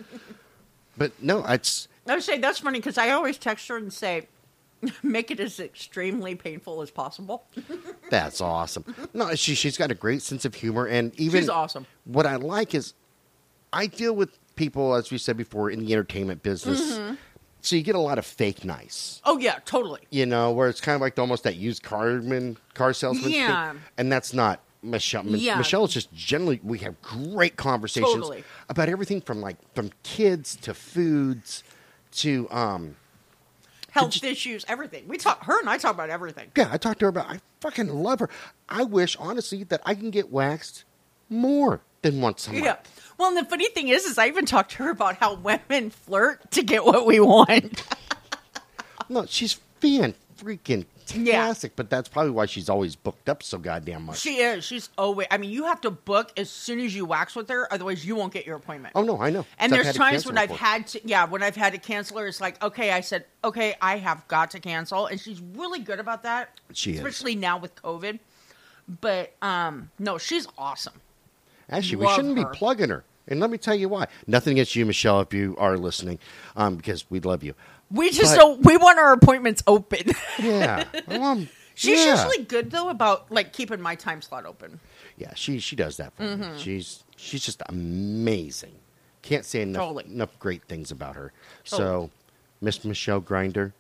[0.96, 4.28] But no, it's I would say that's funny because I always text her and say,
[5.02, 7.44] make it as extremely painful as possible.
[8.08, 8.84] that's awesome.
[9.14, 11.86] No, she she's got a great sense of humor, and even She's awesome.
[12.04, 12.94] What I like is,
[13.72, 16.98] I deal with people, as we said before, in the entertainment business.
[16.98, 17.14] Mm-hmm.
[17.60, 19.20] So you get a lot of fake nice.
[19.24, 20.00] Oh yeah, totally.
[20.10, 23.24] you know, where it's kind of like almost that used carman car salesman.
[23.24, 23.34] thing.
[23.34, 23.74] Yeah.
[23.98, 25.24] And that's not Michelle.
[25.24, 25.56] Mi- Yeah.
[25.56, 28.44] Michelle's just generally we have great conversations Totally.
[28.68, 31.64] about everything from like from kids to foods
[32.12, 32.96] to um
[33.90, 35.08] Health issues, everything.
[35.08, 35.42] We talk.
[35.44, 36.50] Her and I talk about everything.
[36.54, 36.68] yeah.
[36.70, 37.30] I talked to her about.
[37.30, 38.28] I fucking love her.
[38.68, 40.84] I wish honestly that I can get waxed
[41.30, 42.64] more than once a month.
[42.64, 42.76] Yeah.
[43.18, 45.90] Well, and the funny thing is, is I even talked to her about how women
[45.90, 47.82] flirt to get what we want.
[49.08, 50.84] No, she's fan freaking
[51.14, 51.54] Yeah.
[51.76, 54.18] but that's probably why she's always booked up so goddamn much.
[54.18, 54.64] she is.
[54.64, 55.28] She's always.
[55.30, 58.16] I mean, you have to book as soon as you wax with her, otherwise you
[58.16, 58.92] won't get your appointment.
[58.96, 59.46] oh no, I know.
[59.58, 60.66] And there's times when I've before.
[60.66, 63.76] had to, yeah, when I've had to cancel her, it's like, okay, I said, okay,
[63.80, 66.58] I have got to cancel, and she's really good about that.
[66.72, 66.98] She is.
[66.98, 68.18] especially now with COVID.
[69.00, 70.94] But um, no, she's awesome.
[71.70, 72.44] Actually, we shouldn't her.
[72.44, 73.04] be plugging her.
[73.28, 74.06] And let me tell you why.
[74.28, 76.20] Nothing against you, Michelle, if you are listening,
[76.54, 77.54] um, because we love you.
[77.90, 78.64] We just But- don't.
[78.64, 80.12] We want our appointments open.
[80.38, 80.84] Yeah.
[81.08, 82.12] Well, um, she's yeah.
[82.16, 84.78] usually good though about like keeping my time slot open.
[85.16, 86.52] Yeah, she she does that for Mm-hmm.
[86.54, 86.58] me.
[86.58, 88.74] She's she's just amazing.
[89.22, 90.04] Can't say enough Totally.
[90.06, 91.32] enough great things about her.
[91.64, 92.10] So,
[92.60, 93.72] Miss Michelle Grinder,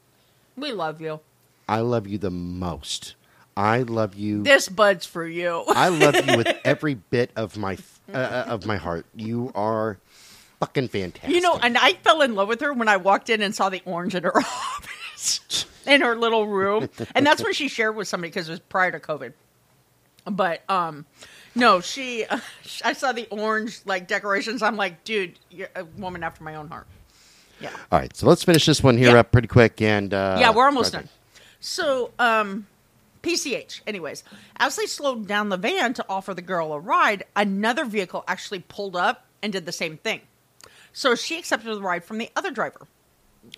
[0.56, 1.20] We love you.
[1.68, 3.14] I love you the most.
[3.56, 4.42] I love you.
[4.42, 5.64] This bud's for you.
[5.68, 7.78] I love you with every bit of my
[8.12, 9.06] uh, uh, of my heart.
[9.14, 9.98] You are
[10.60, 11.30] fucking fantastic.
[11.34, 13.68] You know, and I fell in love with her when I walked in and saw
[13.70, 18.08] the orange in her office, in her little room, and that's when she shared with
[18.08, 19.32] somebody because it was prior to COVID.
[20.28, 21.06] But um,
[21.54, 22.26] no, she,
[22.84, 24.60] I saw the orange like decorations.
[24.62, 26.86] I'm like, dude, you're a woman after my own heart.
[27.58, 29.20] Yeah, All right, so let's finish this one here Yeah.
[29.20, 29.80] up pretty quick.
[29.80, 31.08] And uh, yeah, we're almost done.
[31.58, 32.66] So, um,
[33.26, 33.80] PCH.
[33.86, 34.22] Anyways,
[34.56, 38.60] as they slowed down the van to offer the girl a ride, another vehicle actually
[38.60, 40.20] pulled up and did the same thing.
[40.92, 42.86] So she accepted the ride from the other driver.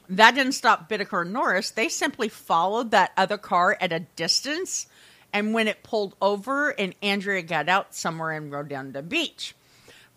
[0.08, 1.70] That didn't stop Bittaker and Norris.
[1.70, 4.86] They simply followed that other car at a distance.
[5.32, 9.54] And when it pulled over and Andrea got out somewhere and rode down the beach.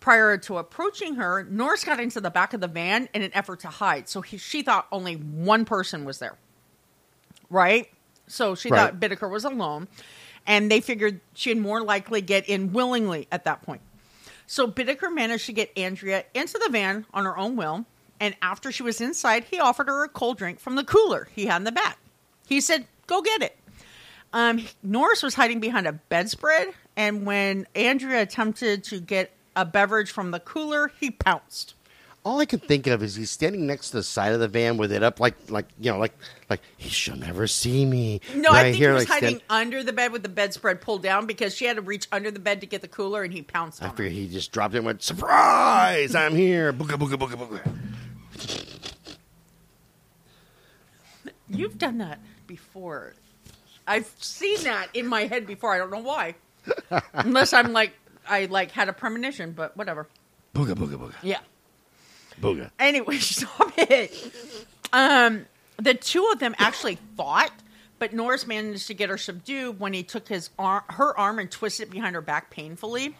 [0.00, 3.60] Prior to approaching her, Norris got into the back of the van in an effort
[3.60, 4.08] to hide.
[4.08, 6.38] So he, she thought only one person was there.
[7.50, 7.88] Right?
[8.32, 8.90] So she Right.
[8.90, 9.88] thought Bittaker was alone.
[10.46, 13.80] And they figured she'd more likely get in willingly at that point.
[14.46, 17.86] So Bittaker managed to get Andrea into the van on her own will,
[18.18, 21.46] and after she was inside, he offered her a cold drink from the cooler he
[21.46, 21.98] had in the back.
[22.46, 23.56] He said, "Go get it."
[24.32, 30.10] Um, Norris was hiding behind a bedspread, and when Andrea attempted to get a beverage
[30.10, 31.74] from the cooler, he pounced.
[32.24, 34.76] All I can think of is he's standing next to the side of the van
[34.76, 36.14] with it up, like, like you know, like,
[36.48, 38.20] like he shall never see me.
[38.34, 40.28] No, right I think here, he was like, hiding stand- under the bed with the
[40.28, 43.24] bedspread pulled down because she had to reach under the bed to get the cooler,
[43.24, 44.04] and he pounced I her.
[44.04, 46.72] he just dropped it and went, surprise, I'm here.
[46.72, 47.72] Booga, booga, booga, booga.
[51.48, 53.14] You've done that before.
[53.86, 55.74] I've seen that in my head before.
[55.74, 56.36] I don't know why.
[57.12, 57.92] Unless I'm like
[58.28, 60.08] I like had a premonition, but whatever.
[60.54, 61.14] Booga, booga, booga.
[61.22, 61.40] Yeah.
[62.40, 62.70] Booga.
[62.78, 64.32] Anyway, stop it.
[64.92, 65.46] Um,
[65.76, 67.52] the two of them actually fought,
[67.98, 71.50] but Norris managed to get her subdued when he took his arm, her arm, and
[71.50, 73.14] twisted it behind her back painfully.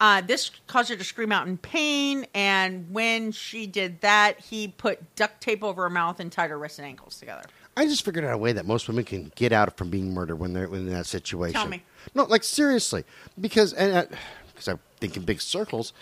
[0.00, 4.68] Uh, this caused her to scream out in pain, and when she did that, he
[4.68, 7.42] put duct tape over her mouth and tied her wrists and ankles together.
[7.76, 10.36] I just figured out a way that most women can get out from being murdered
[10.36, 11.54] when they're in that situation.
[11.54, 11.82] Tell me.
[12.14, 13.04] No, like seriously,
[13.38, 14.08] because and
[14.48, 15.92] because I think in big circles.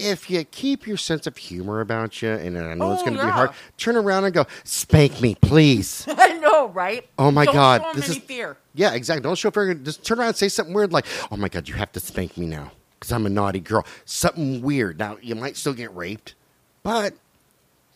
[0.00, 3.16] If you keep your sense of humor about you, and I know it's Oh, going
[3.18, 7.08] to be hard, turn around and go, "Spank me, please." I know, right?
[7.18, 8.56] Oh my Don't God, show this any is- fear.
[8.74, 9.22] Yeah, exactly.
[9.22, 9.74] Don't show fear.
[9.74, 12.36] Just turn around and say something weird like, "Oh my god, you have to spank
[12.38, 14.98] me now because I'm a naughty girl." Something weird.
[14.98, 16.34] Now you might still get raped,
[16.82, 17.14] but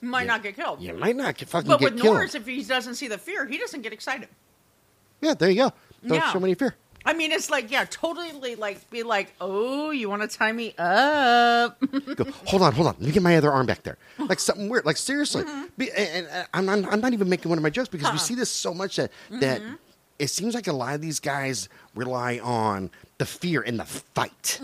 [0.01, 0.27] He might Yeah.
[0.27, 0.83] not get killed.
[0.83, 2.15] you might not get fucking but get with killed.
[2.17, 4.29] Norris, if he doesn't see the fear, he doesn't get excited.
[5.21, 5.73] yeah, there you go.
[6.07, 6.33] Don't Yeah.
[6.33, 6.75] show any fear.
[7.07, 10.75] I mean, it's like, yeah, totally like, be like, oh, you want to tie me
[10.79, 11.79] up?
[12.17, 12.95] Go, hold on, hold on.
[12.99, 13.99] Let me get my other arm back there.
[14.19, 14.87] Like something weird.
[14.87, 15.45] Like seriously.
[15.77, 18.09] Be, and, and I'm, I'm, I'm not even making one of my jokes because we
[18.11, 18.17] Mm-hmm.
[18.17, 18.25] Uh-uh.
[18.25, 19.61] see this so much that that
[20.19, 24.61] it seems like a lot of these guys rely on the fear in the fight.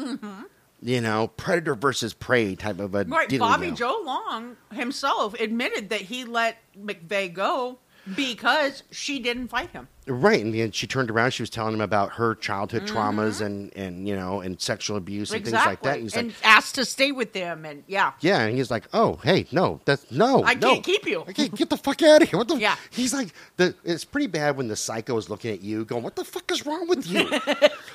[0.82, 3.12] You know, predator versus prey type of a Mm-hmm.
[3.12, 3.38] right.
[3.38, 7.78] Bobby Joe Long himself admitted that he let McVey go
[8.16, 9.88] because she didn't fight him.
[10.06, 11.30] Right, and then she turned around.
[11.32, 15.30] She was telling him about her childhood traumas and and you know and sexual abuse
[15.30, 15.54] and Mm-hmm.
[15.54, 15.70] exactly.
[15.70, 15.94] things like that.
[15.94, 17.64] And he's and like, asked to stay with them.
[17.64, 18.12] And yeah.
[18.20, 20.72] yeah, and he's like, oh, hey, no, that's no, I no.
[20.72, 21.24] can't keep you.
[21.28, 22.38] I can't get the fuck out of here.
[22.38, 22.56] What the?
[22.56, 22.76] Yeah.
[22.90, 23.74] He's like, the.
[23.84, 26.66] It's pretty bad when the psycho is looking at you, going, "What the fuck is
[26.66, 27.28] wrong with you?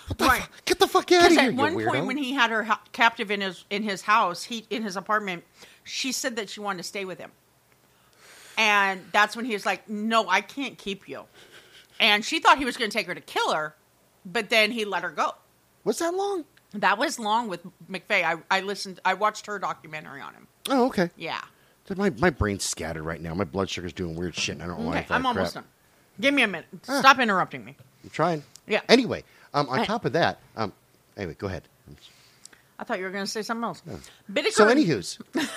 [0.08, 0.42] What the Right.
[0.44, 2.64] fu- Get the fuck out of here, at one weirdo!" point, when he had her
[2.64, 5.44] ha- captive in his in his house, he in his apartment,
[5.84, 7.32] she said that she wanted to stay with him,
[8.58, 11.24] and that's when he was like, "No, I can't keep you."
[12.00, 13.76] And she thought he was going to take her to kill her,
[14.26, 15.34] but then he let her go.
[15.84, 16.46] Was that long?
[16.74, 18.24] That was long with McVey.
[18.24, 19.00] I, I listened.
[19.06, 20.48] I watched her documentary on him.
[20.70, 21.10] Oh, okay.
[21.16, 21.40] Yeah.
[21.86, 23.34] Dude, My my brain's scattered right now.
[23.34, 24.56] My blood sugar's doing weird shit.
[24.56, 25.00] And I don't know why.
[25.00, 25.64] Okay, I'm almost done.
[26.20, 26.66] Give me a minute.
[26.90, 27.00] Ah.
[27.00, 27.76] Stop interrupting me.
[28.04, 28.44] I'm trying.
[28.68, 28.82] Yeah.
[28.90, 29.24] Anyway,
[29.54, 30.74] um, on I- top of that, um,
[31.16, 31.64] anyway, go ahead.
[32.78, 33.82] I thought you were going to say something else.
[34.32, 35.18] Bittaker So, anywho's,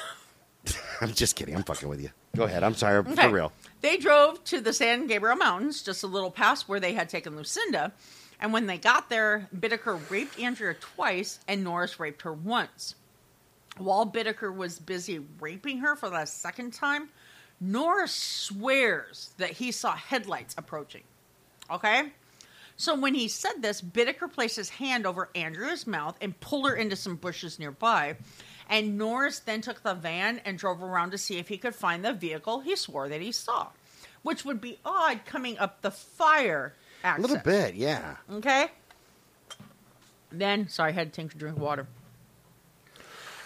[1.01, 1.55] I'm just kidding.
[1.55, 2.11] I'm fucking with you.
[2.37, 2.63] Go ahead.
[2.63, 3.15] I'm sorry Okay.
[3.15, 3.53] for real.
[3.81, 7.37] They drove to the San Gabriel Mountains, just a little past where they had taken
[7.37, 7.93] Lucinda.
[8.41, 12.95] And when they got there, Bittaker raped Andrea twice and Norris raped her once.
[13.79, 17.09] While Bittaker was busy raping her for the second time,
[17.61, 21.03] Norris swears that he saw headlights approaching.
[21.71, 22.13] Okay?
[22.77, 26.77] So when he said this, Bittaker placed his hand over Andrea's mouth and pulled her
[26.77, 28.17] into some bushes nearby.
[28.69, 32.05] And Norris then took the van and drove around to see if he could find
[32.05, 33.69] the vehicle he swore that he saw,
[34.23, 36.75] which would be odd coming up the fire
[37.19, 38.17] A little bit, yeah.
[38.33, 38.67] Okay.
[40.31, 41.87] Then, sorry, I had to take a drink of water.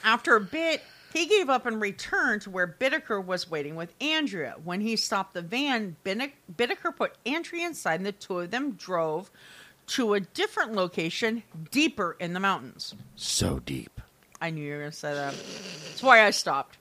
[0.04, 0.82] After a bit,
[1.12, 4.56] he gave up and returned to where Bittaker was waiting with Andrea.
[4.64, 9.30] When he stopped the van, Bittaker put Andrea inside, and the two of them drove
[9.88, 12.94] to a different location deeper in the mountains.
[13.14, 14.00] So deep.
[14.42, 15.34] I knew you were going to say that.
[15.34, 16.76] That's why I stopped.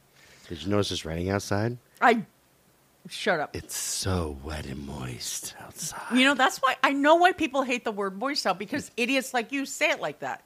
[0.50, 1.78] Did you notice it's raining outside?
[2.02, 2.24] I
[3.08, 3.56] shut up.
[3.56, 6.18] It's so wet and moist outside.
[6.18, 9.32] You know, that's why I know why people hate the word moist out because idiots
[9.32, 10.44] like you say it like that.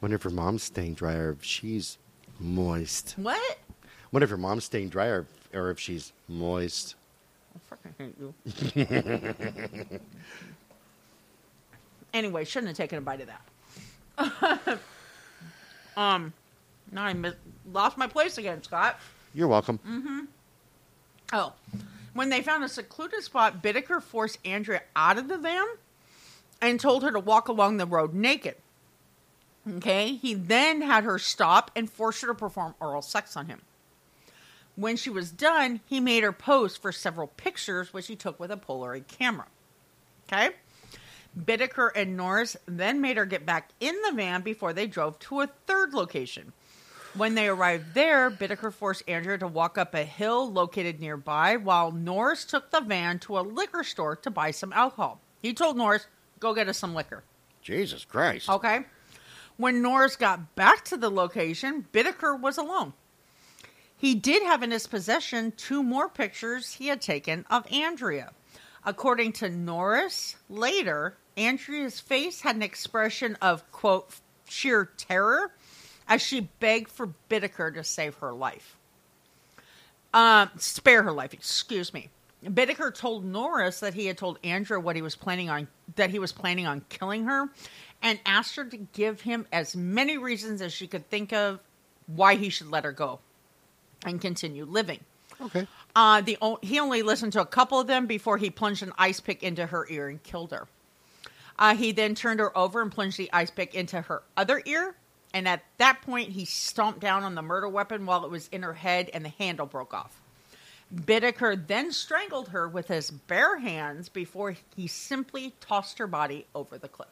[0.00, 1.98] Wonder if her mom's staying dry or if she's
[2.38, 3.14] moist.
[3.16, 3.58] What?
[4.12, 6.94] Wonder if her mom's staying dry or, or if she's moist.
[7.56, 10.00] I fucking hate you.
[12.14, 13.28] anyway, shouldn't have taken a bite of
[14.16, 14.78] that.
[15.96, 16.32] um,
[16.92, 17.34] now I mis-
[17.70, 18.98] lost my place again, Scott.
[19.34, 19.78] You're welcome.
[19.86, 20.20] Mm-hmm.
[21.32, 21.52] Oh,
[22.12, 25.66] when they found a secluded spot, Bittaker forced Andrea out of the van
[26.60, 28.56] and told her to walk along the road naked.
[29.76, 33.62] Okay, he then had her stop and forced her to perform oral sex on him.
[34.76, 38.50] When she was done, he made her pose for several pictures, which he took with
[38.50, 39.46] a Polaroid camera.
[40.26, 40.50] Okay,
[41.38, 45.40] Bittaker and Norris then made her get back in the van before they drove to
[45.40, 46.52] a third location.
[47.16, 51.92] When they arrived there, Bittaker forced Andrea to walk up a hill located nearby while
[51.92, 55.20] Norris took the van to a liquor store to buy some alcohol.
[55.40, 56.08] He told Norris,
[56.40, 57.22] go get us some liquor.
[57.62, 58.50] Jesus Christ.
[58.50, 58.80] Okay.
[59.56, 62.94] When Norris got back to the location, Bittaker was alone.
[63.96, 68.32] He did have in his possession two more pictures he had taken of Andrea.
[68.84, 74.16] According to Norris, later, Andrea's face had an expression of, quote,
[74.48, 75.52] sheer terror
[76.08, 78.76] as she begged for Bittaker to save her life.
[80.12, 82.10] Um, spare her life, excuse me.
[82.44, 85.66] Bittaker told Norris that he had told Andrea what he was planning on
[85.96, 87.48] that he was planning on killing her
[88.02, 91.58] and asked her to give him as many reasons as she could think of
[92.06, 93.18] why he should let her go
[94.04, 95.00] and continue living.
[95.40, 95.66] Okay.
[95.96, 99.20] Uh, the he only listened to a couple of them before he plunged an ice
[99.20, 100.68] pick into her ear and killed her.
[101.58, 104.94] Uh, he then turned her over and plunged the ice pick into her other ear.
[105.34, 108.62] And at that point, he stomped down on the murder weapon while it was in
[108.62, 110.20] her head and the handle broke off.
[110.94, 116.78] Bittaker then strangled her with his bare hands before he simply tossed her body over
[116.78, 117.08] the cliff.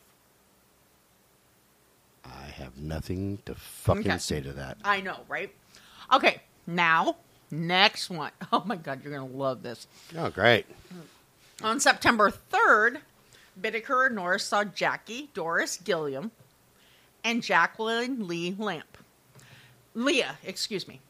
[2.24, 4.18] I have nothing to fucking Okay.
[4.18, 4.78] say to that.
[4.84, 5.52] I know, right?
[6.12, 7.16] Okay, now,
[7.50, 8.30] next one.
[8.52, 9.88] Oh my God, you're going to love this.
[10.16, 10.66] Oh, great.
[11.64, 12.98] On September 3rd,
[13.60, 16.30] Bittaker and Norris saw Jackie Doris Gilliam
[17.24, 18.98] and Jacqueline Lee Lamp.
[19.94, 21.00] Leah, excuse me,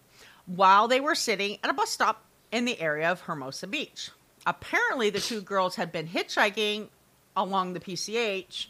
[0.47, 4.11] while they were sitting at a bus stop in the area of Hermosa Beach.
[4.45, 6.89] Apparently, the two girls had been hitchhiking
[7.37, 8.67] along the PCH,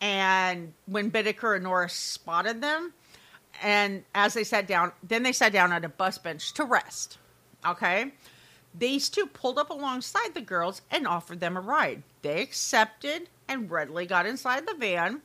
[0.00, 2.92] and when Bittaker and Norris spotted them,
[3.62, 7.18] and as they sat down, then they sat down at a bus bench to rest.
[7.64, 8.12] Okay?
[8.74, 12.02] These two pulled up alongside the girls and offered them a ride.
[12.22, 15.20] They accepted and readily got inside the van.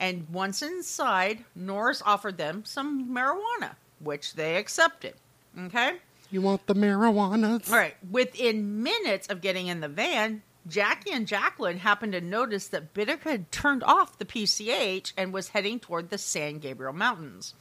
[0.00, 5.14] And once inside, Norris offered them some marijuana, which they accepted.
[5.56, 5.98] Okay?
[6.30, 7.70] You want the marijuana?
[7.70, 7.96] All right.
[8.10, 13.24] Within minutes of getting in the van, Jackie and Jacqueline happened to notice that Bittaker
[13.24, 17.54] had turned off the PCH and was heading toward the San Gabriel Mountains.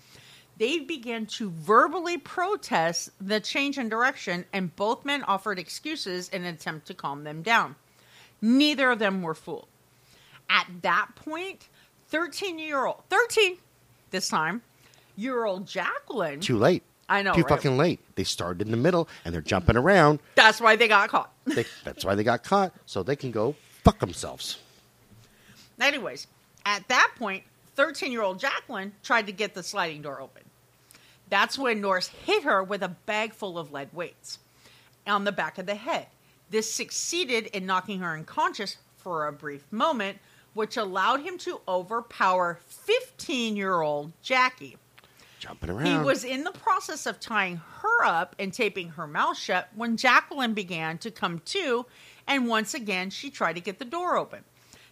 [0.57, 6.44] They began to verbally protest the change in direction, and both men offered excuses in
[6.44, 7.76] an attempt to calm them down.
[8.41, 9.68] Neither of them were fooled.
[10.49, 11.70] At that point,
[12.10, 13.57] 13 year old, 13
[14.11, 14.61] this time,
[15.15, 16.40] year old Jacqueline.
[16.40, 16.84] Too late.
[17.07, 17.49] I know, Too right?
[17.49, 17.99] fucking late.
[18.15, 20.19] They started in the middle and they're jumping around.
[20.36, 21.31] That's why they got caught.
[21.45, 24.60] They, that's why they got caught, so they can go fuck themselves.
[25.81, 26.27] Anyways,
[26.65, 27.44] at that point,
[27.76, 30.44] 13 year old Jacqueline tried to get the sliding door open.
[31.30, 34.40] That's when Norris hit her with a bag full of lead weights
[35.07, 36.07] on the back of the head.
[36.49, 40.18] This succeeded in knocking her unconscious for a brief moment,
[40.54, 44.78] which allowed him to overpower 15 year old Jackie.
[45.40, 45.86] Jumping around.
[45.86, 49.96] He was in the process of tying her up and taping her mouth shut when
[49.96, 51.86] Jacqueline began to come to,
[52.28, 54.44] and once again she tried to get the door open.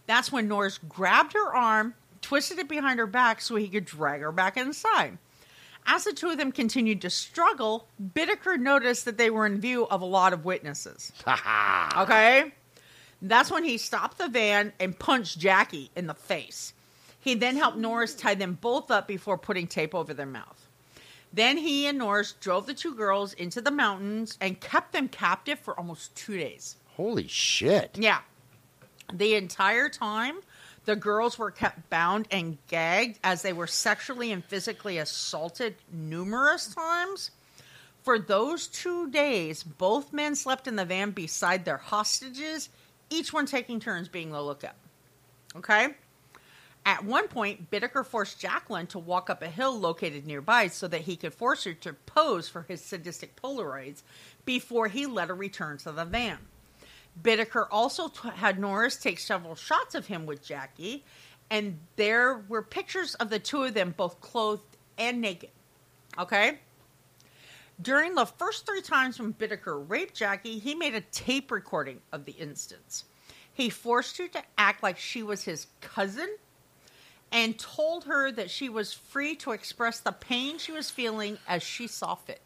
[0.06, 4.22] That's when Norris grabbed her arm, twisted it behind her back so he could drag
[4.22, 5.18] her back inside.
[5.86, 9.88] As the two of them continued to struggle, Bittaker noticed that they were in view
[9.88, 11.14] of a lot of witnesses.
[11.98, 12.52] okay?
[13.22, 16.74] That's when he stopped the van and punched Jackie in the face.
[17.20, 20.68] He then helped Norris tie them both up before putting tape over their mouth.
[21.34, 25.60] Then he and Norris drove the two girls into the mountains and kept them captive
[25.60, 26.78] for almost two days.
[26.96, 27.98] Holy shit.
[28.00, 28.20] Yeah.
[29.14, 30.38] The entire time,
[30.86, 36.74] the girls were kept bound and gagged as they were sexually and physically assaulted numerous
[36.74, 37.32] times.
[38.04, 42.70] For those two days, both men slept in the van beside their hostages,
[43.10, 44.76] each one taking turns being the lookout.
[45.56, 45.96] Okay?
[46.86, 51.02] At one point, Bittaker forced Jacqueline to walk up a hill located nearby so that
[51.02, 54.04] he could force her to pose for his sadistic Polaroids
[54.46, 56.38] before he let her return to the van.
[57.22, 61.04] Bittaker also t- had Norris take several shots of him with Jackie,
[61.50, 65.50] and there were pictures of the two of them both clothed and naked.
[66.18, 66.60] Okay?
[67.80, 72.26] During the first three times when Bittaker raped Jackie, he made a tape recording of
[72.26, 73.06] the instance.
[73.54, 76.38] He forced her to act like she was his cousin
[77.32, 81.62] and told her that she was free to express the pain she was feeling as
[81.62, 82.42] she saw fit.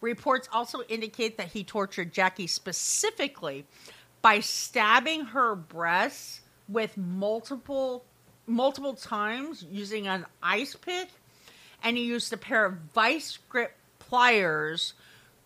[0.00, 3.64] Reports also indicate that he tortured Jackie specifically
[4.20, 8.04] by stabbing her breasts with multiple
[8.46, 11.08] multiple times using an ice pick
[11.84, 13.76] and he used a pair of vice grip
[14.12, 14.92] pliers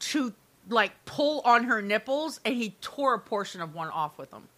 [0.01, 0.35] to
[0.69, 4.49] like pull on her nipples and he tore a portion of one off with them.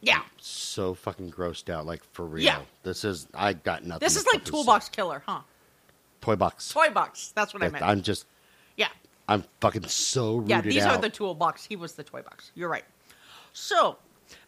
[0.00, 0.22] Yeah.
[0.38, 2.42] So fucking grossed out, like for real.
[2.44, 2.58] Yeah.
[2.82, 4.00] This is I got nothing.
[4.04, 5.40] This to is like fucking toolbox killer, huh?
[6.20, 6.68] Toy box.
[6.70, 7.32] Toy box.
[7.36, 7.84] That's what I meant.
[7.84, 8.26] I'm just
[8.76, 8.88] yeah.
[9.28, 10.96] I'm fucking so rooted Yeah, these out.
[10.96, 11.64] are the toolbox.
[11.64, 12.50] He was the toy box.
[12.56, 12.84] You're right.
[13.52, 13.96] So,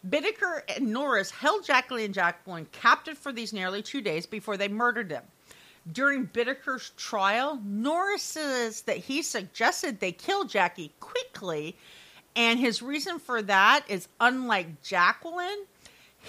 [0.07, 4.67] Bittaker and Norris held Jacqueline and Jacqueline captive for these nearly two days before they
[4.67, 5.23] murdered them.
[5.91, 11.77] During Bittaker's trial, Norris says that he suggested they kill Jackie quickly,
[12.35, 15.65] and his reason for that is unlike Jacqueline,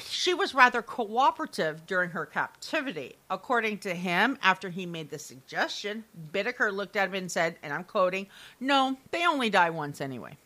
[0.09, 3.15] she was rather cooperative during her captivity.
[3.29, 7.73] According to him, after he made the suggestion, Bittaker looked at him and said, and
[7.73, 8.27] I'm quoting,
[8.59, 10.37] No, they only die once anyway.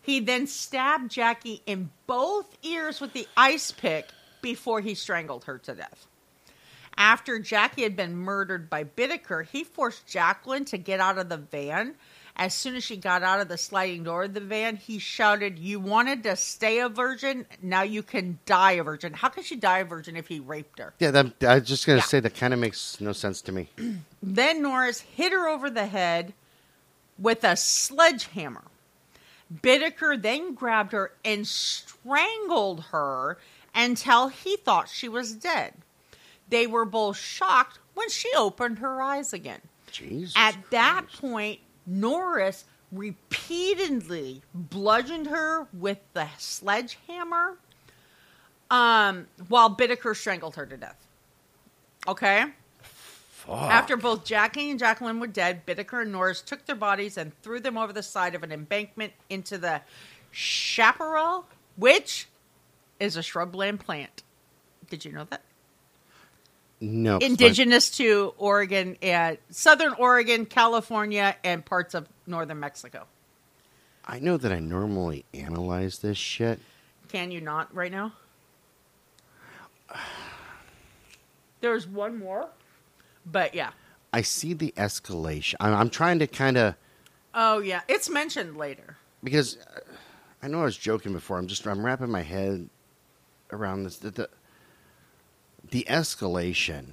[0.00, 4.06] He then stabbed Jackie in both ears with the ice pick
[4.40, 6.06] before he strangled her to death.
[7.00, 11.38] After Jackie had been murdered by Bittaker, he forced Jacqueline to get out of the
[11.38, 11.94] van.
[12.36, 15.58] As soon as she got out of the sliding door of the van, he shouted,
[15.58, 17.46] You wanted to stay a virgin?
[17.62, 19.14] Now you can die a virgin.
[19.14, 20.92] How could she die a virgin if he raped her?
[20.98, 22.04] Yeah, that, I was just gonna Yeah.
[22.04, 23.70] say that kind of makes no sense to me.
[24.22, 26.34] Then Norris hit her over the head
[27.18, 28.64] with a sledgehammer.
[29.50, 33.38] Bittaker then grabbed her and strangled her
[33.74, 35.79] until he thought she was dead.
[36.50, 39.60] They were both shocked when she opened her eyes again.
[39.90, 40.34] Jesus.
[40.36, 47.56] At that point, Norris repeatedly bludgeoned her with the sledgehammer
[48.70, 51.06] um, while Bittaker strangled her to death.
[52.06, 52.46] Okay?
[53.30, 53.70] Fuck.
[53.70, 57.60] After both Jackie and Jacqueline were dead, Bittaker and Norris took their bodies and threw
[57.60, 59.82] them over the side of an embankment into the
[60.30, 61.46] chaparral,
[61.76, 62.28] which
[62.98, 64.22] is a shrubland plant.
[64.88, 65.42] Did you know that?
[66.80, 73.06] No, my- Indigenous to Oregon and southern Oregon, California, and parts of northern Mexico.
[74.06, 76.58] I know that I normally analyze this shit.
[77.08, 78.12] Can you not right now?
[81.60, 82.48] There's one more,
[83.26, 83.70] but yeah.
[84.12, 85.54] I see the escalation.
[85.60, 86.74] I'm, I'm trying to kind of
[87.34, 88.96] Oh yeah, it's mentioned later.
[89.22, 89.80] because uh,
[90.42, 91.38] I know I was joking before.
[91.38, 92.68] I'm just I'm wrapping my head
[93.52, 93.98] around this.
[93.98, 94.28] The the,
[95.70, 96.92] the escalation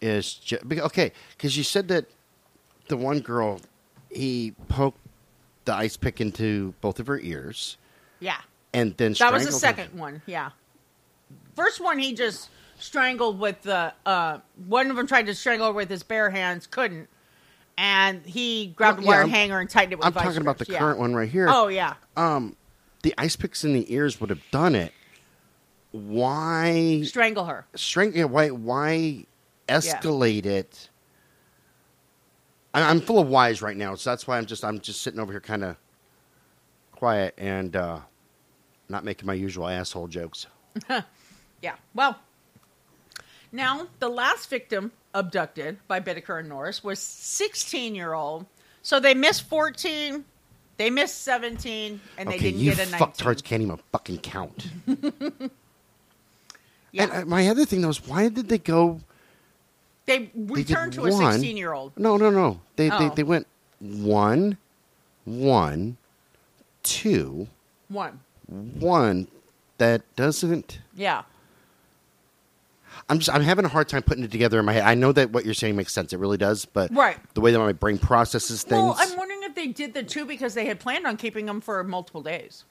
[0.00, 2.06] is ju- be- okay because you said that
[2.88, 3.60] the one girl
[4.10, 4.98] he poked
[5.64, 7.76] the ice pick into both of her ears
[8.20, 8.36] Yeah.
[8.72, 9.82] and then That was the strangled her.
[9.84, 10.50] second one, yeah.
[11.56, 13.92] First one, he just strangled with the.
[14.04, 17.08] Uh, one of them tried to strangle her with his bare hands, couldn't,
[17.78, 20.06] and he grabbed Yeah, a wire I'm- hanger and tightened it with.
[20.06, 20.78] I'm talking about the yeah.
[20.80, 21.46] current one right here.
[21.48, 22.56] Oh yeah, um,
[23.02, 24.92] the ice picks in the ears would have done it,
[25.94, 27.66] why Strangle her.
[27.76, 28.16] strength?
[28.16, 29.26] Yeah, why why
[29.68, 30.90] escalate it?
[32.74, 35.20] I, I'm full of whys right now, so that's why I'm just I'm just sitting
[35.20, 35.76] over here, kind of
[36.90, 38.00] quiet and uh,
[38.88, 40.46] not making my usual asshole jokes.
[41.62, 41.76] Yeah.
[41.94, 42.18] Well,
[43.50, 48.44] now the last victim abducted by Bittaker and Norris was 16 year old.
[48.82, 50.22] So they missed 14,
[50.76, 52.90] they missed 17, and they didn't get a 19.
[52.90, 54.66] You fucktards can't even fucking count.
[56.94, 57.02] Yeah.
[57.04, 59.00] And uh, my other thing though is why did they go?
[60.06, 61.32] they They returned to a one.
[61.32, 61.92] 16 year old.
[61.98, 62.60] No, no, no.
[62.76, 63.14] They they, Oh.
[63.14, 63.46] they went
[63.80, 64.56] one,
[65.24, 65.96] one,
[66.84, 67.48] two,
[67.88, 68.20] One.
[68.46, 69.26] one.
[69.78, 70.78] That doesn't.
[70.94, 71.22] Yeah.
[73.08, 74.84] I'm just I'm having a hard time putting it together in my head.
[74.84, 76.12] I know that what you're saying makes sense.
[76.12, 77.16] It really does, but Right.
[77.34, 78.72] the way that my brain processes things.
[78.82, 81.60] Well, I'm wondering if they did the two because they had planned on keeping them
[81.60, 82.64] for multiple days.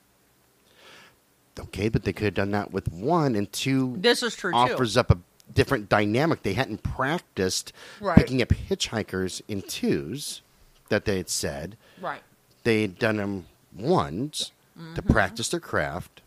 [1.60, 3.96] Okay, but they could have done that with one and two.
[3.98, 4.58] This is true too.
[4.58, 5.18] offers up a
[5.54, 6.44] different dynamic.
[6.44, 8.18] They hadn't practiced Right.
[8.18, 10.42] picking up hitchhikers in twos
[10.90, 11.78] that they had said.
[12.02, 12.22] Right.
[12.64, 15.12] They had done them ones to Mm-hmm.
[15.12, 16.22] practice their craft.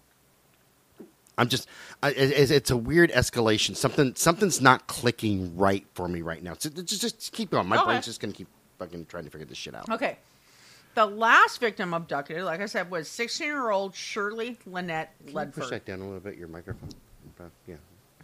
[1.39, 1.69] I'm just,
[2.03, 3.77] I, it, it's a weird escalation.
[3.77, 6.55] Something, something's not clicking right for me right now.
[6.59, 7.67] So just, just keep going.
[7.67, 7.85] My Okay.
[7.87, 8.49] brain's just gonna keep
[8.79, 9.91] fucking trying to figure this shit out.
[9.91, 10.17] Okay.
[10.97, 15.47] The last victim abducted, like I said, was 16 year old Shirley Lynette Can you
[15.53, 16.89] push that down a little bit, your microphone.
[17.67, 17.75] Yeah,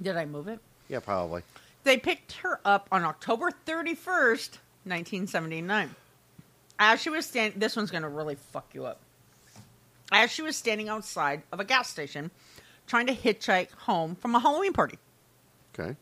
[0.01, 0.59] Did I move it?
[0.89, 1.43] yeah, probably.
[1.85, 5.95] They picked her up on October 31st, 1979.
[6.79, 9.01] As she was standing, this one's going to really fuck you up.
[10.11, 12.31] As she was standing outside of a gas station
[12.87, 14.99] trying to hitchhike home from a Halloween party.
[15.79, 15.95] Okay.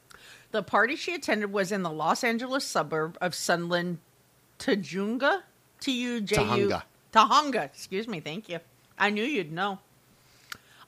[0.52, 3.98] The party she attended was in the Los Angeles suburb of Sunland,
[4.60, 5.42] Tajunga,
[5.80, 6.72] T U J U.
[7.12, 7.64] Tahunga.
[7.64, 8.20] Excuse me.
[8.20, 8.60] Thank you.
[8.98, 9.78] I knew you'd know.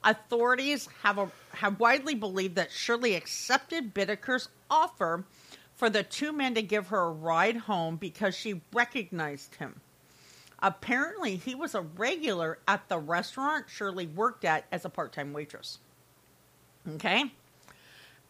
[0.03, 5.23] Authorities have a, have widely believed that Shirley accepted Bittaker's offer
[5.75, 9.79] for the two men to give her a ride home because she recognized him.
[10.61, 15.79] Apparently, he was a regular at the restaurant Shirley worked at as a part-time waitress.
[16.95, 17.31] Okay?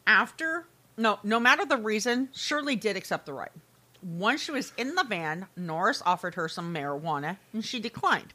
[0.07, 0.65] After
[0.97, 3.49] no, no matter the reason, Shirley did accept the ride.
[4.03, 8.33] Once she was in the van, Norris offered her some marijuana and she declined.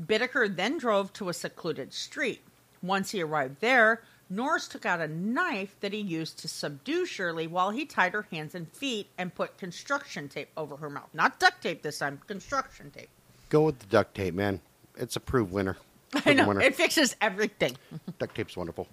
[0.00, 2.42] Bittaker then drove to a secluded street.
[2.82, 7.46] Once he arrived there, Norris took out a knife that he used to subdue Shirley
[7.46, 11.08] while he tied her hands and feet and put construction tape over her mouth.
[11.12, 13.08] Not duct tape this time, construction tape.
[13.48, 14.60] Go with the duct tape, man.
[14.96, 15.76] It's a proved winner.
[16.26, 16.60] I know, winner.
[16.60, 17.76] it fixes everything.
[18.18, 18.86] duct tape's wonderful.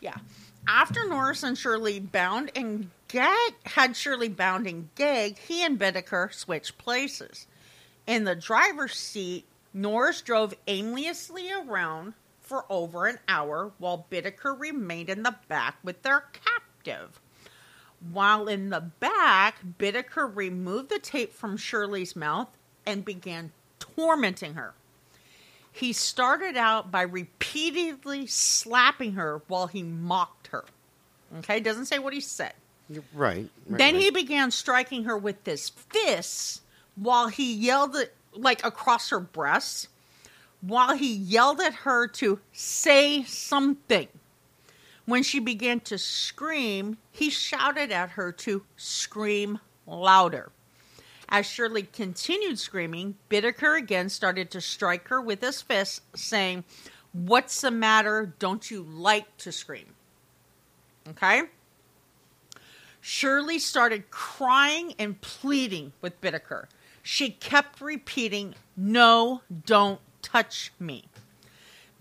[0.00, 0.14] Yeah.
[0.66, 6.32] After Norris and Shirley bound and gag had Shirley bound and gagged, he and Bittaker
[6.32, 7.46] switched places.
[8.06, 15.10] In the driver's seat, Norris drove aimlessly around for over an hour while Bittaker remained
[15.10, 17.20] in the back with their captive.
[18.12, 22.48] While in the back, Bittaker removed the tape from Shirley's mouth
[22.86, 24.74] and began tormenting her.
[25.76, 30.64] He started out by repeatedly slapping her while he mocked her.
[31.38, 32.52] Okay, doesn't say what he said.
[32.88, 33.02] Right.
[33.12, 34.02] right, then right.
[34.04, 36.60] he began striking her with his fists
[36.94, 39.88] while he yelled at, like across her breasts,
[40.60, 44.06] while he yelled at her to say something.
[45.06, 50.52] When she began to scream, he shouted at her to scream louder.
[51.36, 56.62] As Shirley continued screaming, Bittaker again started to strike her with his fists, saying,
[57.12, 58.32] What's the matter?
[58.38, 59.96] Don't you like to scream?
[61.08, 61.42] Okay?
[63.00, 66.66] Shirley started crying and pleading with Bittaker.
[67.02, 71.06] She kept repeating, No, don't touch me.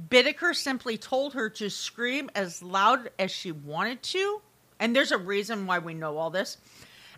[0.09, 4.43] Bittaker simply told her to scream as loud as she wanted to,
[4.79, 6.57] and there's a reason why we know all this.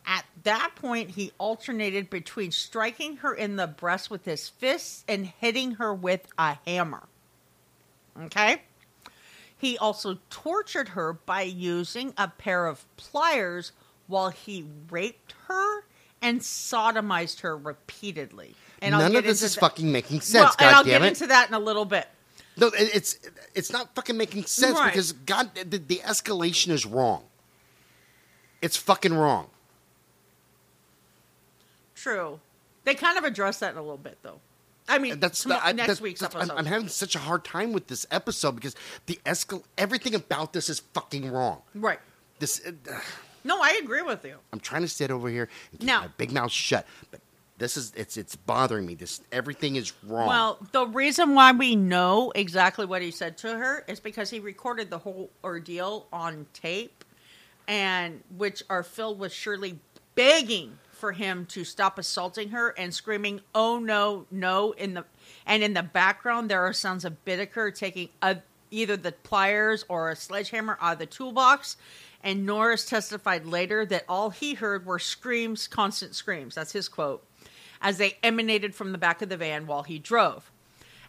[0.06, 5.26] At that point, he alternated between striking her in the breast with his fists and
[5.26, 7.04] hitting her with a hammer.
[8.22, 8.62] Okay?
[9.58, 13.72] He also tortured her by using a pair of pliers
[14.08, 15.86] while he raped her
[16.22, 18.54] and sodomized her repeatedly.
[18.82, 20.44] And I'll None get of this into is that- fucking making sense.
[20.46, 21.08] Well, and I'll get it!
[21.08, 22.08] into that in a little bit.
[22.58, 23.18] No, it's
[23.54, 24.86] it's not fucking making sense Right.
[24.94, 27.24] because God, the, the escalation is wrong.
[28.62, 29.50] It's fucking wrong.
[32.06, 32.40] True.
[32.84, 34.40] They kind of address that in a little bit, though.
[34.88, 36.54] I mean, That's tomo- the, I, next that's- week's that's- episode.
[36.54, 38.76] I'm, I'm having such a hard time with this episode because
[39.08, 41.64] the escal everything about this is fucking wrong.
[41.74, 41.98] right.
[42.38, 42.72] This uh,
[43.44, 44.36] No, I agree with you.
[44.54, 47.22] I'm trying to sit over here and keep Now- my big mouth shut, but
[47.58, 48.94] This is it's it's bothering me.
[48.94, 50.28] This everything is wrong.
[50.28, 54.40] Well, the reason why we know exactly what he said to her is because he
[54.40, 57.04] recorded the whole ordeal on tape,
[57.68, 59.80] and which are filled with Shirley
[60.14, 65.06] begging for him to stop assaulting her and screaming, "Oh no, no!" in the
[65.46, 68.38] and in the background there are sounds of Bittaker taking a,
[68.72, 71.78] either the pliers or a sledgehammer out of the toolbox.
[72.24, 76.56] And Norris testified later that all he heard were screams, constant screams.
[76.56, 77.24] That's his quote
[77.82, 80.52] as they emanated from the back of the van while he drove.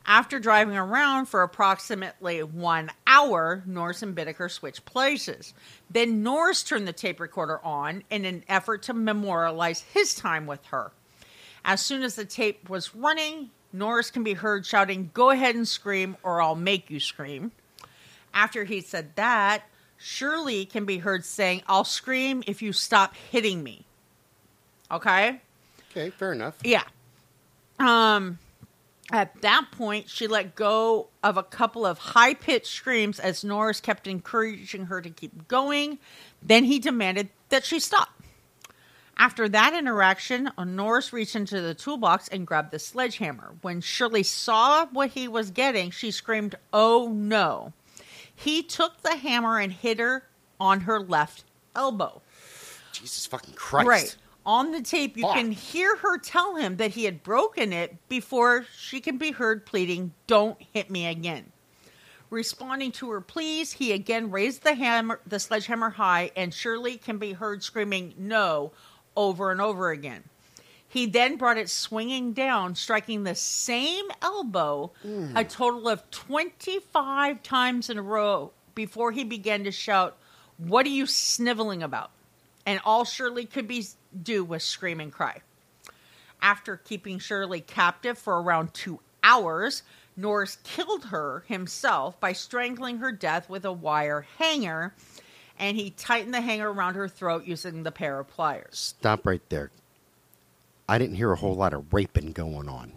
[0.09, 5.53] After driving around for approximately one hour, Norris and Bittaker switched places.
[5.91, 10.65] Then Norris turned the tape recorder on in an effort to memorialize his time with
[10.67, 10.93] her.
[11.65, 15.67] As soon as the tape was running, Norris can be heard shouting, Go ahead and
[15.67, 17.51] scream, or I'll make you scream.
[18.33, 19.65] After he said that,
[19.99, 23.85] Shirley can be heard saying, I'll scream if you stop hitting me.
[24.89, 25.41] Okay?
[25.91, 26.59] okay, fair enough.
[26.63, 26.85] Yeah.
[27.81, 28.39] Um
[29.13, 34.07] at that point she let go of a couple of high-pitched screams as Norris kept
[34.07, 35.99] encouraging her to keep going.
[36.43, 38.09] Then he demanded that she stop.
[39.19, 43.55] After that interaction, Norris reached into the toolbox and grabbed the sledgehammer.
[43.63, 47.73] When Shirley saw what he was getting, she screamed, "Oh no."
[48.35, 50.25] He took the hammer and hit her
[50.61, 52.21] on her left elbow.
[52.93, 53.87] Jesus fucking Christ.
[53.87, 54.17] Right.
[54.47, 55.35] On the tape, you Fuck.
[55.35, 59.67] can hear her tell him that he had broken it before she can be heard
[59.67, 61.51] pleading, Don't hit me again.
[62.31, 67.19] Responding to her pleas, he again raised the hammer, the sledgehammer high, and Shirley can
[67.19, 68.73] be heard screaming no
[69.17, 70.25] over and over again.
[70.89, 74.93] He then brought it swinging down, striking the same elbow
[75.35, 80.17] a total of 25 times in a row before he began to shout,
[80.57, 82.11] What are you sniveling about?
[82.67, 83.87] And all Shirley could be
[84.23, 85.41] do was scream and cry.
[86.43, 89.83] After keeping Shirley captive for around two hours,
[90.17, 94.95] Norris killed her himself by strangling her death with a wire hanger,
[95.59, 98.95] and he tightened the hanger around her throat using the pair of pliers.
[98.99, 99.71] Stop right there.
[100.89, 102.93] I didn't hear a whole lot of raping going on.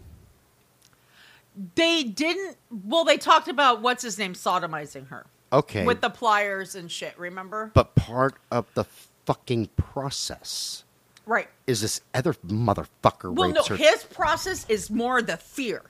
[1.74, 2.56] They didn't.
[2.70, 5.84] Well, they talked about what's his name sodomizing her Okay.
[5.84, 7.18] with the pliers and shit.
[7.18, 7.70] Remember?
[7.74, 8.84] but part of the
[9.26, 10.84] fucking process
[11.26, 11.48] Right.
[11.66, 13.76] is this other motherfucker Well, no, her.
[13.76, 15.82] his process is more the fear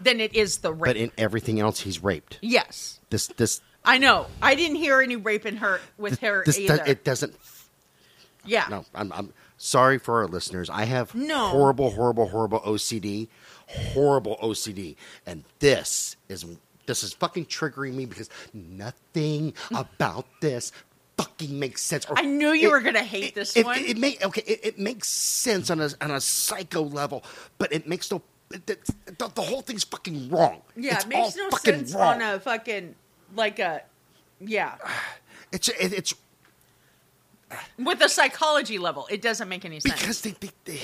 [0.00, 0.90] than it is the rape.
[0.90, 2.38] but in everything else, he's raped.
[2.42, 4.26] yes, This, this, I know.
[4.42, 6.76] I didn't hear any raping her with her this, either.
[6.78, 7.36] does, it doesn't.
[8.44, 8.66] yeah.
[8.68, 10.68] No, I'm, I'm sorry for our listeners.
[10.68, 11.48] I have No.
[11.48, 13.28] horrible, horrible, horrible OCD,
[13.66, 16.44] horrible OCD, and this is
[16.86, 20.72] this is fucking triggering me because nothing about this
[21.18, 22.06] fucking makes sense.
[22.06, 23.78] Or I knew you it- were gonna hate it- this it, one.
[23.78, 24.42] It, it may okay.
[24.46, 27.24] It, it makes sense on a on a psycho level,
[27.58, 28.22] but it makes no.
[28.52, 30.62] It- the, the whole thing's fucking wrong.
[30.74, 32.22] Yeah, It's it makes no fucking sense wrong.
[32.22, 32.94] on a fucking
[33.36, 33.82] like a
[34.40, 34.76] yeah
[35.52, 36.14] It's it, it's
[37.78, 39.06] with a psychology level.
[39.10, 39.98] It doesn't make any sense.
[39.98, 40.80] because they they, they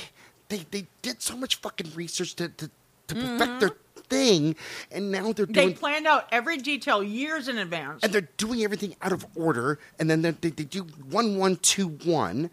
[0.48, 2.70] they they did so much fucking research to to,
[3.08, 3.58] to perfect mm-hmm.
[3.60, 3.70] their
[4.14, 4.56] thing,
[4.90, 5.52] and now they're Mm-hmm.
[5.52, 8.02] they planned out every detail years in advance.
[8.02, 11.88] and they're doing everything out of order, and then they, they, do one one two
[12.04, 12.50] one.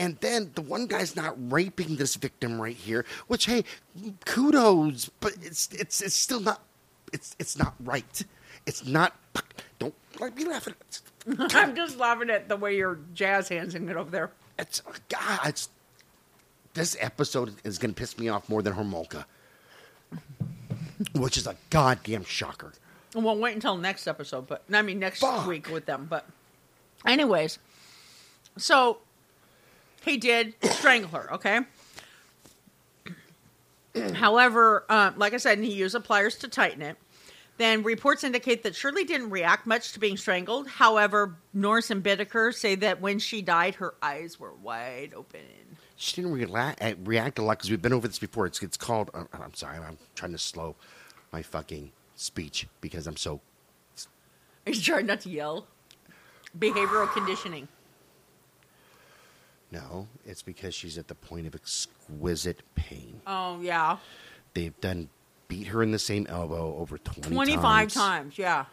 [0.00, 3.64] And then the one guy's not raping this victim right here, which hey,
[4.26, 6.62] kudos, but it's it's it's still not
[7.12, 8.24] it's it's not right.
[8.66, 9.14] It's not.
[9.78, 11.00] Don't let me laugh at it.
[11.54, 14.30] I'm just laughing at the way your jazz hands and it over there.
[14.58, 15.40] It's God.
[15.46, 15.68] It's
[16.74, 19.24] this episode is going to piss me off more than Homolka,
[21.14, 22.72] which is a goddamn shocker.
[23.14, 25.46] We'll wait until next episode, but I mean next Fuck.
[25.46, 26.06] week with them.
[26.08, 26.26] But,
[27.06, 27.58] anyways,
[28.56, 28.98] so
[30.04, 31.32] he did strangle her.
[31.34, 31.60] Okay.
[34.14, 36.96] However, um, like I said, he used the pliers to tighten it.
[37.56, 40.68] Then reports indicate that Shirley didn't react much to being strangled.
[40.68, 45.40] However, Norris and Bittaker say that when she died, her eyes were wide open.
[46.00, 48.46] She didn't rela- uh, react a lot because we've been over this before.
[48.46, 49.10] It's it's called.
[49.12, 49.78] Uh, I'm sorry.
[49.78, 50.76] I'm trying to slow
[51.32, 53.40] my fucking speech because I'm so.
[54.64, 55.66] Are you trying not to yell?
[56.56, 57.66] Behavioral conditioning.
[59.70, 63.20] No, it's because she's at the point of exquisite pain.
[63.26, 63.98] Oh yeah,
[64.54, 65.08] They've done
[65.48, 67.94] beat her in the same elbow over 20 twenty-five times.
[67.94, 68.38] times.
[68.38, 68.66] Yeah.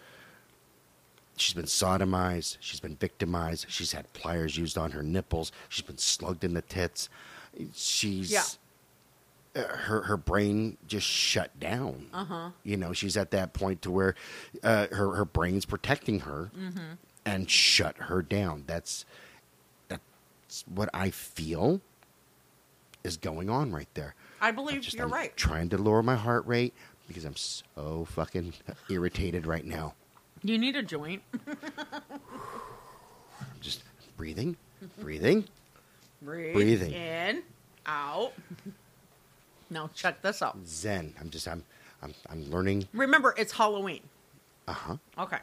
[1.37, 2.57] She's been sodomized.
[2.59, 3.65] She's been victimized.
[3.69, 5.51] She's had pliers used on her nipples.
[5.69, 7.09] She's been slugged in the tits.
[7.73, 8.43] She's Yeah.
[9.55, 12.07] uh, her her brain just shut down.
[12.13, 12.49] Uh-huh.
[12.63, 14.15] You know, she's at that point to where
[14.63, 16.51] uh, her her brain's protecting her
[17.25, 18.63] and shut her down.
[18.67, 19.03] That's
[19.89, 21.81] that's what I feel.
[23.03, 24.15] is going on right there.
[24.41, 25.35] I believe just you're I'm right.
[25.37, 26.73] trying to lower my heart rate
[27.07, 28.53] because I'm so fucking
[28.89, 29.93] irritated right now.
[30.45, 31.23] You need a joint.
[33.61, 33.81] Just
[34.15, 34.55] breathing,
[34.99, 35.45] breathing.
[36.21, 36.93] Breathe Breathing.
[36.93, 37.41] in,
[37.87, 38.31] out.
[39.71, 40.57] Now check this out.
[40.65, 41.13] Zen.
[41.19, 41.63] I'm just I'm
[42.03, 42.87] I'm I'm learning.
[42.93, 44.01] Remember, it's Halloween.
[44.67, 44.97] Uh huh.
[45.17, 45.39] Okay.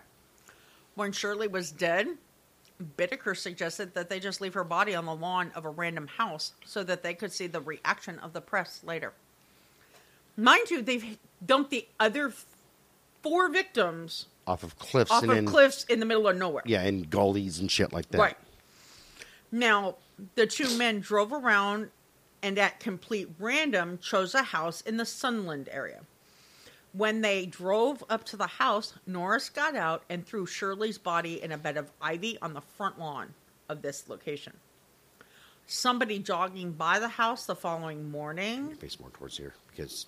[0.94, 2.06] When Shirley was dead,
[2.96, 6.52] Bittaker suggested that they just leave her body on the lawn of a random house
[6.64, 9.12] so that they could see the reaction of the press later.
[10.36, 12.32] Mind you, they've dumped the other
[13.22, 16.62] four victims Off of cliffs off and of in, cliffs in the middle of nowhere.
[16.66, 18.18] Yeah, and gullies and shit like that.
[18.18, 18.36] Right.
[19.50, 19.96] Now,
[20.34, 21.90] the two men drove around
[22.42, 26.00] and at complete random chose a house in the Sunland area.
[26.92, 31.52] When they drove up to the house, Norris got out and threw Shirley's body in
[31.52, 33.34] a bed of ivy on the front lawn
[33.68, 34.52] of this location.
[35.66, 38.74] Somebody jogging by the house the following morning.
[38.74, 40.06] Face more towards here because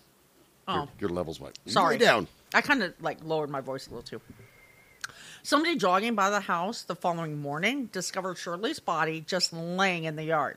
[0.67, 0.75] Oh.
[0.75, 1.97] your, your levels went Sorry.
[1.97, 2.29] way down.
[2.53, 4.21] I kind of like lowered my voice a little too.
[5.43, 10.25] Somebody jogging by the house the following morning discovered Shirley's body just laying in the
[10.25, 10.57] yard.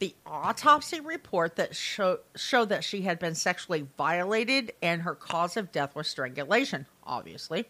[0.00, 5.56] The autopsy report that show, showed that she had been sexually violated and her cause
[5.56, 7.66] of death was strangulation, obviously.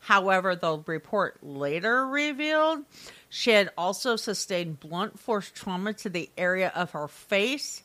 [0.00, 2.84] However, the report later revealed
[3.30, 7.82] she had also sustained blunt force trauma to the area of her face,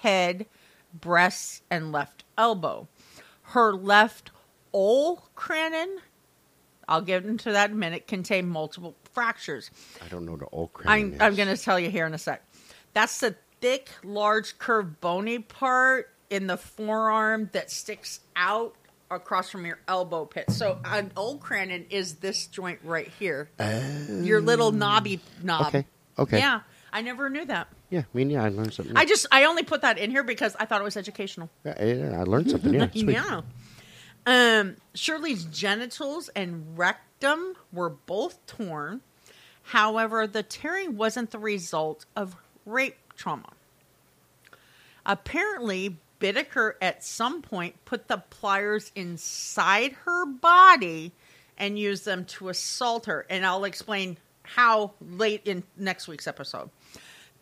[0.00, 0.46] head,
[0.92, 2.88] breasts, and left elbow.
[3.42, 4.30] Her left
[4.74, 5.98] olecranon,
[6.88, 9.70] I'll get into that in a minute, contained multiple fractures.
[10.04, 12.42] I don't know the old I'm, I'm going to tell you here in a sec.
[12.94, 18.74] That's the thick, large, curved, bony part in the forearm that sticks out
[19.10, 20.50] across from your elbow pit.
[20.50, 23.50] So an olecranon is this joint right here.
[23.58, 25.66] your little knobby knob.
[25.66, 25.86] Okay,
[26.18, 26.38] okay.
[26.38, 26.60] Yeah,
[26.92, 27.68] I never knew that.
[27.90, 28.96] Yeah, I mean, yeah, I learned something.
[28.96, 31.48] I just I only put that in here because I thought it was educational.
[31.64, 32.74] yeah, yeah, I learned something.
[32.74, 33.08] Yeah, sweet.
[33.10, 33.40] Yeah.
[34.24, 39.00] Um, Shirley's genitals and rectum were both torn.
[39.64, 42.36] However, the tearing wasn't the result of
[42.66, 43.50] rape trauma.
[45.04, 51.12] Apparently, Bittaker at some point put the pliers inside her body
[51.58, 53.26] and used them to assault her.
[53.28, 56.70] And I'll explain how late in next week's episode.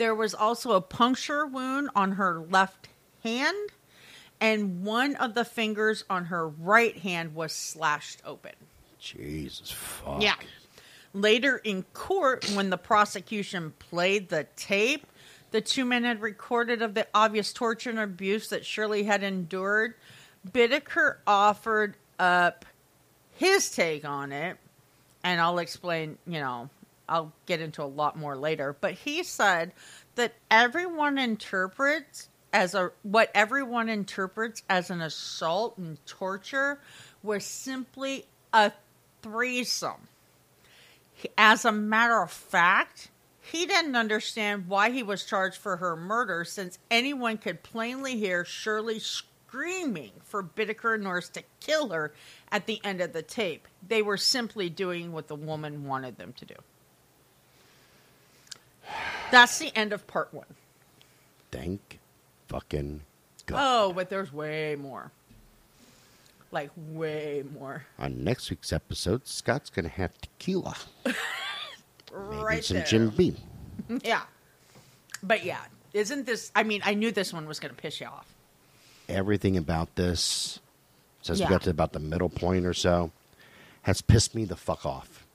[0.00, 2.88] There was also a puncture wound on her left
[3.22, 3.68] hand,
[4.40, 8.52] and one of the fingers on her right hand was slashed open.
[8.98, 10.22] Jesus fuck.
[10.22, 10.36] Yeah.
[11.12, 15.06] Later in court, when the prosecution played the tape,
[15.50, 19.92] the two men had recorded of the obvious torture and abuse that Shirley had endured.
[20.50, 22.64] Bittaker offered up
[23.34, 24.56] his take on it,
[25.22, 26.70] and I'll explain, you know,
[27.10, 28.74] I'll get into a lot more later.
[28.80, 29.72] But he said
[30.14, 36.80] that everyone interprets as a what everyone interprets as an assault and torture
[37.22, 38.72] was simply a
[39.22, 40.08] threesome.
[41.36, 43.10] As a matter of fact,
[43.40, 48.44] he didn't understand why he was charged for her murder since anyone could plainly hear
[48.44, 52.12] Shirley screaming for Bittaker and Norris to kill her
[52.50, 53.66] at the end of the tape.
[53.86, 56.54] They were simply doing what the woman wanted them to do.
[59.30, 60.46] That's the end of part one.
[61.50, 61.98] Thank
[62.48, 63.00] fucking
[63.46, 63.58] God.
[63.62, 65.10] Oh, but there's way more.
[66.52, 67.86] Like, way more.
[67.98, 71.16] On next week's episode, Scott's gonna have tequila, maybe
[72.12, 72.86] right some there.
[72.86, 73.36] Jim Beam.
[74.04, 74.22] Yeah.
[75.22, 75.60] But yeah,
[75.92, 76.52] isn't this?
[76.54, 78.26] I mean, I knew this one was going to piss you off.
[79.08, 80.60] Everything about this,
[81.22, 81.46] since Yeah.
[81.46, 83.10] we got to about the middle point or so,
[83.82, 85.26] has pissed me the fuck off.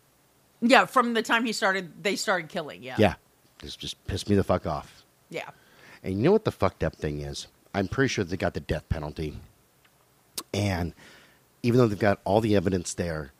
[0.61, 2.81] Yeah, from the time he started, they started killing.
[2.81, 2.95] Yeah.
[2.97, 3.15] Yeah,
[3.65, 5.03] this just pissed me the fuck off.
[5.29, 5.49] Yeah.
[6.03, 7.47] And you know what the fucked up thing is?
[7.73, 9.37] I'm pretty sure they got the death penalty.
[10.53, 10.93] And
[11.63, 13.31] even though they've got all the evidence there,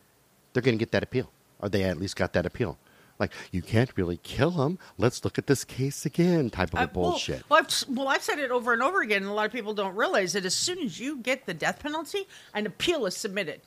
[0.53, 1.29] they're going to get that appeal.
[1.59, 2.77] Or they at least got that appeal.
[3.17, 4.77] Like, you can't really kill him.
[4.97, 7.43] Let's look at this case again type of Uh, well- bullshit.
[7.49, 9.73] Well, I've, well, I've said it over and over again, and a lot of people
[9.73, 13.61] don't realize that as soon as you get the death penalty, an appeal is submitted.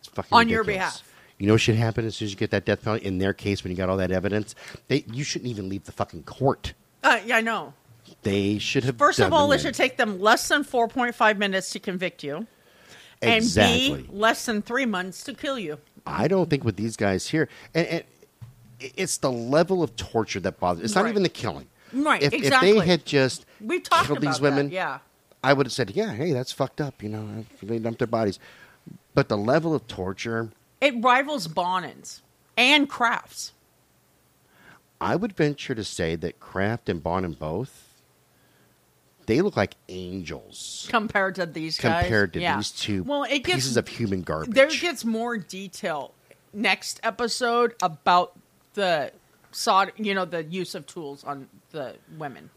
[0.00, 1.02] It's fucking on your behalf.
[1.40, 3.06] You know what should happen as soon as you get that death penalty?
[3.06, 4.54] In their case, when you got all that evidence,
[4.88, 6.74] they you shouldn't even leave the fucking court.
[7.02, 7.72] Uh, yeah, I know.
[8.22, 8.98] They should have.
[8.98, 12.46] First of all, it should take them less than 4.5 minutes to convict you,
[13.22, 13.94] exactly.
[13.94, 15.78] and B, less than three months to kill you.
[16.06, 18.04] I don't think with these guys here, and, and
[18.78, 20.84] it's the level of torture that bothers.
[20.84, 21.10] It's not Right.
[21.10, 21.68] even the killing.
[21.94, 24.74] Right, If, if they had just We've talked killed these women, that.
[24.74, 24.98] Yeah.
[25.42, 28.38] I would have said, "Yeah, hey, that's fucked up." You know, they dumped their bodies.
[29.14, 30.50] But the level of torture,
[30.80, 32.22] It rivals Bonin's
[32.56, 33.52] and Kraft's.
[35.00, 37.88] I would venture to say that Kraft and Bonin both,
[39.26, 42.02] they look like angels compared to these guys.
[42.02, 42.56] compared to Yeah.
[42.56, 44.54] these two Well, it gets pieces of human garbage.
[44.54, 46.12] there gets more detail
[46.52, 48.32] next episode about
[48.74, 49.12] the
[49.52, 52.50] sod, you know, the use of tools on the women.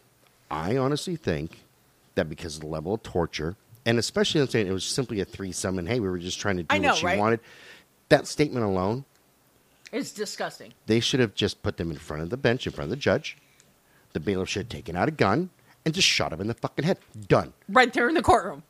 [0.51, 1.59] I honestly think
[2.15, 3.55] that because of the level of torture,
[3.85, 6.57] and especially I'm saying it was simply a threesome, and hey, we were just trying
[6.57, 7.19] to do I know, what she right?
[7.19, 7.39] wanted.
[8.13, 9.05] That statement alone,
[9.91, 10.73] It's disgusting.
[10.85, 12.95] they should have just put them in front of the bench, in front of the
[12.95, 13.37] judge.
[14.13, 15.49] The bailiff should have taken out a gun
[15.83, 16.99] and just shot him in the fucking head.
[17.27, 17.53] Done.
[17.67, 18.61] Right there in the courtroom.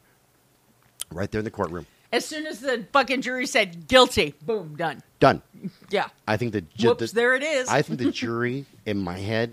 [1.12, 1.86] Right there in the courtroom.
[2.14, 5.02] As soon as the fucking jury said guilty, boom, done.
[5.20, 5.42] Done.
[5.90, 6.08] Yeah.
[6.28, 7.68] I think the ju- Whoops, the- there it is.
[7.68, 9.52] I think the jury, in my head,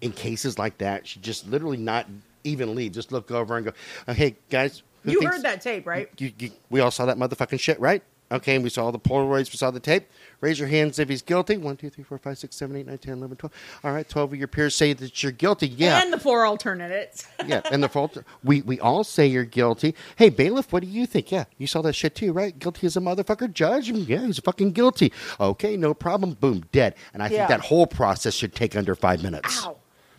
[0.00, 2.06] in cases like that, should just literally not
[2.42, 2.90] even leave.
[2.92, 3.72] Just look over and go,
[4.08, 6.08] uh, "Hey guys." you thinks- heard that tape, right?
[6.18, 8.02] You, you, we all saw that motherfucking shit, right?
[8.30, 10.06] Okay, and we saw the Polaroids, we saw the tape.
[10.42, 11.56] Raise your hands if he's guilty.
[11.56, 13.52] 1, 2, 3, 4, 5, 6, 7, 8, 9, 10, 11, 12.
[13.84, 15.66] All right, 12 of your peers say that you're guilty.
[15.68, 16.02] Yeah.
[16.02, 17.26] And the four alternatives.
[17.46, 18.18] yeah, and the fault.
[18.44, 19.94] We, we all say you're guilty.
[20.16, 21.32] Hey, bailiff, what do you think?
[21.32, 22.56] Yeah, you saw that shit too, right?
[22.58, 23.50] Guilty as a motherfucker.
[23.50, 23.88] Judge?
[23.90, 25.10] Yeah, he's fucking guilty.
[25.40, 26.32] Okay, no problem.
[26.34, 26.94] Boom, dead.
[27.14, 27.46] And I Yeah.
[27.46, 29.64] think that whole process should take under five minutes.
[29.64, 29.76] Ow.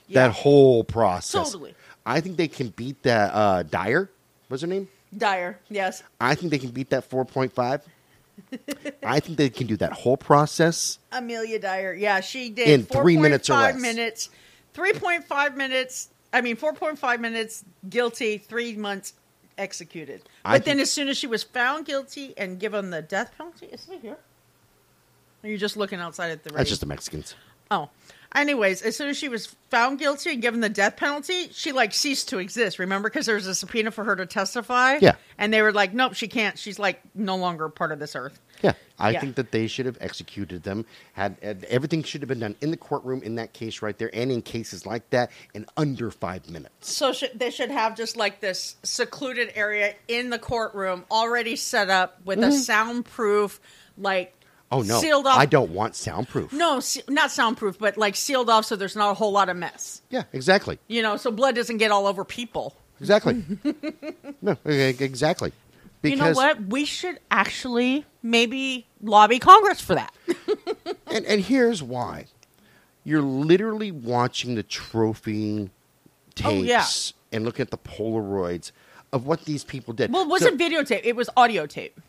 [0.09, 1.51] That whole process.
[1.51, 1.75] Totally.
[2.05, 4.09] I think they can beat that uh, Dyer.
[4.47, 4.87] What's her name?
[5.15, 6.03] Dyer, yes.
[6.19, 7.81] I think they can beat that 4.5.
[9.03, 10.99] I think they can do that whole process.
[11.11, 11.93] Amelia Dyer.
[11.93, 13.81] Yeah, she did In three minutes or 4.5 less.
[13.81, 14.29] minutes.
[14.75, 16.09] 3.5 minutes.
[16.31, 19.13] I mean, 4.5 minutes guilty, three months
[19.57, 20.21] executed.
[20.43, 23.33] But I then, think- as soon as she was found guilty and given the death
[23.37, 24.17] penalty, is it here?
[25.43, 26.69] Are you just looking outside at the That's race?
[26.69, 27.35] just the Mexicans.
[27.71, 27.89] Oh.
[28.35, 31.93] Anyways, as soon as she was found guilty and given the death penalty, she like
[31.93, 32.77] ceased to exist.
[32.77, 34.99] Remember, because there was a subpoena for her to testify.
[35.01, 35.15] Yeah.
[35.37, 36.57] and they were like, "Nope, she can't.
[36.59, 39.21] She's like no longer part of this earth." Yeah, I Yeah.
[39.21, 40.85] think that they should have executed them.
[41.13, 44.09] Had, had everything should have been done in the courtroom in that case right there,
[44.13, 46.93] and in cases like that in under five minutes.
[46.93, 51.89] So sh- they should have just like this secluded area in the courtroom already set
[51.89, 52.57] up with a mm-hmm.
[52.57, 53.59] soundproof,
[53.97, 54.35] like
[54.71, 55.37] Oh no, sealed off.
[55.39, 56.53] I don't want soundproof.
[56.53, 60.01] No, not soundproof, but like sealed off so there's not a whole lot of mess.
[60.09, 62.75] Yeah, exactly, You know, so blood doesn't get all over people.
[62.99, 63.43] exactly.
[64.41, 65.53] no, exactly.
[66.03, 66.61] you know what?
[66.65, 70.13] We should actually maybe lobby Congress for that.
[71.11, 72.25] And, and here's why:
[73.03, 75.71] you're literally watching the trophy
[76.35, 76.85] tapes Oh, yeah.
[77.35, 78.71] and looking at the Polaroids
[79.11, 80.13] of what these people did.
[80.13, 81.99] Well, it wasn't videotape; it was audio tape.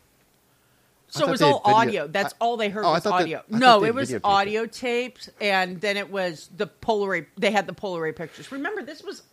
[1.11, 2.07] So it was all audio.
[2.07, 3.43] That's I- all they heard Oh, was thought that- audio.
[3.49, 4.21] No, it was videotaped it.
[4.23, 7.27] audio tapes, and then it was the Polaroid.
[7.37, 8.51] They had the Polaroid pictures.
[8.51, 9.23] Remember, this was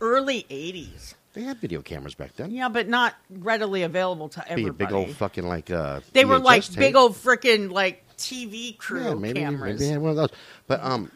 [0.00, 1.14] early '80s.
[1.32, 2.50] They had video cameras back then.
[2.50, 4.72] Yeah, but not readily available to Be everybody.
[4.86, 6.00] big old fucking like uh.
[6.14, 6.76] they were like tape.
[6.78, 9.74] big old freaking like TV crew yeah, maybe, cameras.
[9.74, 10.30] Maybe they had one of those.
[10.66, 11.10] But um,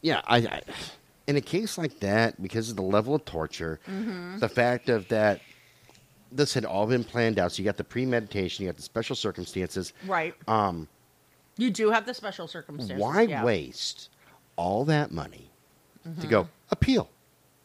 [0.00, 0.60] yeah, I, I
[1.26, 4.38] in a case like that, because of the level of torture, Mm-hmm.
[4.38, 5.40] the fact of that
[6.36, 7.52] this had all been planned out.
[7.52, 9.92] So you got the premeditation, you got the special circumstances.
[10.06, 10.34] Right.
[10.48, 10.88] Um,
[11.56, 13.00] You do have the special circumstances.
[13.00, 13.38] why yeah.
[13.38, 13.46] Mm-hmm.
[13.46, 14.10] waste
[14.56, 15.50] all that money
[16.20, 17.10] to go appeal?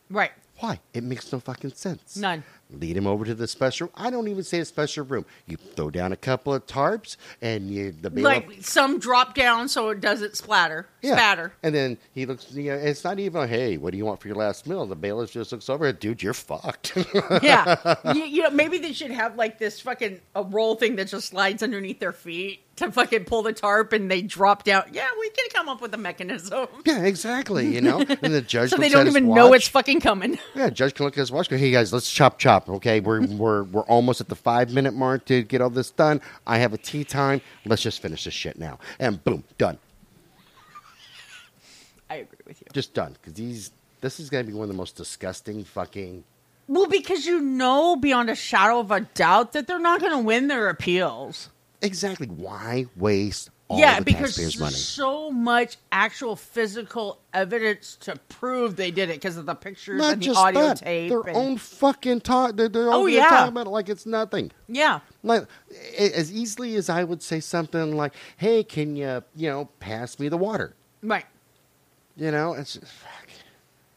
[0.10, 0.32] Right.
[0.60, 0.80] Why?
[0.94, 2.18] It makes no fucking sense.
[2.18, 2.44] None.
[2.74, 3.88] Lead him over to the special.
[3.88, 3.94] Room.
[3.96, 5.26] I don't even say a special room.
[5.48, 9.68] You throw down a couple of tarps, and you the bailiff Like some drop down
[9.68, 11.16] so it doesn't splatter, Yeah.
[11.16, 11.54] spatter.
[11.64, 14.28] And then he looks, you know, it's not even, hey, what do you want for
[14.28, 14.86] your last meal?
[14.86, 16.94] The bailiff just looks over, at dude, you're fucked.
[17.44, 21.08] yeah, you, you know, maybe they should have like this fucking a roll thing that
[21.08, 24.84] just slides underneath their feet to fucking pull the tarp, and they drop down.
[24.92, 28.00] Yeah, we can come up with a mechanism yeah, exactly, you know?
[28.00, 30.40] And the judge so they don't even know it's fucking coming.
[30.56, 31.50] Yeah, judge can look at his watch.
[31.50, 32.61] Go, hey guys, let's chop chop.
[32.68, 36.22] Okay, we're we're we're almost at the five minute mark to get all this done.
[36.46, 37.42] I have a tea time.
[37.66, 38.80] Let's just finish this shit now.
[39.00, 39.78] And boom, done.
[42.10, 42.68] I agree with you.
[42.74, 43.14] Just done.
[43.14, 43.72] Because these,
[44.02, 46.24] this is gonna be one of the most disgusting fucking.
[46.68, 50.20] Well, because you know beyond a shadow of a doubt that they're not going to
[50.20, 51.50] win their appeals.
[51.82, 52.28] Exactly.
[52.28, 54.74] Why waste all yeah, the because taxpayers' there's money?
[54.74, 60.14] so much actual physical evidence to prove they did it because of the pictures Not
[60.14, 60.78] and the just audio that.
[60.78, 61.10] tape.
[61.10, 62.56] Their and- own fucking talk.
[62.56, 63.28] They're, they're Oh, yeah.
[63.28, 64.52] talking about it like it's nothing.
[64.68, 65.46] yeah, Like
[65.98, 70.30] as easily as I would say something like, "Hey, can you, you know, pass me
[70.30, 71.26] the water?" right.
[72.18, 73.28] You know, it's just, fuck.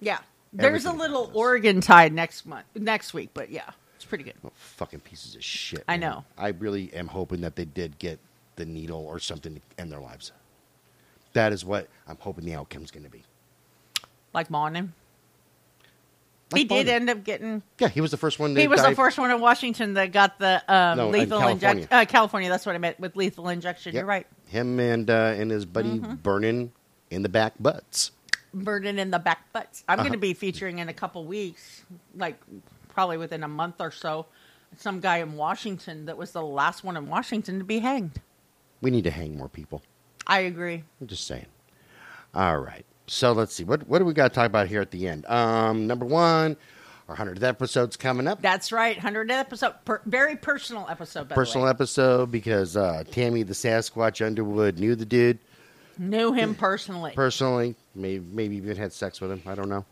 [0.01, 0.19] Yeah.
[0.53, 1.31] There's a little.
[1.35, 4.35] Oregon tide next month, next week, but yeah, it's pretty good.
[4.45, 5.83] Oh, fucking pieces of shit.
[5.89, 6.25] I know.
[6.39, 8.21] I really am hoping that they did get
[8.56, 10.32] the needle or something to end their lives.
[11.32, 13.22] That is what I'm hoping the outcome's going to be.
[14.32, 14.93] Like Bonin.
[16.52, 17.62] Like he did end up getting.
[17.78, 18.55] Yeah, he was the first one.
[18.55, 21.89] He was the first one in Washington that got the um, No, lethal injection.
[21.90, 23.94] Uh, California, that's what I meant with lethal injection.
[23.94, 24.01] Yep.
[24.01, 24.26] You're right.
[24.48, 26.14] Him and uh, and his buddy Mm-hmm.
[26.16, 26.70] burning
[27.10, 28.12] in the back butts.
[28.52, 29.82] burning in the back butts.
[29.89, 30.14] I'm going Uh-huh.
[30.14, 31.82] to be featuring in a couple weeks,
[32.16, 32.39] like
[32.89, 34.26] probably within a month or so,
[34.78, 38.20] some guy in Washington that was the last one in Washington to be hanged.
[38.81, 39.83] We need to hang more people.
[40.27, 40.85] I agree.
[41.01, 41.47] I'm just saying.
[42.35, 42.85] All right.
[43.07, 43.65] So let's see.
[43.65, 45.27] What what do we got to talk about here at the end?
[45.27, 46.57] Um, number one,
[47.09, 48.41] our hundredth episode's coming up.
[48.41, 48.97] That's right.
[48.97, 51.29] 100 episode, per, very personal episode.
[51.31, 55.39] Personal episode because uh, Tammy the Sasquatch Underwood knew the dude
[55.99, 57.13] Knew him personally.
[57.15, 57.77] personally.
[57.95, 59.43] Maybe maybe even had sex with him.
[59.47, 59.85] I don't know.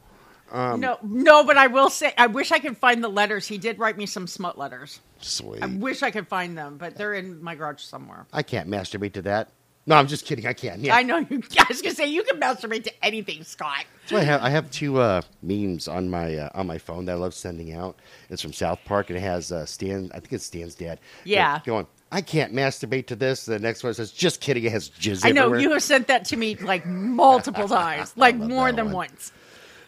[0.51, 3.47] Um, no, no, but I will say, I wish I could find the letters.
[3.47, 5.01] He did write me some smut letters.
[5.25, 5.63] Sweet.
[5.63, 8.27] I wish I could find them, but they're in my garage somewhere.
[8.33, 9.51] I can't masturbate to that.
[9.85, 10.47] No, I'm just kidding.
[10.47, 10.85] I can.
[10.85, 10.95] Yeah.
[10.95, 11.43] I know you.
[11.59, 13.85] I was gonna say you can masturbate to anything, Scott.
[14.07, 17.13] So I have I have two uh, memes on my uh, on my phone that
[17.13, 17.97] I love sending out.
[18.31, 20.11] It's from South Park and it has uh, Stan.
[20.15, 21.01] I think it's Stan's dad.
[21.25, 21.61] Yeah.
[21.65, 21.87] Going.
[22.13, 23.47] I can't masturbate to this.
[23.47, 25.61] The next one says, "Just kidding." It has jizz I know everywhere.
[25.61, 29.09] you have sent that to me like multiple times, like more than one.
[29.09, 29.33] once.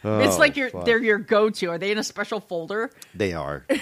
[0.05, 0.85] It's Oh, like your fuck.
[0.85, 1.67] they're your go to.
[1.71, 2.91] Are they in a special folder?
[3.15, 3.65] They are.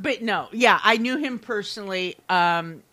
[0.00, 2.16] But no, yeah, I knew him personally.
[2.28, 2.84] Um,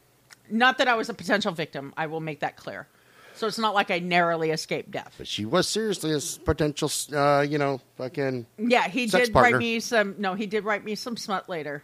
[0.49, 1.93] not that I was a potential victim.
[1.95, 2.87] I will make that clear.
[3.35, 5.13] So it's not like I narrowly escaped death.
[5.17, 8.47] but she was seriously a s- potential, uh, you know, fucking.
[8.57, 9.51] Yeah, he Sex did partner.
[9.57, 10.15] write me some.
[10.17, 11.83] No, he did write me some smut later.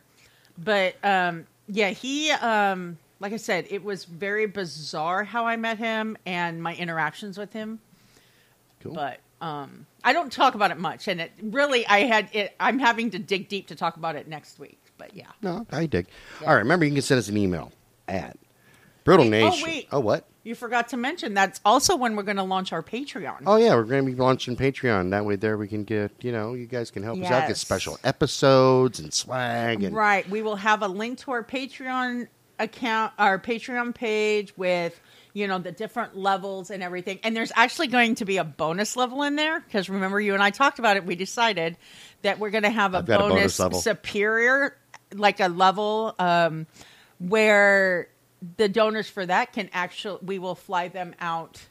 [0.57, 5.77] But um, yeah, he um, like I said, it was very bizarre how I met
[5.77, 7.79] him and my interactions with him.
[8.81, 8.93] Cool.
[8.95, 12.55] But um, I don't talk about it much, and it really I had it.
[12.59, 14.79] I'm having to dig deep to talk about it next week.
[14.97, 15.31] But yeah.
[15.41, 16.07] No, I dig.
[16.39, 16.47] Yeah.
[16.47, 17.71] All right, remember you can send us an email
[18.07, 18.37] at
[19.03, 19.67] brutal Wait, oh, nation.
[19.67, 19.87] wait.
[19.91, 20.27] oh what?
[20.43, 23.43] You forgot to mention that's also when we're going to launch our Patreon.
[23.45, 25.11] Oh yeah, we're going to be launching Patreon.
[25.11, 27.57] That way, there we can get you know, you guys can help us out, get
[27.57, 30.27] special episodes and swag and Right.
[30.29, 32.27] We will have a link to our Patreon
[32.59, 34.99] account, our Patreon page with,
[35.33, 37.19] you know, the different levels and everything.
[37.23, 40.43] And there's actually going to be a bonus level in there because remember, you and
[40.43, 41.05] I talked about it.
[41.05, 41.77] We decided
[42.21, 43.79] that we're going to have a got a bonus, bonus level.
[43.79, 44.77] superior,
[45.13, 46.67] like a level um,
[47.19, 48.09] where
[48.57, 51.61] the donors for that can actually, we will fly them out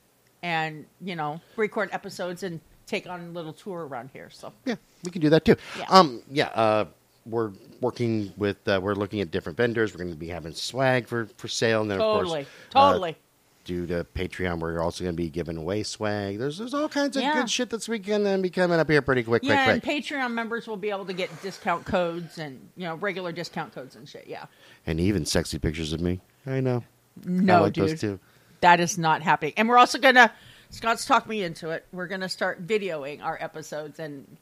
[0.43, 4.31] and, you know, record episodes and take on a little tour around here.
[4.31, 5.57] So, Yeah, we can do that too.
[5.78, 5.87] Yeah.
[5.89, 6.85] Um, yeah, uh,
[7.27, 9.93] we're working with, uh, we're looking at different vendors.
[9.93, 12.93] We're going to be having swag for for sale, and then totally, of course, uh,
[12.93, 13.16] totally.
[13.65, 16.39] Due to Patreon, we're also going to be giving away swag.
[16.39, 17.35] There's there's all kinds of Yeah.
[17.35, 19.82] good shit that's we can uh, be coming up here pretty quick, Yeah, quick, and
[19.82, 20.05] quick.
[20.05, 23.97] Patreon members will be able to get discount codes and you know regular discount codes
[23.97, 24.27] and shit.
[24.27, 24.47] Yeah.
[24.87, 26.20] And even sexy pictures of me.
[26.47, 26.85] I know.
[27.24, 28.19] No, I like dude,
[28.61, 29.53] that is not happening.
[29.57, 30.32] And we're also gonna.
[30.70, 31.85] Scott's talked me into it.
[31.93, 34.37] We're gonna start videoing our episodes, and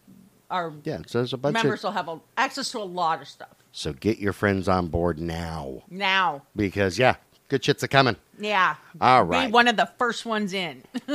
[0.51, 1.85] our Yeah, so there's a bunch members of.
[1.85, 5.19] will have a, access to a lot of stuff So get your friends on board
[5.19, 6.43] now now.
[6.57, 7.16] because yeah,
[7.49, 8.16] good shit's a coming.
[8.39, 8.77] Yeah.
[9.01, 9.47] All right.
[9.47, 10.83] Be one of the first ones in.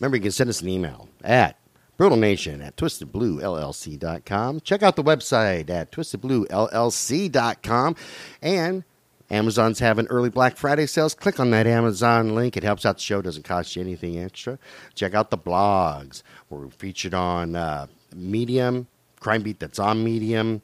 [0.00, 1.58] Remember, you can send us an email at
[1.98, 4.60] brutalnation at twistedbluellc.com.
[4.60, 7.96] Check out the website at twistedbluellc.com.
[8.40, 8.84] And
[9.30, 11.14] Amazon's having early Black Friday sales.
[11.14, 12.56] Click on that Amazon link.
[12.56, 14.58] It helps out the show, doesn't cost you anything extra.
[14.94, 16.22] Check out the blogs.
[16.50, 18.88] We're featured on uh, Medium,
[19.20, 20.60] Crime Beat that's on Medium.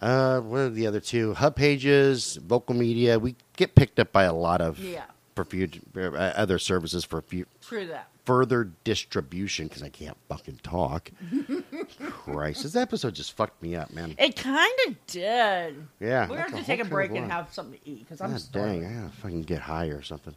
[0.00, 1.34] Uh, what are the other two?
[1.34, 3.18] Hub Pages, Vocal Media.
[3.18, 5.04] We get picked up by a lot of Yeah.
[5.34, 8.08] for fut- uh, other services for fu- True that.
[8.24, 11.10] further distribution because I can't fucking talk.
[12.10, 14.14] Christ, this episode just fucked me up, man.
[14.18, 15.86] It kind of did.
[15.98, 18.30] Yeah, We're gonna have to take a break and have something to eat because I'm
[18.32, 18.82] God starving.
[18.82, 20.34] dang, I gotta fucking get high or something.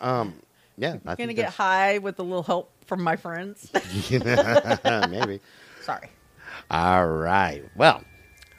[0.00, 0.34] Um,
[0.76, 3.70] yeah, I'm gonna get high with a little help from my friends.
[4.10, 5.40] Maybe.
[5.82, 6.08] Sorry.
[6.70, 7.62] All right.
[7.76, 8.02] Well,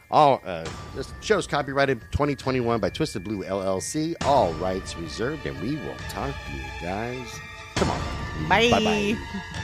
[0.09, 0.65] all uh,
[0.95, 4.15] this show's copyrighted 2021 by Twisted Blue LLC.
[4.25, 7.39] All rights reserved, and we will talk to you guys
[7.75, 8.01] tomorrow.
[8.47, 8.69] Bye.
[8.71, 9.63] Bye-bye.